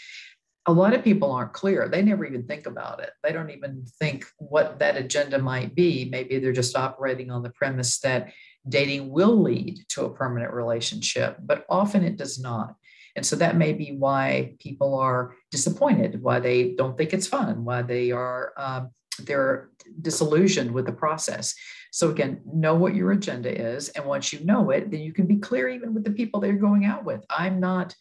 A 0.66 0.72
lot 0.72 0.94
of 0.94 1.04
people 1.04 1.32
aren't 1.32 1.54
clear. 1.54 1.88
They 1.88 2.02
never 2.02 2.26
even 2.26 2.46
think 2.46 2.66
about 2.66 3.02
it. 3.02 3.12
They 3.24 3.32
don't 3.32 3.52
even 3.52 3.86
think 4.00 4.26
what 4.38 4.80
that 4.80 4.98
agenda 4.98 5.38
might 5.40 5.76
be. 5.76 6.10
Maybe 6.10 6.40
they're 6.40 6.52
just 6.52 6.76
operating 6.76 7.32
on 7.32 7.42
the 7.42 7.52
premise 7.52 8.00
that 8.00 8.32
dating 8.70 9.10
will 9.10 9.42
lead 9.42 9.80
to 9.90 10.06
a 10.06 10.14
permanent 10.14 10.54
relationship, 10.54 11.38
but 11.44 11.66
often 11.70 12.04
it 12.04 12.18
does 12.18 12.40
not. 12.40 12.76
And 13.16 13.26
so 13.26 13.36
that 13.38 13.58
may 13.58 13.74
be 13.74 13.96
why 13.98 14.56
people 14.60 14.94
are 15.00 15.36
disappointed, 15.50 16.22
why 16.22 16.40
they 16.40 16.76
don't 16.76 16.96
think 16.96 17.14
it's 17.14 17.28
fun, 17.28 17.66
why 17.66 17.82
they 17.82 18.12
are 18.12 18.54
um, 18.58 18.92
they're 19.20 19.70
disillusioned 20.02 20.72
with 20.72 20.86
the 20.86 20.92
process. 20.92 21.56
So 21.92 22.12
again, 22.12 22.42
know 22.46 22.76
what 22.76 22.94
your 22.94 23.12
agenda 23.12 23.50
is, 23.50 23.90
and 23.90 24.06
once 24.06 24.32
you 24.32 24.46
know 24.46 24.70
it, 24.70 24.92
then 24.92 25.00
you 25.00 25.14
can 25.14 25.26
be 25.26 25.38
clear 25.38 25.68
even 25.68 25.96
with 25.96 26.04
the 26.04 26.12
people 26.12 26.40
that 26.42 26.48
you're 26.48 26.58
going 26.58 26.86
out 26.86 27.04
with. 27.04 27.26
I'm 27.30 27.60
not, 27.60 27.96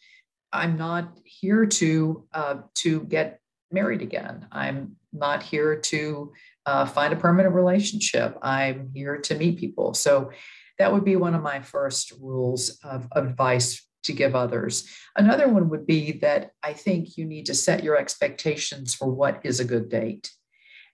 I'm 0.53 0.77
not 0.77 1.17
here 1.23 1.65
to 1.65 2.27
uh, 2.33 2.55
to 2.75 3.01
get 3.05 3.39
married 3.71 4.03
again. 4.03 4.47
I'm 4.51 4.97
not 5.11 5.41
here 5.41 5.77
to 5.77 6.31
uh, 6.65 6.85
find 6.85 7.13
a 7.13 7.17
permanent 7.17 7.55
relationship. 7.55 8.37
I'm 8.41 8.91
here 8.93 9.17
to 9.17 9.35
meet 9.35 9.57
people. 9.57 9.93
So 9.93 10.31
that 10.79 10.93
would 10.93 11.05
be 11.05 11.15
one 11.15 11.35
of 11.35 11.41
my 11.41 11.61
first 11.61 12.13
rules 12.19 12.79
of, 12.83 13.07
advice 13.13 13.85
to 14.03 14.13
give 14.13 14.35
others. 14.35 14.87
Another 15.15 15.49
one 15.49 15.69
would 15.69 15.85
be 15.85 16.13
that 16.19 16.51
I 16.63 16.73
think 16.73 17.17
you 17.17 17.25
need 17.25 17.45
to 17.47 17.53
set 17.53 17.83
your 17.83 17.97
expectations 17.97 18.93
for 18.93 19.09
what 19.09 19.41
is 19.43 19.59
a 19.59 19.65
good 19.65 19.89
date. 19.89 20.31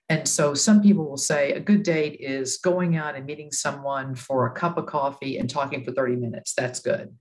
And 0.08 0.28
so 0.28 0.52
some 0.52 0.82
people 0.82 1.08
will 1.08 1.16
say 1.16 1.52
a 1.52 1.60
good 1.60 1.82
date 1.82 2.18
is 2.20 2.58
going 2.58 2.96
out 2.96 3.14
and 3.14 3.24
meeting 3.24 3.50
someone 3.52 4.14
for 4.14 4.46
a 4.46 4.52
cup 4.52 4.76
of 4.76 4.86
coffee 4.86 5.38
and 5.38 5.48
talking 5.48 5.84
for 5.84 5.92
30 5.92 6.16
minutes. 6.16 6.52
That's 6.54 6.80
good. 6.80 7.16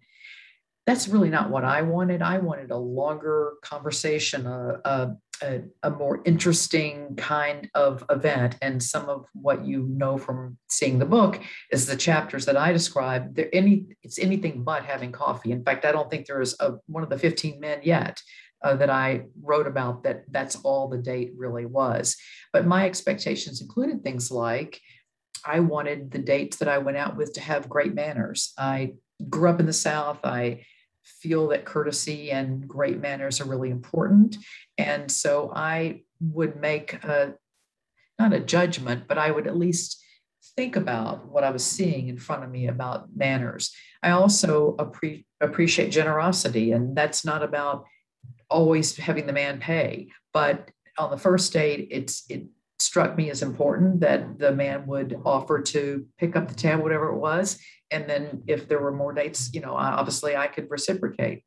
That's 0.85 1.07
really 1.07 1.29
not 1.29 1.49
what 1.49 1.63
I 1.63 1.81
wanted. 1.81 2.21
I 2.21 2.39
wanted 2.39 2.71
a 2.71 2.77
longer 2.77 3.53
conversation, 3.61 4.45
a, 4.45 4.81
a, 4.83 5.15
a, 5.43 5.61
a, 5.83 5.89
more 5.89 6.21
interesting 6.25 7.15
kind 7.17 7.69
of 7.75 8.03
event. 8.09 8.55
And 8.61 8.81
some 8.81 9.09
of 9.09 9.25
what 9.33 9.65
you 9.65 9.83
know 9.83 10.17
from 10.17 10.57
seeing 10.69 10.97
the 10.97 11.05
book 11.05 11.39
is 11.71 11.85
the 11.85 11.95
chapters 11.95 12.45
that 12.45 12.57
I 12.57 12.71
described. 12.71 13.35
There 13.35 13.49
any 13.53 13.85
it's 14.01 14.17
anything 14.17 14.63
but 14.63 14.85
having 14.85 15.11
coffee. 15.11 15.51
In 15.51 15.63
fact, 15.63 15.85
I 15.85 15.91
don't 15.91 16.09
think 16.09 16.25
there 16.25 16.41
is 16.41 16.55
a, 16.59 16.73
one 16.87 17.03
of 17.03 17.09
the 17.09 17.19
15 17.19 17.59
men 17.59 17.81
yet 17.83 18.21
uh, 18.63 18.75
that 18.77 18.89
I 18.89 19.25
wrote 19.41 19.67
about 19.67 20.03
that 20.03 20.23
that's 20.31 20.55
all 20.63 20.87
the 20.87 20.97
date 20.97 21.33
really 21.35 21.65
was. 21.65 22.15
But 22.51 22.65
my 22.65 22.85
expectations 22.85 23.61
included 23.61 24.03
things 24.03 24.31
like 24.31 24.79
I 25.45 25.59
wanted 25.59 26.11
the 26.11 26.19
dates 26.19 26.57
that 26.57 26.69
I 26.69 26.77
went 26.77 26.97
out 26.97 27.17
with 27.17 27.33
to 27.33 27.41
have 27.41 27.69
great 27.69 27.93
manners. 27.93 28.53
I 28.57 28.93
grew 29.29 29.49
up 29.49 29.59
in 29.59 29.65
the 29.65 29.73
South. 29.73 30.19
I 30.23 30.65
feel 31.03 31.47
that 31.49 31.65
courtesy 31.65 32.31
and 32.31 32.67
great 32.67 32.99
manners 32.99 33.41
are 33.41 33.45
really 33.45 33.69
important. 33.69 34.37
And 34.77 35.11
so 35.11 35.51
I 35.55 36.01
would 36.19 36.55
make 36.55 36.93
a, 37.03 37.35
not 38.19 38.33
a 38.33 38.39
judgment, 38.39 39.07
but 39.07 39.17
I 39.17 39.31
would 39.31 39.47
at 39.47 39.57
least 39.57 40.03
think 40.55 40.75
about 40.75 41.27
what 41.27 41.43
I 41.43 41.51
was 41.51 41.63
seeing 41.63 42.07
in 42.07 42.17
front 42.17 42.43
of 42.43 42.51
me 42.51 42.67
about 42.67 43.07
manners. 43.15 43.73
I 44.01 44.11
also 44.11 44.75
appre- 44.77 45.25
appreciate 45.41 45.89
generosity, 45.89 46.71
and 46.71 46.95
that's 46.95 47.25
not 47.25 47.43
about 47.43 47.85
always 48.49 48.95
having 48.97 49.25
the 49.25 49.33
man 49.33 49.59
pay, 49.59 50.09
but 50.33 50.69
on 50.97 51.11
the 51.11 51.17
first 51.17 51.51
date, 51.53 51.87
it's 51.91 52.23
it 52.29 52.43
struck 52.83 53.17
me 53.17 53.29
as 53.29 53.41
important 53.41 54.01
that 54.01 54.37
the 54.39 54.51
man 54.51 54.85
would 54.87 55.19
offer 55.25 55.61
to 55.61 56.05
pick 56.17 56.35
up 56.35 56.47
the 56.47 56.53
tab, 56.53 56.81
whatever 56.81 57.09
it 57.09 57.17
was, 57.17 57.59
and 57.91 58.09
then 58.09 58.43
if 58.47 58.67
there 58.67 58.79
were 58.79 58.91
more 58.91 59.13
dates, 59.13 59.51
you 59.53 59.61
know, 59.61 59.75
obviously 59.75 60.35
I 60.35 60.47
could 60.47 60.69
reciprocate. 60.69 61.43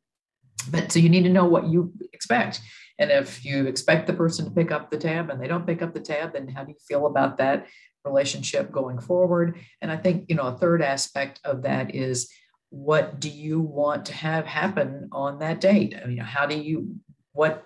But 0.71 0.93
so 0.93 0.99
you 0.99 1.09
need 1.09 1.25
to 1.25 1.29
know 1.29 1.45
what 1.45 1.67
you 1.67 1.93
expect. 2.13 2.61
And 2.99 3.11
if 3.11 3.45
you 3.45 3.67
expect 3.67 4.07
the 4.07 4.15
person 4.15 4.47
to 4.47 4.51
pick 4.51 4.71
up 4.71 4.91
the 4.91 4.97
tab 4.97 5.29
and 5.29 5.41
they 5.41 5.49
don't 5.49 5.67
pick 5.67 5.83
up 5.83 5.93
the 5.93 6.01
tab, 6.01 6.33
then 6.33 6.49
how 6.49 6.65
do 6.65 6.73
you 6.73 6.79
feel 6.89 7.07
about 7.07 7.37
that 7.39 7.67
relationship 8.05 8.73
going 8.73 8.99
forward? 8.99 9.59
And 9.83 9.93
I 9.93 9.97
think, 9.97 10.27
you 10.29 10.37
know, 10.37 10.45
a 10.45 10.57
third 10.57 10.83
aspect 10.83 11.41
of 11.45 11.63
that 11.63 11.95
is 11.95 12.31
what 12.71 13.21
do 13.21 13.29
you 13.29 13.61
want 13.61 14.07
to 14.07 14.13
have 14.15 14.47
happen 14.47 15.09
on 15.13 15.41
that 15.41 15.61
date? 15.61 15.95
I 16.03 16.07
mean, 16.07 16.19
how 16.19 16.47
do 16.47 16.57
you, 16.57 16.97
what 17.33 17.65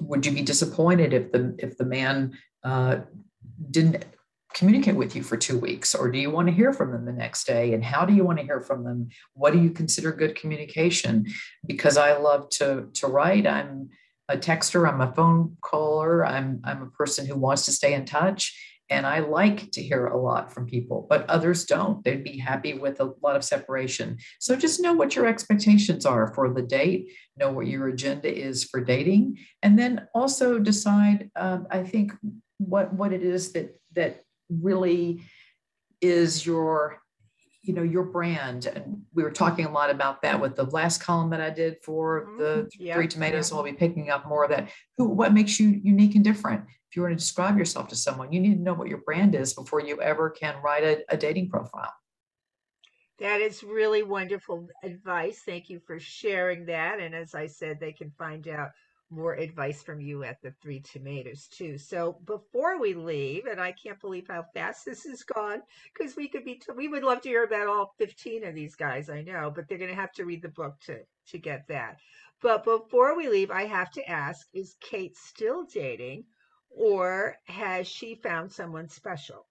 would 0.00 0.26
you 0.26 0.32
be 0.32 0.42
disappointed 0.42 1.12
if 1.12 1.30
the 1.32 1.54
if 1.58 1.76
the 1.76 1.84
man 1.84 2.32
uh, 2.64 3.00
didn't 3.70 4.04
communicate 4.54 4.94
with 4.94 5.16
you 5.16 5.22
for 5.22 5.36
two 5.36 5.58
weeks 5.58 5.94
or 5.94 6.10
do 6.10 6.18
you 6.18 6.30
want 6.30 6.48
to 6.48 6.54
hear 6.54 6.72
from 6.72 6.92
them 6.92 7.04
the 7.04 7.12
next 7.12 7.44
day? 7.44 7.74
And 7.74 7.84
how 7.84 8.04
do 8.04 8.14
you 8.14 8.24
want 8.24 8.38
to 8.38 8.44
hear 8.44 8.60
from 8.60 8.84
them? 8.84 9.08
What 9.34 9.52
do 9.52 9.60
you 9.60 9.70
consider 9.70 10.12
good 10.12 10.36
communication? 10.36 11.26
Because 11.66 11.96
i 11.96 12.16
love 12.16 12.48
to 12.50 12.88
to 12.94 13.06
write. 13.08 13.46
I'm 13.46 13.90
a 14.28 14.36
texter 14.36 14.88
i'm 14.88 15.00
a 15.00 15.12
phone 15.12 15.56
caller 15.60 16.24
i'm 16.24 16.60
i'm 16.64 16.82
a 16.82 16.90
person 16.90 17.26
who 17.26 17.36
wants 17.36 17.66
to 17.66 17.72
stay 17.72 17.92
in 17.92 18.06
touch 18.06 18.58
and 18.88 19.06
i 19.06 19.18
like 19.18 19.70
to 19.70 19.82
hear 19.82 20.06
a 20.06 20.18
lot 20.18 20.52
from 20.52 20.66
people 20.66 21.06
but 21.10 21.28
others 21.28 21.64
don't. 21.64 22.02
They'd 22.04 22.24
be 22.24 22.38
happy 22.38 22.74
with 22.74 23.00
a 23.00 23.12
lot 23.22 23.36
of 23.36 23.44
separation. 23.44 24.18
So 24.40 24.56
just 24.56 24.80
know 24.80 24.94
what 24.94 25.14
your 25.14 25.26
expectations 25.26 26.06
are 26.06 26.32
for 26.34 26.52
the 26.52 26.62
date 26.62 27.12
know 27.36 27.50
what 27.50 27.66
your 27.66 27.88
agenda 27.88 28.32
is 28.34 28.64
for 28.64 28.80
dating 28.80 29.38
and 29.62 29.78
then 29.78 30.06
also 30.14 30.58
decide 30.58 31.30
um, 31.36 31.66
i 31.70 31.82
think 31.82 32.12
what 32.58 32.92
what 32.92 33.12
it 33.12 33.22
is 33.22 33.52
that 33.52 33.76
that 33.94 34.22
really 34.48 35.22
is 36.00 36.44
your 36.44 37.00
you 37.62 37.72
know 37.72 37.82
your 37.82 38.04
brand. 38.04 38.66
And 38.66 39.02
we 39.14 39.22
were 39.22 39.30
talking 39.30 39.64
a 39.64 39.72
lot 39.72 39.90
about 39.90 40.22
that 40.22 40.40
with 40.40 40.54
the 40.54 40.64
last 40.64 41.02
column 41.02 41.30
that 41.30 41.40
i 41.40 41.50
did 41.50 41.78
for 41.82 42.26
mm-hmm. 42.26 42.38
the 42.38 42.70
yep. 42.78 42.96
three 42.96 43.08
tomatoes 43.08 43.50
and 43.50 43.56
we'll 43.56 43.64
be 43.64 43.76
picking 43.76 44.10
up 44.10 44.28
more 44.28 44.44
of 44.44 44.50
that. 44.50 44.68
Who 44.98 45.08
what 45.08 45.32
makes 45.32 45.58
you 45.58 45.68
unique 45.68 46.14
and 46.14 46.24
different? 46.24 46.64
If 46.90 46.96
you 46.96 47.02
want 47.02 47.12
to 47.12 47.16
describe 47.16 47.58
yourself 47.58 47.88
to 47.88 47.96
someone 47.96 48.32
you 48.32 48.40
need 48.40 48.56
to 48.56 48.62
know 48.62 48.74
what 48.74 48.88
your 48.88 48.98
brand 48.98 49.34
is 49.34 49.54
before 49.54 49.80
you 49.80 50.00
ever 50.00 50.30
can 50.30 50.60
write 50.62 50.84
a, 50.84 51.04
a 51.08 51.16
dating 51.16 51.48
profile. 51.48 51.92
That 53.20 53.40
is 53.40 53.62
really 53.62 54.02
wonderful 54.02 54.66
advice. 54.82 55.40
Thank 55.46 55.70
you 55.70 55.80
for 55.86 55.98
sharing 55.98 56.66
that. 56.66 57.00
And 57.00 57.14
as 57.14 57.34
i 57.34 57.46
said 57.46 57.80
they 57.80 57.92
can 57.92 58.10
find 58.18 58.46
out 58.46 58.70
more 59.10 59.34
advice 59.34 59.82
from 59.82 60.00
you 60.00 60.24
at 60.24 60.40
the 60.42 60.52
Three 60.62 60.80
Tomatoes 60.80 61.48
too. 61.48 61.78
So 61.78 62.18
before 62.24 62.80
we 62.80 62.94
leave, 62.94 63.46
and 63.46 63.60
I 63.60 63.72
can't 63.72 64.00
believe 64.00 64.26
how 64.28 64.44
fast 64.54 64.84
this 64.84 65.04
has 65.04 65.22
gone, 65.22 65.62
because 65.92 66.16
we 66.16 66.28
could 66.28 66.44
be 66.44 66.56
t- 66.56 66.72
we 66.74 66.88
would 66.88 67.04
love 67.04 67.20
to 67.22 67.28
hear 67.28 67.44
about 67.44 67.68
all 67.68 67.94
15 67.98 68.44
of 68.44 68.54
these 68.54 68.74
guys, 68.74 69.10
I 69.10 69.22
know, 69.22 69.50
but 69.54 69.68
they're 69.68 69.78
going 69.78 69.90
to 69.90 69.96
have 69.96 70.12
to 70.12 70.24
read 70.24 70.42
the 70.42 70.48
book 70.48 70.74
to 70.86 71.00
to 71.28 71.38
get 71.38 71.66
that. 71.68 71.98
But 72.42 72.64
before 72.64 73.16
we 73.16 73.28
leave, 73.28 73.50
I 73.50 73.64
have 73.66 73.90
to 73.92 74.10
ask: 74.10 74.46
Is 74.52 74.76
Kate 74.80 75.16
still 75.16 75.64
dating, 75.64 76.24
or 76.70 77.36
has 77.46 77.86
she 77.86 78.16
found 78.16 78.52
someone 78.52 78.88
special? 78.88 79.46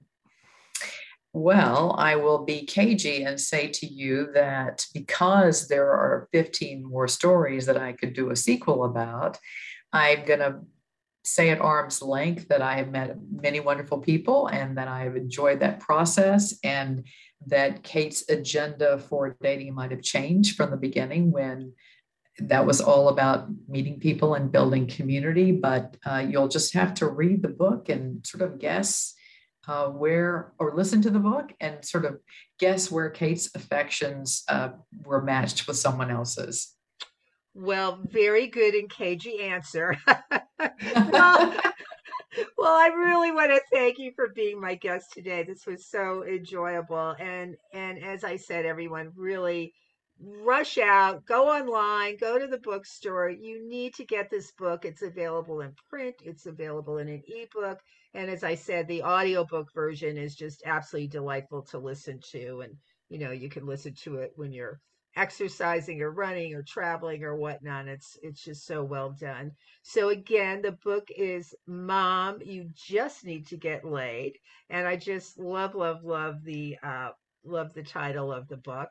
Well, 1.36 1.95
I 1.97 2.15
will 2.15 2.45
be 2.45 2.63
cagey 2.63 3.23
and 3.23 3.41
say 3.41 3.67
to 3.67 3.88
you 3.88 4.31
that 4.36 4.86
because 4.93 5.67
there 5.67 5.89
are 5.89 6.29
15 6.31 6.86
more 6.86 7.07
stories 7.07 7.65
that 7.65 7.77
I 7.77 7.93
could 7.93 8.13
do 8.13 8.29
a 8.29 8.36
sequel 8.36 8.84
about, 8.84 9.39
I'm 9.91 10.25
going 10.25 10.39
to 10.39 10.59
say 11.23 11.49
at 11.49 11.59
arm's 11.59 12.03
length 12.03 12.49
that 12.49 12.61
I 12.61 12.75
have 12.75 12.91
met 12.91 13.17
many 13.31 13.59
wonderful 13.59 13.97
people 13.97 14.47
and 14.47 14.77
that 14.77 14.88
I 14.88 15.05
have 15.05 15.15
enjoyed 15.15 15.61
that 15.61 15.79
process 15.79 16.53
and 16.63 17.07
that 17.47 17.81
Kate's 17.81 18.29
agenda 18.29 18.99
for 18.99 19.36
dating 19.41 19.73
might 19.73 19.91
have 19.91 20.03
changed 20.03 20.55
from 20.55 20.69
the 20.69 20.77
beginning 20.77 21.31
when 21.31 21.73
that 22.39 22.65
was 22.65 22.79
all 22.79 23.09
about 23.09 23.47
meeting 23.67 23.99
people 23.99 24.36
and 24.36 24.51
building 24.51 24.86
community. 24.86 25.51
But 25.51 25.97
uh, 26.05 26.25
you'll 26.29 26.47
just 26.47 26.75
have 26.75 26.93
to 26.95 27.07
read 27.07 27.41
the 27.41 27.47
book 27.47 27.89
and 27.89 28.25
sort 28.25 28.43
of 28.43 28.59
guess 28.59 29.15
uh, 29.68 29.88
where 29.88 30.53
or 30.59 30.74
listen 30.76 31.01
to 31.01 31.09
the 31.09 31.20
book 31.20 31.53
and 31.59 31.84
sort 31.84 32.05
of 32.05 32.20
guess 32.59 32.91
where 32.91 33.09
Kate's 33.09 33.53
affections 33.55 34.43
uh, 34.49 34.70
were 35.05 35.22
matched 35.22 35.68
with 35.68 35.78
someone 35.78 36.11
else's. 36.11 36.76
Well, 37.55 37.99
very 38.03 38.47
good 38.47 38.74
and 38.74 38.89
cagey 38.89 39.41
answer. 39.41 39.95
well, 41.11 41.53
well, 42.57 42.74
I 42.74 42.88
really 42.95 43.32
want 43.32 43.51
to 43.51 43.61
thank 43.72 43.99
you 43.99 44.11
for 44.16 44.30
being 44.30 44.59
my 44.59 44.76
guest 44.76 45.14
today. 45.14 45.43
This 45.43 45.66
was 45.66 45.86
so 45.88 46.24
enjoyable, 46.26 47.16
and 47.20 47.55
and 47.74 48.03
as 48.03 48.24
I 48.24 48.38
said, 48.38 48.66
everyone 48.66 49.11
really 49.16 49.74
rush 50.20 50.78
out, 50.78 51.26
go 51.26 51.49
online, 51.49 52.18
go 52.18 52.39
to 52.39 52.47
the 52.47 52.59
bookstore. 52.59 53.30
You 53.30 53.68
need 53.68 53.93
to 53.95 54.05
get 54.05 54.30
this 54.30 54.51
book. 54.51 54.86
It's 54.86 55.01
available 55.01 55.61
in 55.61 55.74
print, 55.89 56.16
it's 56.24 56.45
available 56.45 56.97
in 56.97 57.09
an 57.09 57.24
ebook. 57.28 57.80
And 58.14 58.30
as 58.30 58.43
I 58.43 58.55
said, 58.55 58.88
the 58.88 59.03
audiobook 59.03 59.74
version 59.74 60.18
is 60.18 60.36
just 60.36 60.64
absolutely 60.66 61.07
delightful 61.07 61.64
to 61.64 61.80
listen 61.80 62.20
to. 62.32 62.61
And, 62.61 62.76
you 63.09 63.20
know, 63.20 63.32
you 63.32 63.49
can 63.49 63.66
listen 63.66 63.93
to 64.03 64.18
it 64.18 64.32
when 64.36 64.51
you're 64.51 64.80
exercising 65.16 66.01
or 66.01 66.11
running 66.11 66.55
or 66.55 66.64
traveling 66.64 67.24
or 67.24 67.36
whatnot. 67.36 67.88
It's 67.88 68.18
it's 68.22 68.43
just 68.43 68.66
so 68.66 68.84
well 68.84 69.16
done. 69.20 69.51
So 69.82 70.09
again, 70.09 70.61
the 70.61 70.72
book 70.84 71.07
is 71.16 71.53
Mom, 71.68 72.39
You 72.43 72.70
Just 72.74 73.26
Need 73.26 73.47
to 73.47 73.57
Get 73.57 73.86
Laid. 73.86 74.34
And 74.70 74.88
I 74.88 74.95
just 74.95 75.38
love, 75.38 75.76
love, 75.76 76.03
love 76.03 76.43
the 76.43 76.78
uh 76.84 77.09
love 77.45 77.74
the 77.74 77.84
title 77.84 78.32
of 78.32 78.47
the 78.47 78.57
book. 78.57 78.89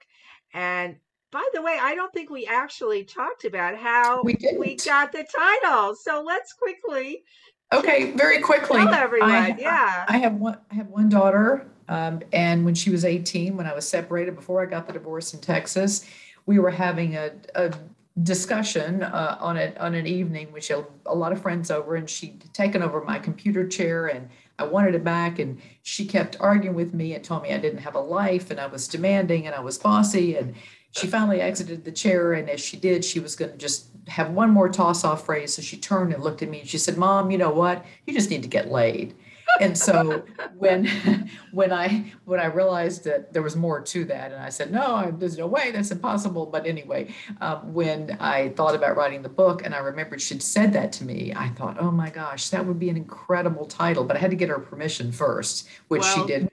And 0.52 0.96
by 1.30 1.48
the 1.54 1.62
way, 1.62 1.78
I 1.80 1.94
don't 1.94 2.12
think 2.12 2.28
we 2.28 2.46
actually 2.46 3.04
talked 3.04 3.46
about 3.46 3.78
how 3.78 4.22
we, 4.22 4.36
we 4.58 4.76
got 4.76 5.12
the 5.12 5.24
title. 5.24 5.94
So 5.94 6.22
let's 6.24 6.52
quickly. 6.52 7.22
Okay, 7.72 8.12
very 8.12 8.40
quickly. 8.40 8.78
Tell 8.78 8.92
everyone, 8.92 9.30
I, 9.30 9.56
yeah. 9.58 10.04
I 10.08 10.18
have 10.18 10.34
one. 10.34 10.58
I 10.70 10.74
have 10.74 10.88
one 10.88 11.08
daughter, 11.08 11.66
um, 11.88 12.20
and 12.32 12.64
when 12.64 12.74
she 12.74 12.90
was 12.90 13.04
18, 13.04 13.56
when 13.56 13.66
I 13.66 13.74
was 13.74 13.88
separated 13.88 14.36
before 14.36 14.62
I 14.62 14.66
got 14.66 14.86
the 14.86 14.92
divorce 14.92 15.32
in 15.32 15.40
Texas, 15.40 16.06
we 16.46 16.58
were 16.58 16.70
having 16.70 17.16
a, 17.16 17.30
a 17.54 17.72
discussion 18.22 19.02
uh, 19.02 19.38
on 19.40 19.56
it 19.56 19.78
on 19.78 19.94
an 19.94 20.06
evening, 20.06 20.52
which 20.52 20.70
a, 20.70 20.84
a 21.06 21.14
lot 21.14 21.32
of 21.32 21.40
friends 21.40 21.70
over, 21.70 21.94
and 21.94 22.08
she'd 22.08 22.52
taken 22.52 22.82
over 22.82 23.02
my 23.02 23.18
computer 23.18 23.66
chair 23.66 24.08
and 24.08 24.28
I 24.58 24.64
wanted 24.64 24.94
it 24.94 25.02
back. 25.02 25.38
And 25.38 25.60
she 25.82 26.04
kept 26.04 26.36
arguing 26.38 26.76
with 26.76 26.92
me 26.92 27.14
and 27.14 27.24
told 27.24 27.42
me 27.42 27.52
I 27.52 27.58
didn't 27.58 27.80
have 27.80 27.94
a 27.94 28.00
life 28.00 28.50
and 28.50 28.60
I 28.60 28.66
was 28.66 28.86
demanding 28.86 29.46
and 29.46 29.54
I 29.54 29.60
was 29.60 29.78
bossy. 29.78 30.36
And 30.36 30.54
she 30.90 31.06
finally 31.06 31.40
exited 31.40 31.84
the 31.84 31.92
chair. 31.92 32.34
And 32.34 32.50
as 32.50 32.60
she 32.60 32.76
did, 32.76 33.04
she 33.04 33.18
was 33.18 33.34
going 33.34 33.52
to 33.52 33.56
just 33.56 33.86
have 34.08 34.30
one 34.30 34.50
more 34.50 34.68
toss 34.68 35.04
off 35.04 35.24
phrase. 35.24 35.54
So 35.54 35.62
she 35.62 35.78
turned 35.78 36.12
and 36.12 36.22
looked 36.22 36.42
at 36.42 36.50
me 36.50 36.60
and 36.60 36.68
she 36.68 36.78
said, 36.78 36.98
Mom, 36.98 37.30
you 37.30 37.38
know 37.38 37.50
what? 37.50 37.84
You 38.06 38.12
just 38.12 38.28
need 38.28 38.42
to 38.42 38.48
get 38.48 38.70
laid 38.70 39.14
and 39.60 39.76
so 39.76 40.24
when 40.56 40.86
when 41.52 41.72
I 41.72 42.12
when 42.24 42.40
I 42.40 42.46
realized 42.46 43.04
that 43.04 43.32
there 43.32 43.42
was 43.42 43.56
more 43.56 43.80
to 43.80 44.04
that, 44.06 44.32
and 44.32 44.42
I 44.42 44.48
said, 44.48 44.72
no, 44.72 45.14
there's 45.16 45.38
no 45.38 45.46
way, 45.46 45.70
that's 45.70 45.90
impossible. 45.90 46.46
But 46.46 46.66
anyway, 46.66 47.14
um, 47.40 47.72
when 47.72 48.16
I 48.20 48.50
thought 48.50 48.74
about 48.74 48.96
writing 48.96 49.22
the 49.22 49.28
book, 49.28 49.64
and 49.64 49.74
I 49.74 49.78
remembered 49.78 50.20
she'd 50.20 50.42
said 50.42 50.72
that 50.72 50.92
to 50.94 51.04
me, 51.04 51.32
I 51.34 51.48
thought, 51.50 51.76
oh 51.80 51.90
my 51.90 52.10
gosh, 52.10 52.48
that 52.50 52.64
would 52.64 52.78
be 52.78 52.88
an 52.88 52.96
incredible 52.96 53.66
title. 53.66 54.04
But 54.04 54.16
I 54.16 54.20
had 54.20 54.30
to 54.30 54.36
get 54.36 54.48
her 54.48 54.58
permission 54.58 55.12
first, 55.12 55.68
which 55.88 56.02
well, 56.02 56.14
she 56.14 56.26
did 56.26 56.48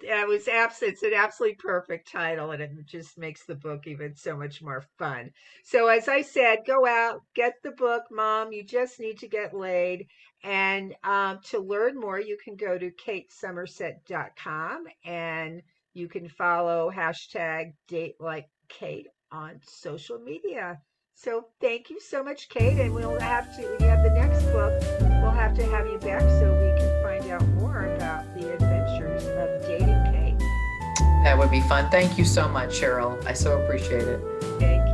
It 0.00 0.28
was 0.28 0.48
absent. 0.48 0.92
It's 0.92 1.02
an 1.02 1.14
absolutely 1.14 1.56
perfect 1.56 2.10
title, 2.10 2.50
and 2.52 2.62
it 2.62 2.86
just 2.86 3.18
makes 3.18 3.44
the 3.44 3.54
book 3.54 3.86
even 3.86 4.14
so 4.14 4.36
much 4.36 4.62
more 4.62 4.84
fun. 4.98 5.30
So, 5.64 5.88
as 5.88 6.08
I 6.08 6.22
said, 6.22 6.60
go 6.66 6.86
out, 6.86 7.22
get 7.34 7.54
the 7.62 7.72
book, 7.72 8.04
Mom. 8.10 8.52
You 8.52 8.64
just 8.64 9.00
need 9.00 9.18
to 9.20 9.28
get 9.28 9.54
laid. 9.54 10.06
And 10.42 10.94
um, 11.04 11.38
to 11.50 11.60
learn 11.60 11.98
more, 11.98 12.20
you 12.20 12.36
can 12.42 12.56
go 12.56 12.76
to 12.76 12.90
katesomerset.com 12.90 14.84
and 15.04 15.62
you 15.94 16.08
can 16.08 16.28
follow 16.28 16.90
hashtag 16.90 17.74
date 17.86 18.16
like 18.18 18.48
Kate 18.68 19.06
on 19.30 19.60
social 19.64 20.18
media. 20.18 20.80
So 21.14 21.46
thank 21.60 21.90
you 21.90 22.00
so 22.00 22.24
much, 22.24 22.48
Kate. 22.48 22.80
And 22.80 22.94
we'll 22.94 23.20
have 23.20 23.54
to, 23.56 23.62
when 23.62 23.80
you 23.80 23.86
have 23.86 24.02
the 24.02 24.10
next 24.10 24.42
book, 24.46 24.72
we'll 25.22 25.30
have 25.30 25.54
to 25.56 25.64
have 25.66 25.86
you 25.86 25.98
back 25.98 26.22
so 26.22 26.52
we 26.52 26.80
can 26.80 27.02
find 27.02 27.30
out 27.30 27.46
more 27.60 27.94
about 27.94 28.34
the 28.34 28.52
adventures 28.52 29.24
of 29.24 29.62
dating 29.66 30.02
Kate. 30.12 30.38
That 31.24 31.38
would 31.38 31.50
be 31.50 31.60
fun. 31.60 31.88
Thank 31.90 32.18
you 32.18 32.24
so 32.24 32.48
much, 32.48 32.80
Cheryl. 32.80 33.24
I 33.26 33.32
so 33.32 33.60
appreciate 33.62 34.02
it. 34.02 34.20
Thank 34.58 34.86
you. 34.86 34.91